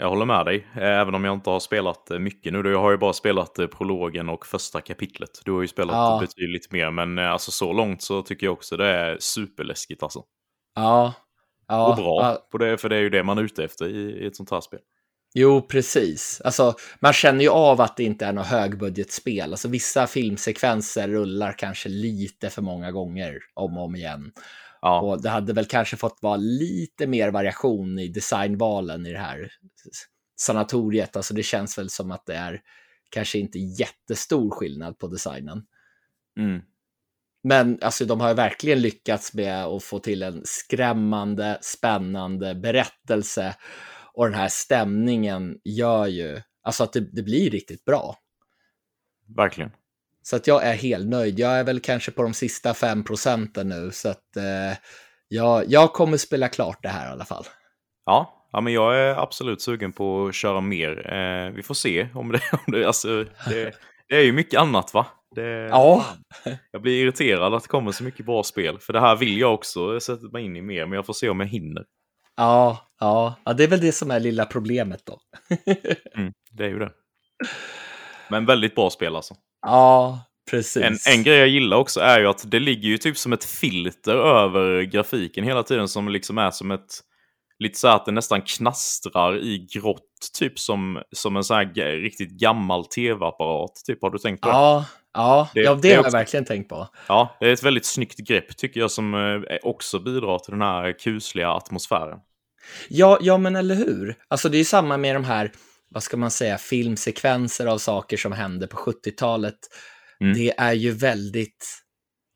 Jag 0.00 0.08
håller 0.08 0.26
med 0.26 0.46
dig, 0.46 0.66
även 0.74 1.14
om 1.14 1.24
jag 1.24 1.34
inte 1.34 1.50
har 1.50 1.60
spelat 1.60 2.10
mycket 2.20 2.52
nu. 2.52 2.70
Jag 2.70 2.80
har 2.80 2.90
ju 2.90 2.96
bara 2.96 3.12
spelat 3.12 3.58
eh, 3.58 3.66
prologen 3.66 4.28
och 4.28 4.46
första 4.46 4.80
kapitlet. 4.80 5.30
Du 5.44 5.52
har 5.52 5.60
ju 5.60 5.68
spelat 5.68 5.94
ja. 5.94 6.18
betydligt 6.20 6.72
mer, 6.72 6.90
men 6.90 7.18
eh, 7.18 7.30
alltså 7.30 7.50
så 7.50 7.72
långt 7.72 8.02
så 8.02 8.22
tycker 8.22 8.46
jag 8.46 8.52
också 8.52 8.76
det 8.76 8.86
är 8.86 9.16
superläskigt 9.20 10.02
alltså. 10.02 10.22
Ja. 10.74 11.14
ja. 11.68 11.88
Och 11.88 11.96
bra, 11.96 12.22
ja. 12.22 12.48
På 12.50 12.58
det, 12.58 12.78
för 12.78 12.88
det 12.88 12.96
är 12.96 13.00
ju 13.00 13.10
det 13.10 13.22
man 13.22 13.38
är 13.38 13.42
ute 13.42 13.64
efter 13.64 13.86
i, 13.86 14.22
i 14.22 14.26
ett 14.26 14.36
sånt 14.36 14.50
här 14.50 14.60
spel. 14.60 14.80
Jo, 15.34 15.62
precis. 15.62 16.40
Alltså, 16.44 16.74
man 17.00 17.12
känner 17.12 17.44
ju 17.44 17.50
av 17.50 17.80
att 17.80 17.96
det 17.96 18.04
inte 18.04 18.26
är 18.26 18.32
något 18.32 18.46
högbudgetspel. 18.46 19.50
Alltså, 19.50 19.68
vissa 19.68 20.06
filmsekvenser 20.06 21.08
rullar 21.08 21.52
kanske 21.58 21.88
lite 21.88 22.50
för 22.50 22.62
många 22.62 22.90
gånger 22.90 23.38
om 23.54 23.78
och 23.78 23.84
om 23.84 23.96
igen. 23.96 24.32
Ja. 24.82 25.00
Och 25.00 25.22
det 25.22 25.30
hade 25.30 25.52
väl 25.52 25.66
kanske 25.66 25.96
fått 25.96 26.18
vara 26.22 26.36
lite 26.36 27.06
mer 27.06 27.30
variation 27.30 27.98
i 27.98 28.08
designvalen 28.08 29.06
i 29.06 29.12
det 29.12 29.18
här 29.18 29.52
sanatoriet. 30.40 31.16
Alltså 31.16 31.34
det 31.34 31.42
känns 31.42 31.78
väl 31.78 31.90
som 31.90 32.10
att 32.10 32.26
det 32.26 32.34
är 32.34 32.60
kanske 33.10 33.38
inte 33.38 33.58
jättestor 33.58 34.50
skillnad 34.50 34.98
på 34.98 35.06
designen. 35.06 35.62
Mm. 36.38 36.62
Men 37.42 37.78
alltså, 37.82 38.04
de 38.04 38.20
har 38.20 38.34
verkligen 38.34 38.80
lyckats 38.80 39.34
med 39.34 39.64
att 39.64 39.84
få 39.84 39.98
till 39.98 40.22
en 40.22 40.42
skrämmande, 40.44 41.58
spännande 41.62 42.54
berättelse. 42.54 43.56
Och 44.14 44.24
den 44.24 44.34
här 44.34 44.48
stämningen 44.48 45.58
gör 45.64 46.06
ju 46.06 46.42
alltså 46.62 46.84
att 46.84 46.92
det, 46.92 47.00
det 47.00 47.22
blir 47.22 47.50
riktigt 47.50 47.84
bra. 47.84 48.16
Verkligen. 49.36 49.70
Så 50.30 50.36
att 50.36 50.46
jag 50.46 50.66
är 50.66 50.74
helt 50.74 51.08
nöjd. 51.08 51.38
Jag 51.38 51.58
är 51.58 51.64
väl 51.64 51.80
kanske 51.80 52.10
på 52.10 52.22
de 52.22 52.34
sista 52.34 52.74
fem 52.74 53.04
procenten 53.04 53.68
nu, 53.68 53.90
så 53.90 54.08
att 54.08 54.36
eh, 54.36 54.78
jag, 55.28 55.64
jag 55.68 55.92
kommer 55.92 56.16
spela 56.16 56.48
klart 56.48 56.82
det 56.82 56.88
här 56.88 57.08
i 57.08 57.12
alla 57.12 57.24
fall. 57.24 57.44
Ja, 58.04 58.48
ja 58.52 58.60
men 58.60 58.72
jag 58.72 58.98
är 58.98 59.22
absolut 59.22 59.62
sugen 59.62 59.92
på 59.92 60.26
att 60.26 60.34
köra 60.34 60.60
mer. 60.60 61.12
Eh, 61.12 61.50
vi 61.50 61.62
får 61.62 61.74
se 61.74 62.08
om 62.14 62.32
det, 62.32 62.40
om 62.52 62.72
det, 62.72 62.84
alltså, 62.84 63.24
det, 63.24 63.74
det 64.08 64.16
är 64.16 64.22
ju 64.22 64.32
mycket 64.32 64.60
annat 64.60 64.94
va? 64.94 65.06
Det, 65.34 65.68
ja. 65.70 66.06
Jag 66.70 66.82
blir 66.82 67.02
irriterad 67.02 67.54
att 67.54 67.62
det 67.62 67.68
kommer 67.68 67.92
så 67.92 68.04
mycket 68.04 68.26
bra 68.26 68.42
spel. 68.42 68.78
För 68.80 68.92
det 68.92 69.00
här 69.00 69.16
vill 69.16 69.38
jag 69.38 69.54
också 69.54 70.00
sätta 70.00 70.28
mig 70.32 70.44
in 70.44 70.56
i 70.56 70.62
mer, 70.62 70.86
men 70.86 70.92
jag 70.96 71.06
får 71.06 71.12
se 71.12 71.28
om 71.28 71.40
jag 71.40 71.46
hinner. 71.46 71.84
Ja, 72.36 72.90
ja, 73.00 73.34
ja 73.44 73.52
det 73.52 73.64
är 73.64 73.68
väl 73.68 73.80
det 73.80 73.92
som 73.92 74.10
är 74.10 74.20
lilla 74.20 74.44
problemet 74.46 75.02
då. 75.06 75.20
mm, 76.16 76.32
det 76.50 76.64
är 76.64 76.68
ju 76.68 76.78
det. 76.78 76.90
Men 78.28 78.46
väldigt 78.46 78.74
bra 78.74 78.90
spel 78.90 79.16
alltså. 79.16 79.34
Ja, 79.62 80.20
precis. 80.50 81.06
En, 81.06 81.14
en 81.14 81.22
grej 81.22 81.38
jag 81.38 81.48
gillar 81.48 81.76
också 81.76 82.00
är 82.00 82.20
ju 82.20 82.26
att 82.26 82.50
det 82.50 82.60
ligger 82.60 82.88
ju 82.88 82.98
typ 82.98 83.16
som 83.16 83.32
ett 83.32 83.44
filter 83.44 84.14
över 84.14 84.82
grafiken 84.82 85.44
hela 85.44 85.62
tiden 85.62 85.88
som 85.88 86.08
liksom 86.08 86.38
är 86.38 86.50
som 86.50 86.70
ett 86.70 87.00
lite 87.60 87.78
så 87.78 87.88
att 87.88 88.06
det 88.06 88.12
nästan 88.12 88.42
knastrar 88.42 89.38
i 89.38 89.66
grått, 89.74 90.30
typ 90.38 90.58
som, 90.58 91.02
som 91.12 91.36
en 91.36 91.44
sån 91.44 91.56
här 91.56 92.00
riktigt 92.00 92.30
gammal 92.30 92.86
tv-apparat. 92.86 93.82
Typ, 93.86 94.02
har 94.02 94.10
du 94.10 94.18
tänkt 94.18 94.40
på 94.40 94.48
det? 94.48 94.54
Ja, 94.54 94.84
ja 95.14 95.48
det, 95.54 95.60
ja, 95.60 95.74
det, 95.74 95.88
det 95.88 95.94
har 95.94 96.04
jag 96.04 96.12
verkligen 96.12 96.44
tänkt 96.44 96.68
på. 96.68 96.88
Ja, 97.06 97.36
det 97.40 97.48
är 97.48 97.52
ett 97.52 97.62
väldigt 97.62 97.86
snyggt 97.86 98.18
grepp 98.18 98.56
tycker 98.56 98.80
jag 98.80 98.90
som 98.90 99.14
eh, 99.14 99.58
också 99.62 99.98
bidrar 99.98 100.38
till 100.38 100.50
den 100.50 100.62
här 100.62 100.98
kusliga 100.98 101.50
atmosfären. 101.50 102.18
Ja, 102.88 103.18
ja 103.20 103.38
men 103.38 103.56
eller 103.56 103.74
hur? 103.74 104.14
Alltså 104.28 104.48
det 104.48 104.56
är 104.56 104.58
ju 104.58 104.64
samma 104.64 104.96
med 104.96 105.16
de 105.16 105.24
här, 105.24 105.52
vad 105.90 106.02
ska 106.02 106.16
man 106.16 106.30
säga, 106.30 106.58
filmsekvenser 106.58 107.66
av 107.66 107.78
saker 107.78 108.16
som 108.16 108.32
hände 108.32 108.66
på 108.66 108.76
70-talet. 108.76 109.58
Mm. 110.20 110.34
Det 110.34 110.54
är 110.58 110.72
ju 110.72 110.90
väldigt 110.90 111.76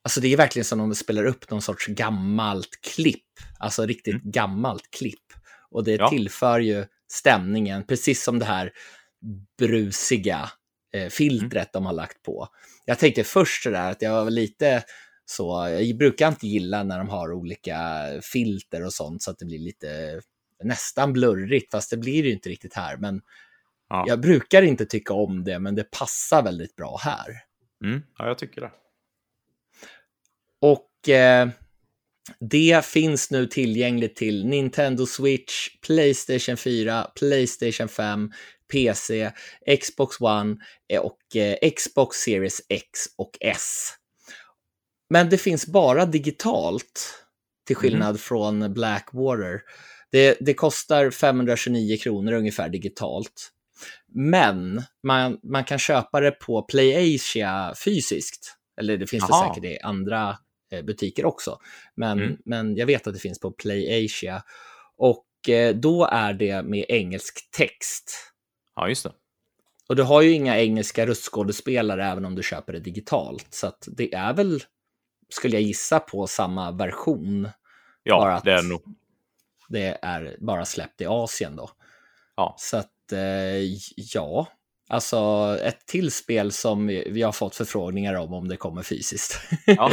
Alltså 0.05 0.21
det 0.21 0.33
är 0.33 0.37
verkligen 0.37 0.65
som 0.65 0.81
om 0.81 0.89
de 0.89 0.95
spelar 0.95 1.25
upp 1.25 1.51
någon 1.51 1.63
sorts 1.63 1.87
gammalt 1.87 2.81
klipp, 2.95 3.25
alltså 3.59 3.87
riktigt 3.87 4.15
mm. 4.15 4.31
gammalt 4.31 4.91
klipp. 4.91 5.33
Och 5.71 5.85
det 5.85 5.95
ja. 5.95 6.11
tillför 6.11 6.61
ju 6.61 6.87
stämningen, 7.13 7.87
precis 7.87 8.25
som 8.25 8.39
det 8.39 8.45
här 8.45 8.73
brusiga 9.59 10.51
eh, 10.95 11.09
filtret 11.09 11.55
mm. 11.55 11.69
de 11.73 11.87
har 11.87 11.93
lagt 11.93 12.23
på. 12.23 12.49
Jag 12.85 12.99
tänkte 12.99 13.25
först 13.25 13.63
sådär 13.63 13.91
att 13.91 14.03
jag 14.03 14.25
var 14.25 14.31
lite 14.31 14.85
så, 15.27 15.69
jag 15.81 15.99
brukar 15.99 16.29
inte 16.29 16.47
gilla 16.47 16.83
när 16.83 16.99
de 16.99 17.09
har 17.09 17.33
olika 17.33 17.79
filter 18.33 18.85
och 18.85 18.93
sånt 18.93 19.23
så 19.23 19.31
att 19.31 19.39
det 19.39 19.47
blir 19.47 19.59
lite 19.59 20.21
nästan 20.63 21.13
blurrigt, 21.13 21.71
fast 21.71 21.91
det 21.91 21.97
blir 21.97 22.23
det 22.23 22.29
ju 22.29 22.35
inte 22.35 22.49
riktigt 22.49 22.75
här. 22.75 22.97
Men 22.97 23.23
ja. 23.89 24.05
jag 24.09 24.21
brukar 24.21 24.63
inte 24.63 24.87
tycka 24.87 25.15
om 25.15 25.45
det, 25.45 25.59
men 25.59 25.75
det 25.75 25.91
passar 25.91 26.43
väldigt 26.43 26.77
bra 26.77 27.01
här. 27.03 27.27
Mm. 27.85 28.03
Ja, 28.19 28.27
jag 28.27 28.39
tycker 28.39 28.61
det. 28.61 28.71
Och 30.61 31.09
eh, 31.09 31.49
det 32.41 32.85
finns 32.85 33.31
nu 33.31 33.47
tillgängligt 33.47 34.17
till 34.17 34.47
Nintendo 34.47 35.07
Switch, 35.07 35.69
Playstation 35.87 36.57
4, 36.57 37.11
Playstation 37.15 37.89
5, 37.89 38.33
PC, 38.73 39.33
Xbox 39.81 40.21
One 40.21 40.57
eh, 40.89 41.01
och 41.01 41.37
eh, 41.37 41.71
Xbox 41.77 42.17
Series 42.17 42.63
X 42.69 42.89
och 43.17 43.39
S. 43.41 43.93
Men 45.11 45.29
det 45.29 45.39
finns 45.39 45.67
bara 45.67 46.07
digitalt, 46.07 47.25
till 47.67 47.77
mhm. 47.77 47.81
skillnad 47.81 48.09
mm. 48.09 48.19
från 48.19 48.73
Blackwater. 48.75 49.61
Det, 50.15 50.37
det 50.41 50.55
kostar 50.55 51.11
529 51.11 51.97
kronor 51.97 52.33
ungefär 52.33 52.69
digitalt. 52.69 53.51
Men 54.15 54.83
man, 55.03 55.39
man 55.43 55.65
kan 55.65 55.79
köpa 55.79 56.21
det 56.21 56.31
på 56.31 56.63
PlayAsia 56.63 57.75
fysiskt. 57.85 58.57
Eller 58.81 58.97
det 58.97 59.07
finns 59.07 59.31
Aha. 59.31 59.49
det 59.49 59.55
säkert 59.55 59.71
i 59.71 59.79
andra 59.83 60.37
Eh, 60.75 60.83
butiker 60.83 61.25
också. 61.25 61.59
Men, 61.95 62.19
mm. 62.19 62.37
men 62.45 62.77
jag 62.77 62.87
vet 62.87 63.07
att 63.07 63.15
det 63.15 63.21
finns 63.21 63.41
på 63.41 63.51
PlayAsia. 63.51 64.43
Och 64.97 65.49
eh, 65.49 65.75
då 65.75 66.09
är 66.13 66.33
det 66.33 66.63
med 66.63 66.85
engelsk 66.89 67.51
text. 67.51 68.33
Ja, 68.77 68.89
just 68.89 69.05
det. 69.05 69.13
Och 69.89 69.97
du 69.97 70.03
har 70.03 70.23
ju 70.23 70.31
inga 70.31 70.59
engelska 70.59 71.07
röstskådespelare 71.07 72.05
även 72.05 72.25
om 72.25 72.35
du 72.35 72.43
köper 72.43 72.73
det 72.73 72.81
digitalt. 72.81 73.47
Så 73.51 73.67
att 73.67 73.89
det 73.97 74.15
är 74.15 74.35
väl, 74.35 74.63
skulle 75.29 75.57
jag 75.57 75.63
gissa 75.63 76.01
på, 76.01 76.27
samma 76.27 76.71
version. 76.73 77.49
Ja, 78.03 78.41
det 78.45 78.53
är 78.53 78.63
nog. 78.63 78.83
Det 79.75 79.99
är 80.03 80.37
bara 80.41 80.65
släppt 80.65 81.01
i 81.01 81.07
Asien 81.07 81.57
då. 81.57 81.71
Ja. 82.37 82.55
Så 82.59 82.77
att, 82.77 83.13
eh, 83.13 83.63
ja, 83.97 84.49
Alltså 84.89 85.19
ett 85.63 85.87
till 85.87 86.13
spel 86.13 86.53
som 86.53 86.87
vi 86.87 87.23
har 87.23 87.33
fått 87.33 87.57
förfrågningar 87.57 88.15
om 88.15 88.35
om 88.35 88.49
det 88.49 88.57
kommer 88.57 88.83
fysiskt. 88.83 89.41
ja, 89.67 89.91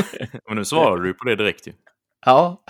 men 0.47 0.57
nu 0.57 0.65
svarar 0.65 0.97
du 0.97 1.13
på 1.13 1.25
det 1.25 1.35
direkt 1.35 1.67
ju. 1.67 1.73
Ja. 2.25 2.63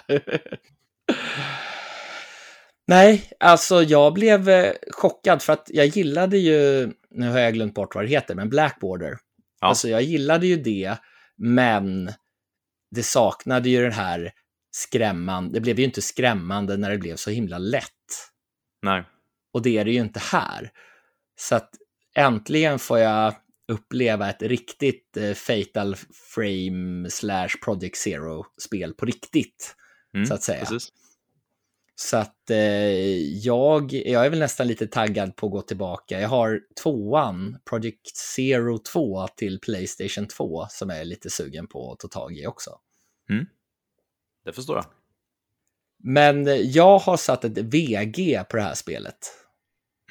Nej, 2.87 3.29
alltså 3.39 3.83
jag 3.83 4.13
blev 4.13 4.49
eh, 4.49 4.73
chockad 4.91 5.41
för 5.41 5.53
att 5.53 5.67
jag 5.73 5.85
gillade 5.85 6.37
ju, 6.37 6.91
nu 7.09 7.29
har 7.29 7.39
jag 7.39 7.53
glömt 7.53 7.73
bort 7.73 7.95
vad 7.95 8.03
det 8.03 8.09
heter, 8.09 8.35
men 8.35 8.49
Blackboarder. 8.49 9.17
Ja. 9.61 9.67
Alltså 9.67 9.89
jag 9.89 10.01
gillade 10.01 10.47
ju 10.47 10.55
det, 10.55 10.97
men 11.37 12.13
det 12.91 13.03
saknade 13.03 13.69
ju 13.69 13.83
den 13.83 13.91
här 13.91 14.31
skrämmande, 14.71 15.53
det 15.53 15.61
blev 15.61 15.79
ju 15.79 15.85
inte 15.85 16.01
skrämmande 16.01 16.77
när 16.77 16.89
det 16.89 16.97
blev 16.97 17.15
så 17.15 17.29
himla 17.29 17.57
lätt. 17.57 18.31
Nej. 18.81 19.03
Och 19.53 19.61
det 19.61 19.77
är 19.77 19.85
det 19.85 19.91
ju 19.91 19.99
inte 19.99 20.19
här. 20.19 20.71
Så 21.35 21.55
att 21.55 21.69
äntligen 22.15 22.79
får 22.79 22.99
jag 22.99 23.35
uppleva 23.67 24.29
ett 24.29 24.41
riktigt 24.41 25.17
eh, 25.17 25.33
Fatal 25.33 25.95
Frame 26.35 27.09
slash 27.09 27.49
Project 27.63 27.97
Zero-spel 27.97 28.93
på 28.93 29.05
riktigt, 29.05 29.75
mm, 30.15 30.25
så 30.25 30.33
att 30.33 30.43
säga. 30.43 30.65
Precis. 30.65 30.91
Så 31.95 32.17
att 32.17 32.49
eh, 32.49 32.57
jag, 33.37 33.93
jag 33.93 34.25
är 34.25 34.29
väl 34.29 34.39
nästan 34.39 34.67
lite 34.67 34.87
taggad 34.87 35.35
på 35.35 35.47
att 35.47 35.51
gå 35.51 35.61
tillbaka. 35.61 36.19
Jag 36.19 36.29
har 36.29 36.59
tvåan, 36.83 37.57
Project 37.69 38.17
Zero 38.17 38.77
2 38.77 39.27
till 39.27 39.59
Playstation 39.59 40.27
2, 40.27 40.67
som 40.69 40.89
jag 40.89 40.99
är 40.99 41.05
lite 41.05 41.29
sugen 41.29 41.67
på 41.67 41.91
att 41.91 41.99
ta 41.99 42.07
tag 42.07 42.37
i 42.37 42.47
också. 42.47 42.71
Mm. 43.29 43.45
Det 44.45 44.53
förstår 44.53 44.75
jag. 44.75 44.85
Men 46.03 46.71
jag 46.71 46.99
har 46.99 47.17
satt 47.17 47.45
ett 47.45 47.57
VG 47.57 48.43
på 48.49 48.57
det 48.57 48.63
här 48.63 48.73
spelet. 48.73 49.17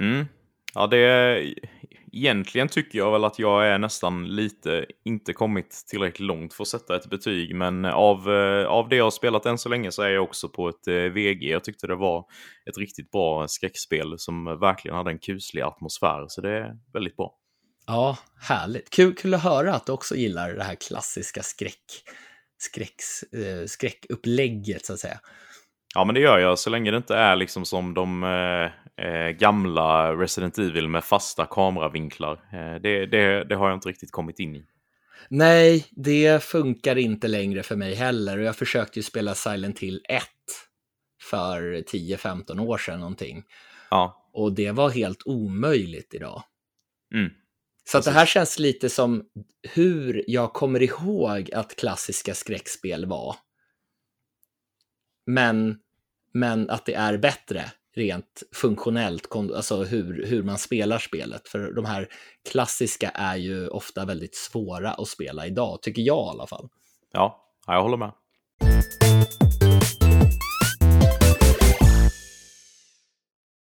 Mm. 0.01 0.27
Ja, 0.75 0.87
det, 0.87 1.55
egentligen 2.13 2.69
tycker 2.69 2.99
jag 2.99 3.13
väl 3.13 3.25
att 3.25 3.39
jag 3.39 3.67
är 3.67 3.79
nästan 3.79 4.29
lite 4.29 4.87
inte 5.05 5.33
kommit 5.33 5.85
tillräckligt 5.89 6.27
långt 6.27 6.55
för 6.55 6.65
att 6.65 6.69
sätta 6.69 6.97
ett 6.97 7.11
betyg. 7.11 7.55
Men 7.55 7.85
av, 7.85 8.31
eh, 8.33 8.67
av 8.67 8.89
det 8.89 8.97
jag 8.97 9.05
har 9.05 9.11
spelat 9.11 9.47
än 9.47 9.59
så 9.59 9.69
länge 9.69 9.93
så 9.93 10.03
är 10.03 10.09
jag 10.09 10.25
också 10.25 10.49
på 10.49 10.69
ett 10.69 10.89
eh, 10.89 10.95
VG. 10.95 11.51
Jag 11.51 11.65
tyckte 11.65 11.87
det 11.87 11.97
var 11.97 12.25
ett 12.71 12.79
riktigt 12.79 13.11
bra 13.11 13.49
skräckspel 13.49 14.19
som 14.19 14.45
verkligen 14.45 14.97
hade 14.97 15.11
en 15.11 15.19
kuslig 15.19 15.63
atmosfär. 15.63 16.25
Så 16.29 16.41
det 16.41 16.51
är 16.51 16.77
väldigt 16.93 17.17
bra. 17.17 17.35
Ja, 17.87 18.19
härligt. 18.41 18.91
Kul, 18.91 19.15
kul 19.15 19.35
att 19.35 19.43
höra 19.43 19.75
att 19.75 19.87
du 19.87 19.93
också 19.93 20.15
gillar 20.15 20.53
det 20.53 20.65
här 20.65 20.75
klassiska 20.75 21.43
skräck, 21.43 21.85
skräcks, 22.63 23.23
eh, 23.23 23.67
skräckupplägget 23.67 24.87
så 24.87 24.93
att 24.93 24.99
säga. 24.99 25.21
Ja, 25.95 26.05
men 26.05 26.15
det 26.15 26.21
gör 26.21 26.39
jag 26.39 26.59
så 26.59 26.71
länge 26.71 26.91
det 26.91 26.97
inte 26.97 27.17
är 27.17 27.37
liksom 27.37 27.65
som 27.65 27.95
de 27.95 28.25
eh, 28.25 29.07
eh, 29.07 29.31
gamla 29.31 30.17
Resident 30.17 30.59
Evil 30.59 30.89
med 30.89 31.05
fasta 31.05 31.47
kameravinklar. 31.47 32.33
Eh, 32.33 32.81
det, 32.83 33.07
det, 33.07 33.45
det, 33.45 33.55
har 33.55 33.69
jag 33.69 33.77
inte 33.77 33.89
riktigt 33.89 34.11
kommit 34.11 34.39
in 34.39 34.57
i. 34.57 34.67
Nej, 35.29 35.87
det 35.91 36.43
funkar 36.43 36.99
inte 36.99 37.29
längre 37.29 37.63
för 37.63 37.77
mig 37.77 37.95
heller. 37.95 38.39
Och 38.39 38.45
jag 38.45 38.57
försökte 38.57 38.99
ju 38.99 39.03
spela 39.03 39.35
Silent 39.35 39.79
Hill 39.79 40.01
1 40.09 40.23
för 41.23 41.63
10-15 41.63 42.61
år 42.61 42.79
sedan 42.79 43.01
någonting. 43.01 43.45
Ja. 43.91 44.31
Och 44.33 44.53
det 44.53 44.73
var 44.73 44.91
helt 44.91 45.23
omöjligt 45.25 46.15
idag. 46.15 46.43
Mm. 47.15 47.31
Så 47.91 47.99
att 47.99 48.05
det 48.05 48.11
här 48.11 48.27
känns 48.27 48.59
lite 48.59 48.89
som 48.89 49.25
hur 49.69 50.25
jag 50.27 50.53
kommer 50.53 50.83
ihåg 50.83 51.51
att 51.53 51.77
klassiska 51.77 52.35
skräckspel 52.35 53.07
var 53.07 53.37
men, 55.27 55.79
men 56.33 56.71
att 56.71 56.87
det 56.87 56.95
är 56.95 57.19
bättre 57.19 57.65
rent 57.97 58.43
funktionellt, 58.53 59.35
alltså 59.35 59.85
hur, 59.85 60.27
hur 60.27 60.43
man 60.43 60.59
spelar 60.59 60.99
spelet. 60.99 61.49
För 61.49 61.73
de 61.73 61.85
här 61.85 62.09
klassiska 62.51 63.09
är 63.09 63.37
ju 63.37 63.69
ofta 63.69 64.05
väldigt 64.05 64.35
svåra 64.35 64.91
att 64.91 65.09
spela 65.09 65.47
idag, 65.47 65.83
tycker 65.83 66.03
jag 66.03 66.27
i 66.27 66.31
alla 66.31 66.47
fall. 66.47 66.69
Ja, 67.13 67.55
jag 67.67 67.83
håller 67.83 67.97
med. 67.97 68.13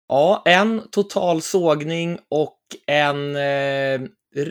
Ja, 0.09 0.43
en 0.47 0.89
total 0.91 1.43
sågning 1.43 2.19
och 2.29 2.62
en, 2.87 3.37
eh, 3.37 4.01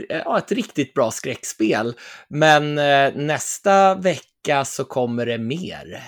ja, 0.09 0.37
ett 0.37 0.51
riktigt 0.51 0.93
bra 0.93 1.11
skräckspel. 1.11 1.93
Men 2.27 2.77
eh, 2.77 3.15
nästa 3.15 3.95
vecka 3.95 4.65
så 4.65 4.85
kommer 4.85 5.25
det 5.25 5.37
mer. 5.37 6.03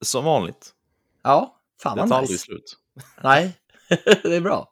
Som 0.00 0.24
vanligt. 0.24 0.70
Ja, 1.22 1.56
fan 1.82 1.98
vad 1.98 2.04
nice. 2.04 2.06
Det 2.06 2.10
tar 2.10 2.18
aldrig 2.18 2.40
slut. 2.40 2.78
Nej, 3.22 3.52
det 4.22 4.36
är 4.36 4.40
bra. 4.40 4.68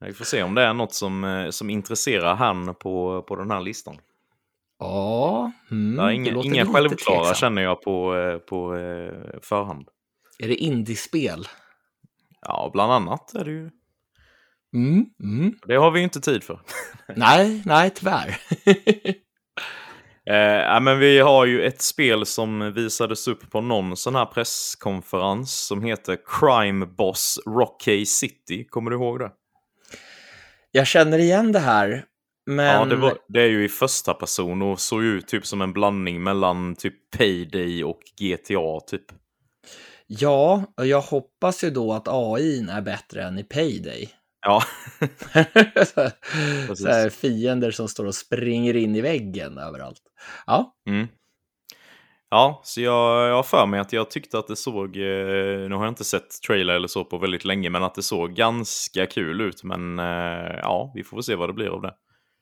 Vi 0.00 0.12
får 0.12 0.24
se 0.24 0.42
om 0.42 0.54
det 0.54 0.62
är 0.62 0.74
något 0.74 0.94
som, 0.94 1.24
eh, 1.24 1.50
som 1.50 1.70
intresserar 1.70 2.34
han 2.34 2.74
på, 2.74 3.22
på 3.28 3.36
den 3.36 3.50
här 3.50 3.60
listan. 3.60 3.98
Ja, 4.78 5.52
mm, 5.70 6.10
inga, 6.10 6.42
inga 6.42 6.66
självklara 6.66 7.24
tveksam. 7.24 7.34
känner 7.34 7.62
jag 7.62 7.82
på, 7.82 8.14
på 8.48 8.70
förhand. 9.42 9.88
Är 10.38 10.48
det 10.48 10.54
indiespel? 10.54 11.46
Ja, 12.40 12.70
bland 12.72 12.92
annat 12.92 13.34
är 13.34 13.44
det 13.44 13.50
ju. 13.50 13.70
Mm, 14.74 15.06
mm. 15.22 15.54
Det 15.66 15.74
har 15.74 15.90
vi 15.90 16.00
inte 16.00 16.20
tid 16.20 16.44
för. 16.44 16.60
nej, 17.16 17.62
nej, 17.64 17.90
tyvärr. 17.90 18.28
eh, 20.26 20.80
men 20.80 20.98
vi 20.98 21.18
har 21.18 21.46
ju 21.46 21.64
ett 21.64 21.82
spel 21.82 22.26
som 22.26 22.72
visades 22.72 23.28
upp 23.28 23.50
på 23.50 23.60
någon 23.60 23.96
sån 23.96 24.14
här 24.14 24.26
presskonferens 24.26 25.66
som 25.66 25.82
heter 25.82 26.18
Crime 26.26 26.86
Boss 26.86 27.40
Rocky 27.46 28.06
City. 28.06 28.64
Kommer 28.64 28.90
du 28.90 28.96
ihåg 28.96 29.18
det? 29.18 29.30
Jag 30.72 30.86
känner 30.86 31.18
igen 31.18 31.52
det 31.52 31.58
här, 31.58 32.04
men... 32.46 32.66
Ja, 32.66 32.84
det, 32.84 32.96
var, 32.96 33.18
det, 33.28 33.42
är 33.42 33.48
ju 33.48 33.64
i 33.64 33.68
första 33.68 34.14
person 34.14 34.62
och 34.62 34.80
såg 34.80 35.02
ut 35.02 35.28
typ 35.28 35.46
som 35.46 35.62
en 35.62 35.72
blandning 35.72 36.22
mellan 36.22 36.74
typ 36.74 36.94
Payday 37.18 37.84
och 37.84 38.00
GTA 38.20 38.80
typ. 38.86 39.04
Ja, 40.06 40.64
och 40.76 40.86
jag 40.86 41.00
hoppas 41.00 41.64
ju 41.64 41.70
då 41.70 41.92
att 41.92 42.08
AI 42.08 42.66
är 42.70 42.80
bättre 42.80 43.24
än 43.24 43.38
i 43.38 43.44
Payday. 43.44 44.08
Ja. 44.42 44.62
så 46.76 46.88
här, 46.88 47.10
fiender 47.10 47.70
som 47.70 47.88
står 47.88 48.06
och 48.06 48.14
springer 48.14 48.76
in 48.76 48.96
i 48.96 49.00
väggen 49.00 49.58
överallt. 49.58 50.02
Ja. 50.46 50.74
Mm. 50.88 51.08
Ja, 52.32 52.60
så 52.64 52.80
jag, 52.80 53.28
jag 53.28 53.34
har 53.34 53.42
för 53.42 53.66
mig 53.66 53.80
att 53.80 53.92
jag 53.92 54.10
tyckte 54.10 54.38
att 54.38 54.48
det 54.48 54.56
såg, 54.56 54.96
eh, 54.96 55.68
nu 55.68 55.74
har 55.74 55.84
jag 55.84 55.90
inte 55.90 56.04
sett 56.04 56.42
trailer 56.46 56.74
eller 56.74 56.88
så 56.88 57.04
på 57.04 57.18
väldigt 57.18 57.44
länge, 57.44 57.70
men 57.70 57.82
att 57.82 57.94
det 57.94 58.02
såg 58.02 58.34
ganska 58.34 59.06
kul 59.06 59.40
ut. 59.40 59.64
Men 59.64 59.98
eh, 59.98 60.58
ja, 60.62 60.92
vi 60.94 61.04
får 61.04 61.16
väl 61.16 61.24
se 61.24 61.34
vad 61.34 61.48
det 61.48 61.52
blir 61.52 61.68
av 61.68 61.82
det. 61.82 61.94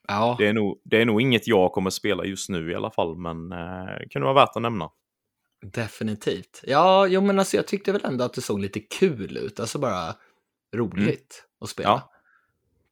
Ja. 0.07 0.35
Det, 0.39 0.47
är 0.47 0.53
nog, 0.53 0.81
det 0.85 1.01
är 1.01 1.05
nog 1.05 1.21
inget 1.21 1.47
jag 1.47 1.71
kommer 1.71 1.89
spela 1.89 2.25
just 2.25 2.49
nu 2.49 2.71
i 2.71 2.75
alla 2.75 2.91
fall, 2.91 3.17
men 3.17 3.51
eh, 3.51 4.07
kan 4.09 4.21
vara 4.21 4.33
värt 4.33 4.55
att 4.55 4.61
nämna. 4.61 4.89
Definitivt. 5.73 6.63
Ja, 6.67 7.07
jo, 7.07 7.21
men 7.21 7.39
alltså 7.39 7.57
jag 7.57 7.67
tyckte 7.67 7.91
väl 7.91 8.05
ändå 8.05 8.23
att 8.23 8.33
det 8.33 8.41
såg 8.41 8.59
lite 8.59 8.79
kul 8.79 9.37
ut, 9.37 9.59
alltså 9.59 9.79
bara 9.79 10.15
roligt 10.75 11.43
mm. 11.43 11.48
Att 11.59 11.69
spela. 11.69 11.89
Ja, 11.89 12.11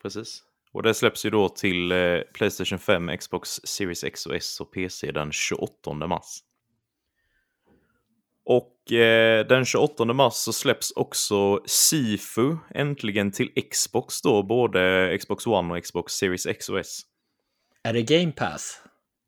precis. 0.02 0.44
Och 0.72 0.84
det 0.84 0.94
släpps 0.94 1.26
ju 1.26 1.30
då 1.30 1.50
till 1.50 1.92
eh, 1.92 2.20
Playstation 2.34 2.80
5, 2.80 3.18
Xbox 3.18 3.50
Series 3.64 4.04
X 4.04 4.26
och 4.26 4.36
S 4.36 4.62
och 4.62 4.72
PC 4.74 5.12
den 5.12 5.32
28 5.32 5.94
mars. 5.94 6.44
Och 8.46 8.92
eh, 8.92 9.48
den 9.48 9.66
28 9.66 10.06
mars 10.06 10.34
så 10.34 10.54
släpps 10.54 10.92
också 10.92 11.62
Sifu 11.66 12.58
äntligen 12.76 13.32
till 13.32 13.50
Xbox 13.72 14.22
då, 14.22 14.44
både 14.44 15.18
Xbox 15.20 15.48
One 15.48 15.74
och 15.74 15.84
Xbox 15.84 16.14
Series 16.14 16.46
X 16.46 16.70
och 16.70 16.80
S. 16.80 17.02
Är 17.84 17.94
det 17.94 18.02
Game 18.02 18.32
Pass? 18.32 18.82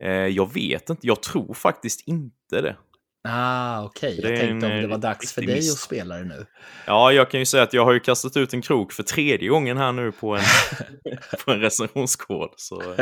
Eh, 0.04 0.12
jag 0.12 0.54
vet 0.54 0.90
inte, 0.90 1.08
jag 1.08 1.24
tror 1.24 1.54
faktiskt 1.54 2.08
inte 2.08 2.62
det. 2.62 2.76
Ah, 3.24 3.84
okej. 3.84 4.20
Okay. 4.20 4.32
Jag 4.32 4.40
tänkte 4.40 4.68
om 4.68 4.82
det 4.82 4.88
var 4.88 4.96
eh, 4.96 5.00
dags 5.00 5.34
för 5.34 5.42
dig 5.42 5.58
att 5.58 5.78
spela 5.78 6.16
det 6.16 6.24
nu. 6.24 6.46
Ja, 6.88 7.12
jag 7.12 7.32
kan 7.32 7.40
ju 7.40 7.46
säga 7.46 7.64
att 7.64 7.74
jag 7.74 7.86
har 7.86 7.94
ju 7.94 8.00
kastat 8.00 8.38
ut 8.38 8.54
en 8.54 8.62
krok 8.62 8.92
för 8.92 9.04
tredje 9.04 9.50
gången 9.50 9.78
här 9.78 9.92
nu 9.92 10.12
på 10.12 10.36
en, 10.36 10.44
på 11.46 11.52
en 11.52 11.60
recensionskod. 11.60 12.54
Så 12.58 12.96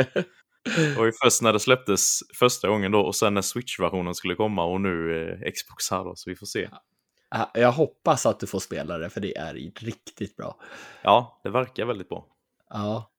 det 0.76 0.96
var 0.96 1.06
ju 1.06 1.12
först 1.22 1.42
när 1.42 1.52
det 1.52 1.60
släpptes 1.60 2.20
första 2.38 2.68
gången 2.68 2.92
då 2.92 3.00
och 3.00 3.16
sen 3.16 3.34
när 3.34 3.42
Switch-versionen 3.42 4.14
skulle 4.14 4.34
komma 4.34 4.64
och 4.64 4.80
nu 4.80 5.22
eh, 5.22 5.52
Xbox 5.52 5.90
här 5.90 6.04
då, 6.04 6.12
så 6.16 6.30
vi 6.30 6.36
får 6.36 6.46
se. 6.46 6.68
Ja. 7.30 7.50
Jag 7.54 7.72
hoppas 7.72 8.26
att 8.26 8.40
du 8.40 8.46
får 8.46 8.60
spela 8.60 8.98
det, 8.98 9.10
för 9.10 9.20
det 9.20 9.36
är 9.36 9.54
riktigt 9.80 10.36
bra. 10.36 10.60
Ja, 11.02 11.40
det 11.42 11.50
verkar 11.50 11.84
väldigt 11.84 12.08
bra. 12.08 12.26
Ja. 12.70 13.10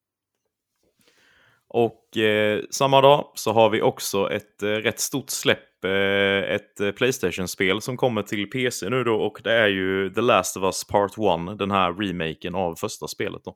Och 1.70 2.18
eh, 2.18 2.62
samma 2.70 3.02
dag 3.02 3.32
så 3.36 3.54
har 3.54 3.70
vi 3.70 3.82
också 3.82 4.32
ett 4.32 4.64
eh, 4.64 4.68
rätt 4.68 5.00
stort 5.00 5.30
släpp, 5.30 5.86
eh, 5.86 6.56
ett 6.56 6.80
eh, 6.80 6.92
Playstation-spel 6.92 7.82
som 7.82 7.98
kommer 7.98 8.22
till 8.22 8.50
PC 8.50 8.90
nu 8.90 9.04
då 9.04 9.16
och 9.16 9.42
det 9.44 9.54
är 9.54 9.68
ju 9.68 10.10
The 10.10 10.22
Last 10.22 10.58
of 10.58 10.64
Us 10.64 10.84
Part 10.84 11.12
1, 11.12 11.60
den 11.60 11.72
här 11.72 11.94
remaken 11.94 12.56
av 12.56 12.76
första 12.76 13.08
spelet 13.08 13.42
då. 13.46 13.56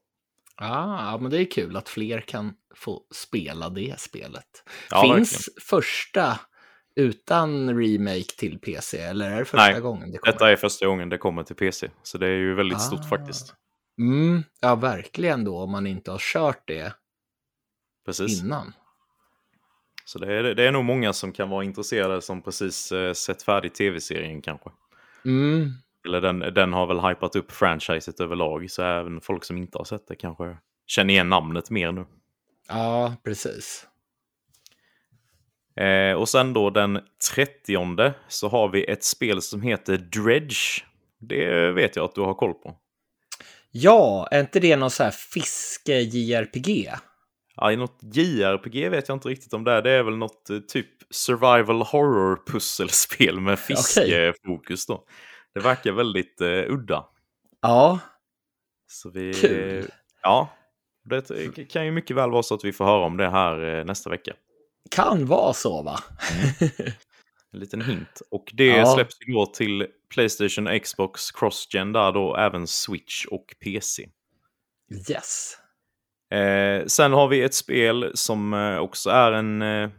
Ah, 0.56 1.18
men 1.18 1.32
det 1.32 1.42
är 1.42 1.52
kul 1.52 1.78
att 1.78 1.90
fler 1.90 2.22
kan 2.22 2.54
få 2.76 3.02
spela 3.16 3.70
det 3.70 4.00
spelet. 4.00 4.64
Ja, 4.90 5.02
Finns 5.02 5.34
verkligen. 5.34 5.62
första 5.62 6.40
utan 6.96 7.80
remake 7.80 8.36
till 8.38 8.60
PC 8.60 8.98
eller 8.98 9.32
är 9.32 9.40
det 9.40 9.46
första 9.46 9.72
Nej, 9.72 9.82
gången 9.82 10.12
det 10.12 10.18
kommer? 10.18 10.34
detta 10.34 10.52
är 10.52 10.56
första 10.56 10.86
gången 10.86 11.10
det 11.10 11.18
kommer 11.18 11.44
till 11.44 11.56
PC. 11.56 11.90
Så 12.04 12.18
det 12.18 12.28
är 12.28 12.38
ju 12.38 12.56
väldigt 12.56 12.78
ah. 12.78 12.82
stort 12.82 13.10
faktiskt. 13.10 13.54
Mm, 14.00 14.44
ja, 14.62 14.76
verkligen 14.76 15.44
då 15.44 15.58
om 15.58 15.72
man 15.72 15.88
inte 15.88 16.12
har 16.12 16.20
kört 16.22 16.64
det 16.68 16.94
precis. 18.06 18.44
innan. 18.44 18.74
Så 20.06 20.20
det 20.20 20.34
är, 20.34 20.44
det 20.44 20.64
är 20.64 20.72
nog 20.72 20.86
många 20.86 21.14
som 21.14 21.32
kan 21.32 21.50
vara 21.50 21.64
intresserade 21.64 22.22
som 22.22 22.42
precis 22.42 22.92
eh, 22.92 23.14
sett 23.14 23.44
färdigt 23.44 23.76
tv-serien 23.76 24.42
kanske. 24.42 24.70
Mm, 25.26 25.72
eller 26.06 26.22
den, 26.22 26.40
den 26.40 26.74
har 26.74 26.88
väl 26.88 27.00
hypat 27.00 27.36
upp 27.36 27.52
franchiset 27.52 28.20
överlag, 28.20 28.72
så 28.72 28.84
även 28.84 29.22
folk 29.22 29.44
som 29.44 29.58
inte 29.58 29.78
har 29.78 29.86
sett 29.86 30.08
det 30.08 30.16
kanske 30.16 30.58
känner 30.88 31.14
igen 31.14 31.30
namnet 31.30 31.70
mer 31.70 31.92
nu. 31.92 32.06
Ja, 32.68 33.16
precis. 33.24 33.88
Eh, 35.76 36.14
och 36.14 36.30
sen 36.30 36.54
då 36.54 36.70
den 36.70 37.00
30 37.34 38.14
så 38.28 38.50
har 38.50 38.70
vi 38.70 38.84
ett 38.84 39.04
spel 39.04 39.42
som 39.42 39.62
heter 39.62 39.98
Dredge. 39.98 40.84
Det 41.20 41.72
vet 41.72 41.96
jag 41.96 42.06
att 42.06 42.16
du 42.16 42.22
har 42.22 42.34
koll 42.34 42.54
på. 42.54 42.76
Ja, 43.72 44.28
är 44.32 44.40
inte 44.40 44.60
det 44.60 44.76
någon 44.76 44.92
så 44.92 45.04
här 45.04 45.12
fiske-JRPG? 45.12 46.92
Ja, 47.56 47.72
i 47.72 47.76
något 47.76 48.00
JRPG 48.02 48.90
vet 48.90 49.08
jag 49.08 49.16
inte 49.16 49.30
riktigt 49.30 49.54
om 49.54 49.64
det 49.64 49.72
är. 49.72 49.82
Det 49.82 49.92
är 49.92 50.04
väl 50.04 50.18
något 50.18 50.50
eh, 50.50 50.60
typ 50.60 50.88
survival 51.10 51.82
horror 51.82 52.42
pusselspel 52.48 53.40
med 53.40 53.60
fiskefokus 53.60 54.86
då. 54.86 55.06
Det 55.54 55.60
verkar 55.60 55.92
väldigt 55.92 56.42
eh, 56.42 56.48
udda. 56.48 57.06
Ja. 57.62 58.00
Så 58.88 59.10
vi, 59.10 59.34
Kul. 59.34 59.92
Ja, 60.22 60.50
det 61.04 61.66
kan 61.70 61.86
ju 61.86 61.92
mycket 61.92 62.16
väl 62.16 62.32
vara 62.32 62.44
så 62.44 62.56
att 62.56 62.66
vi 62.66 62.74
får 62.74 62.86
höra 62.86 63.06
om 63.06 63.18
det 63.18 63.30
här 63.30 63.80
eh, 63.80 63.86
nästa 63.86 64.10
vecka. 64.10 64.34
Kan 64.92 65.26
vara 65.26 65.54
så 65.54 65.82
va? 65.82 66.00
Mm. 66.60 66.94
En 67.54 67.60
liten 67.60 67.82
hint. 67.82 68.22
Och 68.32 68.52
det 68.54 68.66
ja. 68.66 68.94
släpps 68.94 69.16
ju 69.28 69.34
då 69.34 69.46
till 69.46 69.88
Playstation 70.10 70.80
Xbox 70.80 71.32
Cross-Gen 71.32 71.94
där 71.94 72.12
då 72.12 72.36
även 72.36 72.68
Switch 72.68 73.26
och 73.26 73.56
PC. 73.60 74.10
Yes. 75.10 75.58
Eh, 76.34 76.86
sen 76.86 77.14
har 77.14 77.28
vi 77.28 77.42
ett 77.42 77.54
spel 77.54 78.12
som 78.14 78.54
eh, 78.54 78.78
också 78.78 79.10
är 79.10 79.32
en 79.32 79.62
eh, 79.62 79.90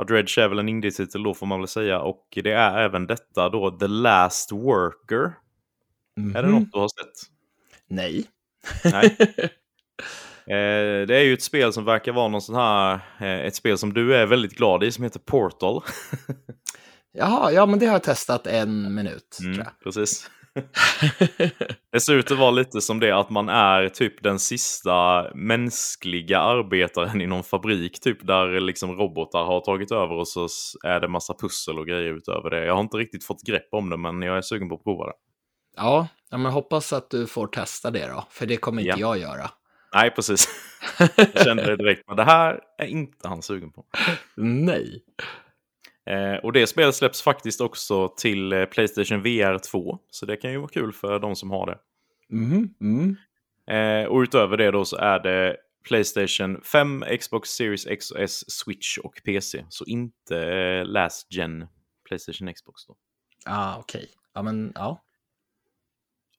Ja, 0.00 0.04
Dredge 0.04 0.38
är 0.38 0.48
väl 0.48 0.58
en 0.58 0.68
indie-titel 0.68 1.22
då 1.22 1.34
får 1.34 1.46
man 1.46 1.58
väl 1.58 1.68
säga. 1.68 2.00
Och 2.00 2.26
det 2.34 2.52
är 2.52 2.78
även 2.78 3.06
detta 3.06 3.48
då, 3.48 3.70
The 3.70 3.86
Last 3.86 4.52
Worker. 4.52 5.32
Mm 6.18 6.30
-hmm. 6.32 6.38
Är 6.38 6.42
det 6.42 6.48
mhm. 6.48 6.58
något 6.60 6.72
du 6.72 6.78
har 6.78 6.88
sett? 6.88 7.30
Nej. 7.88 8.24
Nej. 8.84 9.16
Eh, 10.40 11.06
det 11.06 11.16
är 11.16 11.22
ju 11.22 11.34
ett 11.34 11.42
spel 11.42 11.72
som 11.72 11.84
verkar 11.84 12.12
vara 12.12 12.28
någon 12.28 12.42
sån 12.42 12.54
här, 12.54 13.00
eh, 13.18 13.46
ett 13.46 13.54
spel 13.54 13.78
som 13.78 13.92
du 13.92 14.16
är 14.16 14.26
väldigt 14.26 14.56
glad 14.56 14.84
i 14.84 14.92
som 14.92 15.04
heter 15.04 15.20
Portal. 15.20 15.82
Jaha, 17.12 17.52
ja 17.52 17.66
men 17.66 17.78
det 17.78 17.86
har 17.86 17.92
jag 17.92 18.02
testat 18.02 18.46
en 18.46 18.94
minut. 18.94 19.38
Mm. 19.44 19.66
Precis. 19.84 20.30
det 21.92 22.00
ser 22.00 22.14
ut 22.14 22.30
att 22.30 22.38
vara 22.38 22.50
lite 22.50 22.80
som 22.80 23.00
det 23.00 23.10
att 23.10 23.30
man 23.30 23.48
är 23.48 23.88
typ 23.88 24.22
den 24.22 24.38
sista 24.38 25.26
mänskliga 25.34 26.40
arbetaren 26.40 27.20
i 27.20 27.26
någon 27.26 27.44
fabrik 27.44 28.00
typ 28.00 28.26
där 28.26 28.60
liksom 28.60 28.96
robotar 28.96 29.44
har 29.44 29.60
tagit 29.60 29.92
över 29.92 30.14
och 30.14 30.28
så 30.28 30.48
är 30.84 31.00
det 31.00 31.08
massa 31.08 31.34
pussel 31.34 31.78
och 31.78 31.86
grejer 31.86 32.16
utöver 32.16 32.50
det. 32.50 32.66
Jag 32.66 32.74
har 32.74 32.80
inte 32.80 32.96
riktigt 32.96 33.24
fått 33.24 33.42
grepp 33.42 33.68
om 33.72 33.90
det 33.90 33.96
men 33.96 34.22
jag 34.22 34.36
är 34.36 34.42
sugen 34.42 34.68
på 34.68 34.74
att 34.74 34.84
prova 34.84 35.06
det. 35.06 35.12
Ja, 35.76 36.08
men 36.30 36.44
hoppas 36.46 36.92
att 36.92 37.10
du 37.10 37.26
får 37.26 37.46
testa 37.46 37.90
det 37.90 38.06
då, 38.08 38.24
för 38.30 38.46
det 38.46 38.56
kommer 38.56 38.82
inte 38.82 39.00
ja. 39.00 39.16
jag 39.16 39.18
göra. 39.18 39.50
Nej, 39.94 40.10
precis. 40.10 40.48
Jag 41.16 41.44
kände 41.44 41.66
det 41.66 41.76
direkt, 41.76 42.02
men 42.06 42.16
det 42.16 42.24
här 42.24 42.60
är 42.78 42.86
inte 42.86 43.28
han 43.28 43.42
sugen 43.42 43.72
på. 43.72 43.84
Nej. 44.36 45.02
Eh, 46.10 46.36
och 46.36 46.52
det 46.52 46.66
spelet 46.66 46.94
släpps 46.94 47.22
faktiskt 47.22 47.60
också 47.60 48.14
till 48.16 48.52
eh, 48.52 48.64
Playstation 48.64 49.22
VR 49.22 49.58
2. 49.58 49.98
Så 50.10 50.26
det 50.26 50.36
kan 50.36 50.52
ju 50.52 50.58
vara 50.58 50.68
kul 50.68 50.92
för 50.92 51.18
de 51.18 51.36
som 51.36 51.50
har 51.50 51.66
det. 51.66 51.78
Mm, 52.36 52.74
mm. 52.80 53.16
Eh, 53.70 54.08
och 54.08 54.20
utöver 54.20 54.56
det 54.56 54.70
då 54.70 54.84
så 54.84 54.96
är 54.96 55.18
det 55.18 55.56
Playstation 55.88 56.60
5, 56.62 57.04
Xbox 57.20 57.50
Series 57.50 57.86
X 57.86 58.10
och 58.10 58.20
S, 58.20 58.50
Switch 58.50 58.98
och 58.98 59.20
PC. 59.24 59.64
Så 59.68 59.84
inte 59.84 60.38
eh, 60.38 60.84
Last 60.84 61.32
Gen 61.32 61.66
Playstation 62.08 62.54
Xbox 62.54 62.86
då. 62.86 62.96
Ah, 63.44 63.76
okej. 63.78 63.98
Okay. 63.98 64.08
Ja, 64.34 64.42
men 64.42 64.72
ja. 64.74 65.02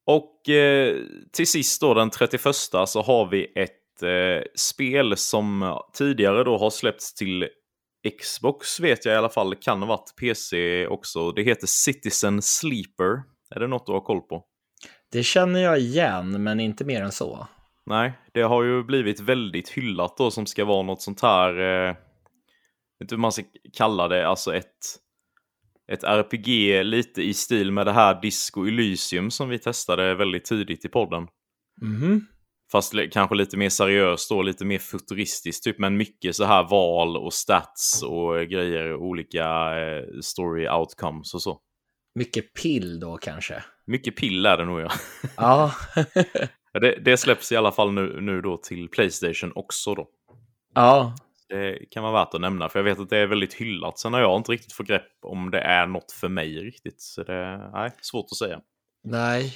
Och 0.06 0.50
eh, 0.50 0.98
till 1.32 1.48
sist 1.48 1.82
då 1.82 1.94
den 1.94 2.10
31 2.10 2.42
så 2.86 3.02
har 3.02 3.30
vi 3.30 3.54
ett 3.56 4.04
eh, 4.04 4.44
spel 4.56 5.18
som 5.18 5.80
tidigare 5.94 6.44
då 6.44 6.58
har 6.58 6.70
släppts 6.70 7.14
till 7.14 7.50
Xbox 8.22 8.80
vet 8.80 9.06
jag 9.06 9.14
i 9.14 9.18
alla 9.18 9.30
fall 9.30 9.56
kan 9.56 9.80
ha 9.80 9.88
varit 9.88 10.16
PC 10.20 10.88
också. 10.88 11.32
Det 11.32 11.44
heter 11.44 11.68
Citizen 11.68 12.42
Sleeper. 12.42 13.24
Är 13.56 13.60
det 13.60 13.68
något 13.68 13.86
du 13.86 13.92
har 13.92 14.02
koll 14.02 14.22
på? 14.22 14.46
Det 15.12 15.24
känner 15.24 15.60
jag 15.60 15.80
igen, 15.80 16.44
men 16.44 16.60
inte 16.60 16.86
mer 16.86 17.02
än 17.02 17.12
så. 17.12 17.48
Nej, 17.86 18.14
det 18.34 18.42
har 18.42 18.64
ju 18.64 18.84
blivit 18.84 19.20
väldigt 19.20 19.70
hyllat 19.70 20.18
då 20.18 20.32
som 20.32 20.46
ska 20.46 20.66
vara 20.66 20.84
något 20.84 21.02
sånt 21.02 21.22
här, 21.22 21.60
eh, 21.60 21.88
vet 21.90 23.02
inte 23.02 23.16
hur 23.16 23.20
man 23.20 23.32
ska 23.32 23.44
kalla 23.74 24.08
det, 24.08 24.28
alltså 24.28 24.56
ett, 24.56 24.68
ett 25.92 26.04
RPG 26.04 26.84
lite 26.84 27.22
i 27.22 27.34
stil 27.34 27.72
med 27.72 27.86
det 27.86 27.92
här 27.92 28.22
Disco 28.22 28.66
Elysium 28.68 29.32
som 29.32 29.50
vi 29.50 29.60
testade 29.60 30.16
väldigt 30.16 30.46
tidigt 30.46 30.86
i 30.86 30.90
podden. 30.90 31.28
Mm. 31.82 32.26
Fast 32.72 32.94
kanske 33.12 33.36
lite 33.36 33.58
mer 33.58 33.70
seriöst 33.70 34.30
då, 34.30 34.42
lite 34.42 34.66
mer 34.66 34.80
futuristiskt 34.80 35.64
typ. 35.64 35.80
Men 35.80 35.98
mycket 35.98 36.36
så 36.36 36.46
här 36.46 36.64
val 36.64 37.18
och 37.18 37.34
stats 37.34 38.04
och 38.04 38.36
grejer, 38.36 38.96
olika 38.96 39.46
eh, 39.80 40.04
story 40.22 40.70
outcomes 40.70 41.34
och 41.34 41.42
så. 41.42 41.60
Mycket 42.16 42.54
pill 42.54 43.00
då 43.00 43.18
kanske? 43.18 43.64
Mycket 43.86 44.16
pill 44.16 44.46
är 44.46 44.58
det 44.58 44.66
nog 44.66 44.82
ja. 44.82 44.92
Ja. 45.38 45.72
det, 46.80 46.96
det, 47.06 47.18
släpps 47.18 47.52
i 47.52 47.56
alla 47.56 47.72
fall 47.72 47.92
nu, 47.94 48.22
nu 48.22 48.42
då 48.42 48.58
till 48.58 48.90
Playstation 48.90 49.52
också 49.56 49.96
då. 49.96 50.08
Ja. 50.74 51.16
Det 51.50 51.90
kan 51.92 52.04
vara 52.04 52.14
värt 52.14 52.34
att 52.34 52.42
nämna, 52.42 52.70
för 52.70 52.80
jag 52.80 52.84
vet 52.84 53.00
att 53.00 53.10
det 53.10 53.18
är 53.18 53.28
väldigt 53.28 53.54
hyllat. 53.54 54.00
Sen 54.00 54.14
har 54.14 54.20
jag 54.22 54.40
inte 54.40 54.52
riktigt 54.52 54.74
fått 54.74 54.88
grepp 54.88 55.12
om 55.22 55.52
det 55.52 55.60
är 55.60 55.88
något 55.88 56.12
för 56.12 56.30
mig 56.30 56.60
riktigt. 56.60 57.02
Så 57.02 57.24
det 57.24 57.34
är 57.34 57.92
svårt 58.02 58.26
att 58.32 58.38
säga. 58.38 58.62
Nej, 59.04 59.54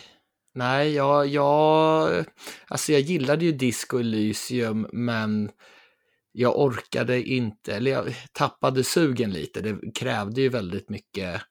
nej, 0.55 0.93
jag, 0.93 1.27
jag, 1.27 2.25
alltså 2.67 2.91
jag 2.91 3.01
gillade 3.01 3.45
ju 3.45 3.51
Disco 3.51 3.99
Elysium, 3.99 4.87
men 4.93 5.51
jag 6.31 6.59
orkade 6.59 7.23
inte, 7.23 7.75
eller 7.75 7.91
jag 7.91 8.15
tappade 8.31 8.83
sugen 8.83 9.31
lite. 9.31 9.61
Det 9.61 9.93
krävde 9.95 10.41
ju 10.41 10.49
väldigt 10.49 10.89
mycket 10.89 11.41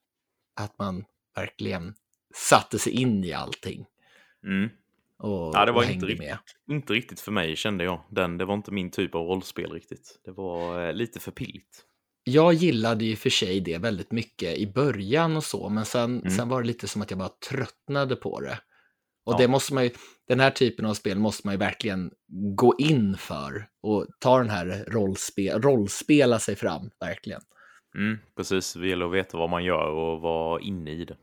att 0.60 0.78
man 0.78 1.04
verkligen 1.36 1.94
satte 2.34 2.78
sig 2.78 2.92
in 2.92 3.24
i 3.24 3.32
allting. 3.32 3.86
Mm. 4.46 4.70
Och, 5.18 5.50
ja, 5.54 5.64
det 5.64 5.72
var 5.72 5.82
inte, 5.82 6.06
riktigt, 6.06 6.18
med. 6.18 6.38
inte 6.70 6.92
riktigt 6.92 7.20
för 7.20 7.32
mig 7.32 7.56
kände 7.56 7.84
jag. 7.84 8.04
Den, 8.10 8.38
det 8.38 8.44
var 8.44 8.54
inte 8.54 8.72
min 8.72 8.90
typ 8.90 9.14
av 9.14 9.26
rollspel 9.26 9.72
riktigt. 9.72 10.20
Det 10.24 10.32
var 10.32 10.86
eh, 10.86 10.92
lite 10.92 11.20
för 11.20 11.30
pilligt. 11.30 11.84
Jag 12.24 12.54
gillade 12.54 13.04
ju 13.04 13.16
för 13.16 13.30
sig 13.30 13.60
det 13.60 13.78
väldigt 13.78 14.12
mycket 14.12 14.58
i 14.58 14.66
början 14.66 15.36
och 15.36 15.44
så, 15.44 15.68
men 15.68 15.84
sen, 15.84 16.18
mm. 16.18 16.30
sen 16.30 16.48
var 16.48 16.62
det 16.62 16.66
lite 16.66 16.88
som 16.88 17.02
att 17.02 17.10
jag 17.10 17.18
bara 17.18 17.32
tröttnade 17.50 18.16
på 18.16 18.40
det. 18.40 18.58
Och 19.24 19.32
ja. 19.32 19.38
det 19.38 19.48
måste 19.48 19.74
man 19.74 19.84
ju, 19.84 19.90
den 20.28 20.40
här 20.40 20.50
typen 20.50 20.86
av 20.86 20.94
spel 20.94 21.18
måste 21.18 21.46
man 21.46 21.54
ju 21.54 21.58
verkligen 21.58 22.10
gå 22.56 22.74
in 22.78 23.16
för 23.16 23.66
och 23.82 24.06
ta 24.20 24.38
den 24.38 24.50
här 24.50 24.84
rollspel, 24.88 25.62
rollspela 25.62 26.38
sig 26.38 26.56
fram, 26.56 26.90
verkligen. 27.00 27.40
Mm, 27.96 28.18
precis, 28.36 28.72
det 28.72 28.88
gäller 28.88 29.06
att 29.06 29.12
veta 29.12 29.38
vad 29.38 29.50
man 29.50 29.64
gör 29.64 29.90
och 29.90 30.20
vara 30.20 30.60
inne 30.60 30.90
i 30.90 31.04
det. 31.04 31.16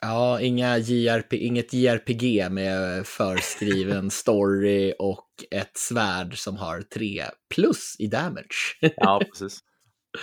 Ja, 0.00 0.40
inga 0.40 0.78
JRP, 0.78 1.32
inget 1.32 1.72
JRPG 1.72 2.50
med 2.50 3.06
förskriven 3.06 4.10
story 4.10 4.92
och 4.98 5.28
ett 5.50 5.76
svärd 5.76 6.38
som 6.38 6.56
har 6.56 6.82
tre 6.82 7.24
plus 7.54 7.96
i 7.98 8.06
damage. 8.06 8.78
ja, 8.96 9.20
precis. 9.30 9.60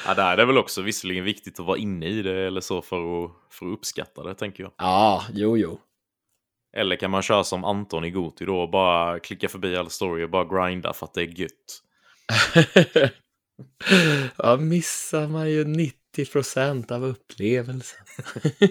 Ja, 0.05 0.13
där 0.13 0.33
är 0.33 0.37
det 0.37 0.45
väl 0.45 0.57
också 0.57 0.81
visserligen 0.81 1.23
viktigt 1.23 1.59
att 1.59 1.65
vara 1.65 1.77
inne 1.77 2.07
i 2.07 2.21
det 2.21 2.47
eller 2.47 2.61
så 2.61 2.81
för 2.81 3.25
att, 3.25 3.31
för 3.51 3.65
att 3.65 3.77
uppskatta 3.77 4.23
det, 4.23 4.35
tänker 4.35 4.63
jag. 4.63 4.73
Ja, 4.77 5.23
jo, 5.33 5.57
jo. 5.57 5.79
Eller 6.73 6.95
kan 6.95 7.11
man 7.11 7.21
köra 7.21 7.43
som 7.43 7.63
Anton 7.63 8.05
i 8.05 8.11
Goti 8.11 8.45
då 8.45 8.59
och 8.59 8.69
bara 8.69 9.19
klicka 9.19 9.49
förbi 9.49 9.75
all 9.75 9.89
story 9.89 10.23
och 10.23 10.29
bara 10.29 10.67
grinda 10.67 10.93
för 10.93 11.05
att 11.05 11.13
det 11.13 11.21
är 11.21 11.39
gött? 11.39 11.83
ja, 14.37 14.57
missar 14.57 15.27
man 15.27 15.51
ju 15.51 15.65
90 15.65 16.25
procent 16.31 16.91
av 16.91 17.05
upplevelsen. 17.05 18.05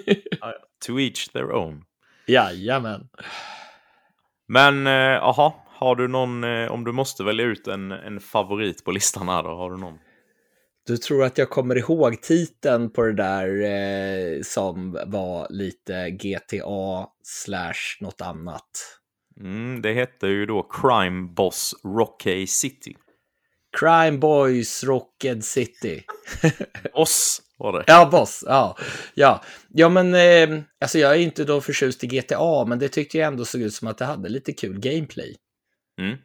to 0.86 1.00
each 1.00 1.28
their 1.28 1.52
own. 1.52 1.84
Jajamän. 2.26 3.08
Men, 4.48 4.86
jaha, 4.86 5.46
eh, 5.46 5.52
har 5.78 5.96
du 5.96 6.08
någon, 6.08 6.44
eh, 6.44 6.70
om 6.70 6.84
du 6.84 6.92
måste 6.92 7.24
välja 7.24 7.46
ut 7.46 7.66
en, 7.66 7.92
en 7.92 8.20
favorit 8.20 8.84
på 8.84 8.90
listan 8.90 9.28
här 9.28 9.42
då, 9.42 9.48
har 9.48 9.70
du 9.70 9.76
någon? 9.76 9.98
Du 10.86 10.96
tror 10.96 11.24
att 11.24 11.38
jag 11.38 11.50
kommer 11.50 11.78
ihåg 11.78 12.22
titeln 12.22 12.90
på 12.90 13.02
det 13.02 13.12
där 13.12 13.62
eh, 13.62 14.42
som 14.42 14.92
var 15.06 15.46
lite 15.50 16.10
GTA 16.10 17.06
slash 17.22 18.00
något 18.00 18.20
annat? 18.20 18.70
Mm, 19.40 19.82
det 19.82 19.92
hette 19.92 20.26
ju 20.26 20.46
då 20.46 20.62
Crime 20.62 21.28
Boss 21.34 21.74
Rocky 21.84 22.46
City. 22.46 22.96
Crime 23.80 24.18
Boys 24.18 24.84
Rocked 24.84 25.44
City. 25.44 26.02
Boss 26.94 27.42
var 27.58 27.72
det. 27.72 27.84
Ja, 27.86 28.08
Boss. 28.12 28.44
Ja, 28.46 28.76
ja. 29.14 29.42
ja 29.68 29.88
men 29.88 30.14
eh, 30.14 30.62
alltså 30.80 30.98
jag 30.98 31.12
är 31.12 31.18
inte 31.20 31.44
då 31.44 31.60
förtjust 31.60 32.04
i 32.04 32.06
GTA, 32.06 32.64
men 32.64 32.78
det 32.78 32.88
tyckte 32.88 33.18
jag 33.18 33.26
ändå 33.26 33.44
såg 33.44 33.60
ut 33.60 33.74
som 33.74 33.88
att 33.88 33.98
det 33.98 34.04
hade 34.04 34.28
lite 34.28 34.52
kul 34.52 34.78
gameplay. 34.80 35.36
Mm. 36.00 36.16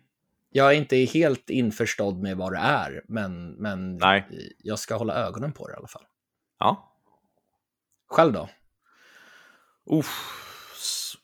Jag 0.54 0.72
är 0.72 0.78
inte 0.78 0.96
helt 0.98 1.50
införstådd 1.50 2.22
med 2.22 2.38
vad 2.38 2.54
det 2.54 2.60
är, 2.60 3.02
men, 3.08 3.52
men 3.52 3.98
Nej. 3.98 4.28
jag 4.58 4.80
ska 4.80 4.96
hålla 4.96 5.14
ögonen 5.14 5.52
på 5.52 5.68
det 5.68 5.74
i 5.74 5.76
alla 5.76 5.88
fall. 5.88 6.06
Ja. 6.60 6.96
Själv 8.10 8.34
då? 8.34 8.50
Uff. 9.86 10.38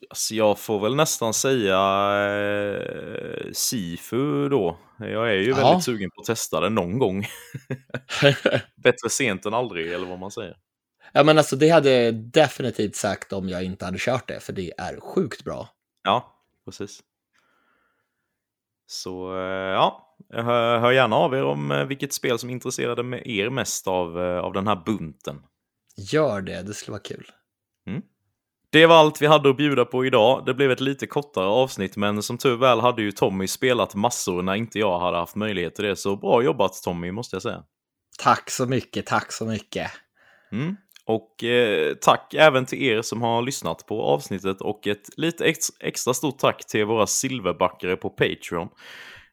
Alltså 0.10 0.36
jag 0.36 0.60
får 0.60 0.80
väl 0.80 0.96
nästan 0.96 1.34
säga 1.34 1.80
eh, 2.30 3.52
Sifu 3.54 4.50
då. 4.50 4.78
Jag 5.00 5.30
är 5.30 5.38
ju 5.38 5.50
ja. 5.50 5.56
väldigt 5.56 5.84
sugen 5.84 6.10
på 6.16 6.22
att 6.22 6.28
testa 6.28 6.60
det 6.60 6.70
någon 6.70 7.00
gång. 7.00 7.26
Bättre 8.76 9.10
sent 9.10 9.46
än 9.46 9.54
aldrig, 9.54 9.92
eller 9.92 10.08
vad 10.08 10.20
man 10.20 10.32
säger. 10.32 10.58
Ja, 11.14 11.24
men 11.24 11.38
alltså 11.38 11.56
det 11.56 11.70
hade 11.70 11.92
jag 11.92 12.16
definitivt 12.16 12.96
sagt 12.96 13.34
om 13.34 13.50
jag 13.50 13.64
inte 13.64 13.86
hade 13.86 13.98
kört 14.00 14.28
det, 14.28 14.40
för 14.40 14.54
det 14.54 14.74
är 14.78 15.00
sjukt 15.00 15.44
bra. 15.44 15.70
Ja, 16.04 16.34
precis. 16.66 17.04
Så 18.88 19.38
eh, 19.38 19.72
ja, 19.74 20.16
hör 20.34 20.92
gärna 20.92 21.16
av 21.16 21.36
er 21.36 21.44
om 21.44 21.72
eh, 21.72 21.86
vilket 21.86 22.14
spel 22.14 22.40
som 22.40 22.50
intresserade 22.50 23.22
er 23.30 23.50
mest 23.50 23.88
av, 23.88 24.20
eh, 24.20 24.40
av 24.40 24.54
den 24.54 24.68
här 24.68 24.84
bunten. 24.86 25.42
Gör 26.12 26.42
det, 26.42 26.62
det 26.62 26.74
skulle 26.74 26.94
vara 26.94 27.04
kul. 27.04 27.26
Mm. 27.88 28.02
Det 28.70 28.86
var 28.86 28.96
allt 28.96 29.22
vi 29.22 29.26
hade 29.26 29.50
att 29.50 29.58
bjuda 29.58 29.86
på 29.86 30.06
idag. 30.06 30.46
Det 30.46 30.54
blev 30.54 30.72
ett 30.72 30.80
lite 30.80 31.08
kortare 31.08 31.46
avsnitt, 31.46 31.98
men 31.98 32.24
som 32.24 32.38
tur 32.38 32.56
väl 32.56 32.80
hade 32.80 33.02
ju 33.02 33.12
Tommy 33.12 33.48
spelat 33.48 33.96
massor 33.96 34.42
när 34.42 34.56
inte 34.56 34.80
jag 34.80 35.00
hade 35.00 35.18
haft 35.18 35.36
möjlighet 35.36 35.76
till 35.76 35.86
det. 35.86 35.96
Så 35.96 36.16
bra 36.16 36.44
jobbat 36.44 36.82
Tommy, 36.84 37.12
måste 37.12 37.36
jag 37.36 37.44
säga. 37.44 37.64
Tack 38.20 38.50
så 38.50 38.66
mycket, 38.66 39.06
tack 39.06 39.32
så 39.32 39.46
mycket. 39.46 39.92
Mm. 40.52 40.76
Och 41.08 41.44
eh, 41.44 41.94
tack 41.94 42.34
även 42.34 42.66
till 42.66 42.84
er 42.84 43.02
som 43.02 43.22
har 43.22 43.42
lyssnat 43.42 43.86
på 43.86 44.02
avsnittet 44.02 44.62
och 44.62 44.88
ett 44.88 45.10
lite 45.18 45.46
ex 45.46 45.60
extra 45.80 46.14
stort 46.14 46.40
tack 46.40 46.68
till 46.68 46.86
våra 46.86 47.08
silverbackare 47.08 47.96
på 47.96 48.10
Patreon. 48.10 48.68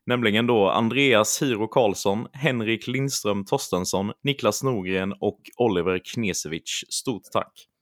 Nämligen 0.06 0.46
då 0.46 0.70
Andreas 0.70 1.42
Hiro 1.42 1.68
Karlsson, 1.68 2.26
Henrik 2.32 2.86
Lindström 2.86 3.44
Torstensson, 3.44 4.12
Niklas 4.24 4.62
Norgren 4.62 5.12
och 5.20 5.40
Oliver 5.56 6.00
Knesevich. 6.04 6.84
Stort 6.88 7.22
tack! 7.32 7.73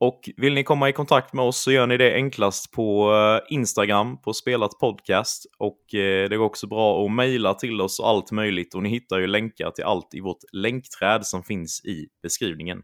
Och 0.00 0.30
vill 0.36 0.54
ni 0.54 0.64
komma 0.64 0.88
i 0.88 0.92
kontakt 0.92 1.32
med 1.32 1.44
oss 1.44 1.62
så 1.62 1.72
gör 1.72 1.86
ni 1.86 1.96
det 1.96 2.14
enklast 2.14 2.72
på 2.72 3.12
eh, 3.12 3.54
Instagram 3.54 4.20
på 4.20 4.32
Spelat 4.32 4.78
Podcast. 4.80 5.46
Och 5.58 5.94
eh, 5.94 6.28
det 6.28 6.36
går 6.36 6.44
också 6.44 6.66
bra 6.66 7.04
att 7.04 7.12
mejla 7.12 7.54
till 7.54 7.80
oss 7.80 8.00
och 8.00 8.08
allt 8.08 8.32
möjligt. 8.32 8.74
Och 8.74 8.82
ni 8.82 8.88
hittar 8.88 9.18
ju 9.18 9.26
länkar 9.26 9.70
till 9.70 9.84
allt 9.84 10.14
i 10.14 10.20
vårt 10.20 10.42
länkträd 10.52 11.26
som 11.26 11.42
finns 11.42 11.84
i 11.84 12.06
beskrivningen. 12.22 12.82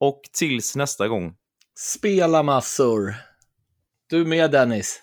Och 0.00 0.20
tills 0.38 0.76
nästa 0.76 1.08
gång. 1.08 1.34
Spela 1.78 2.42
massor. 2.42 3.14
Du 4.10 4.24
med 4.24 4.50
Dennis? 4.50 5.02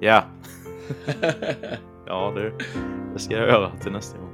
Ja. 0.00 0.24
ja, 2.06 2.32
det, 2.36 2.52
det 3.12 3.18
ska 3.18 3.34
jag 3.34 3.48
göra 3.48 3.78
till 3.80 3.92
nästa 3.92 4.18
gång. 4.18 4.33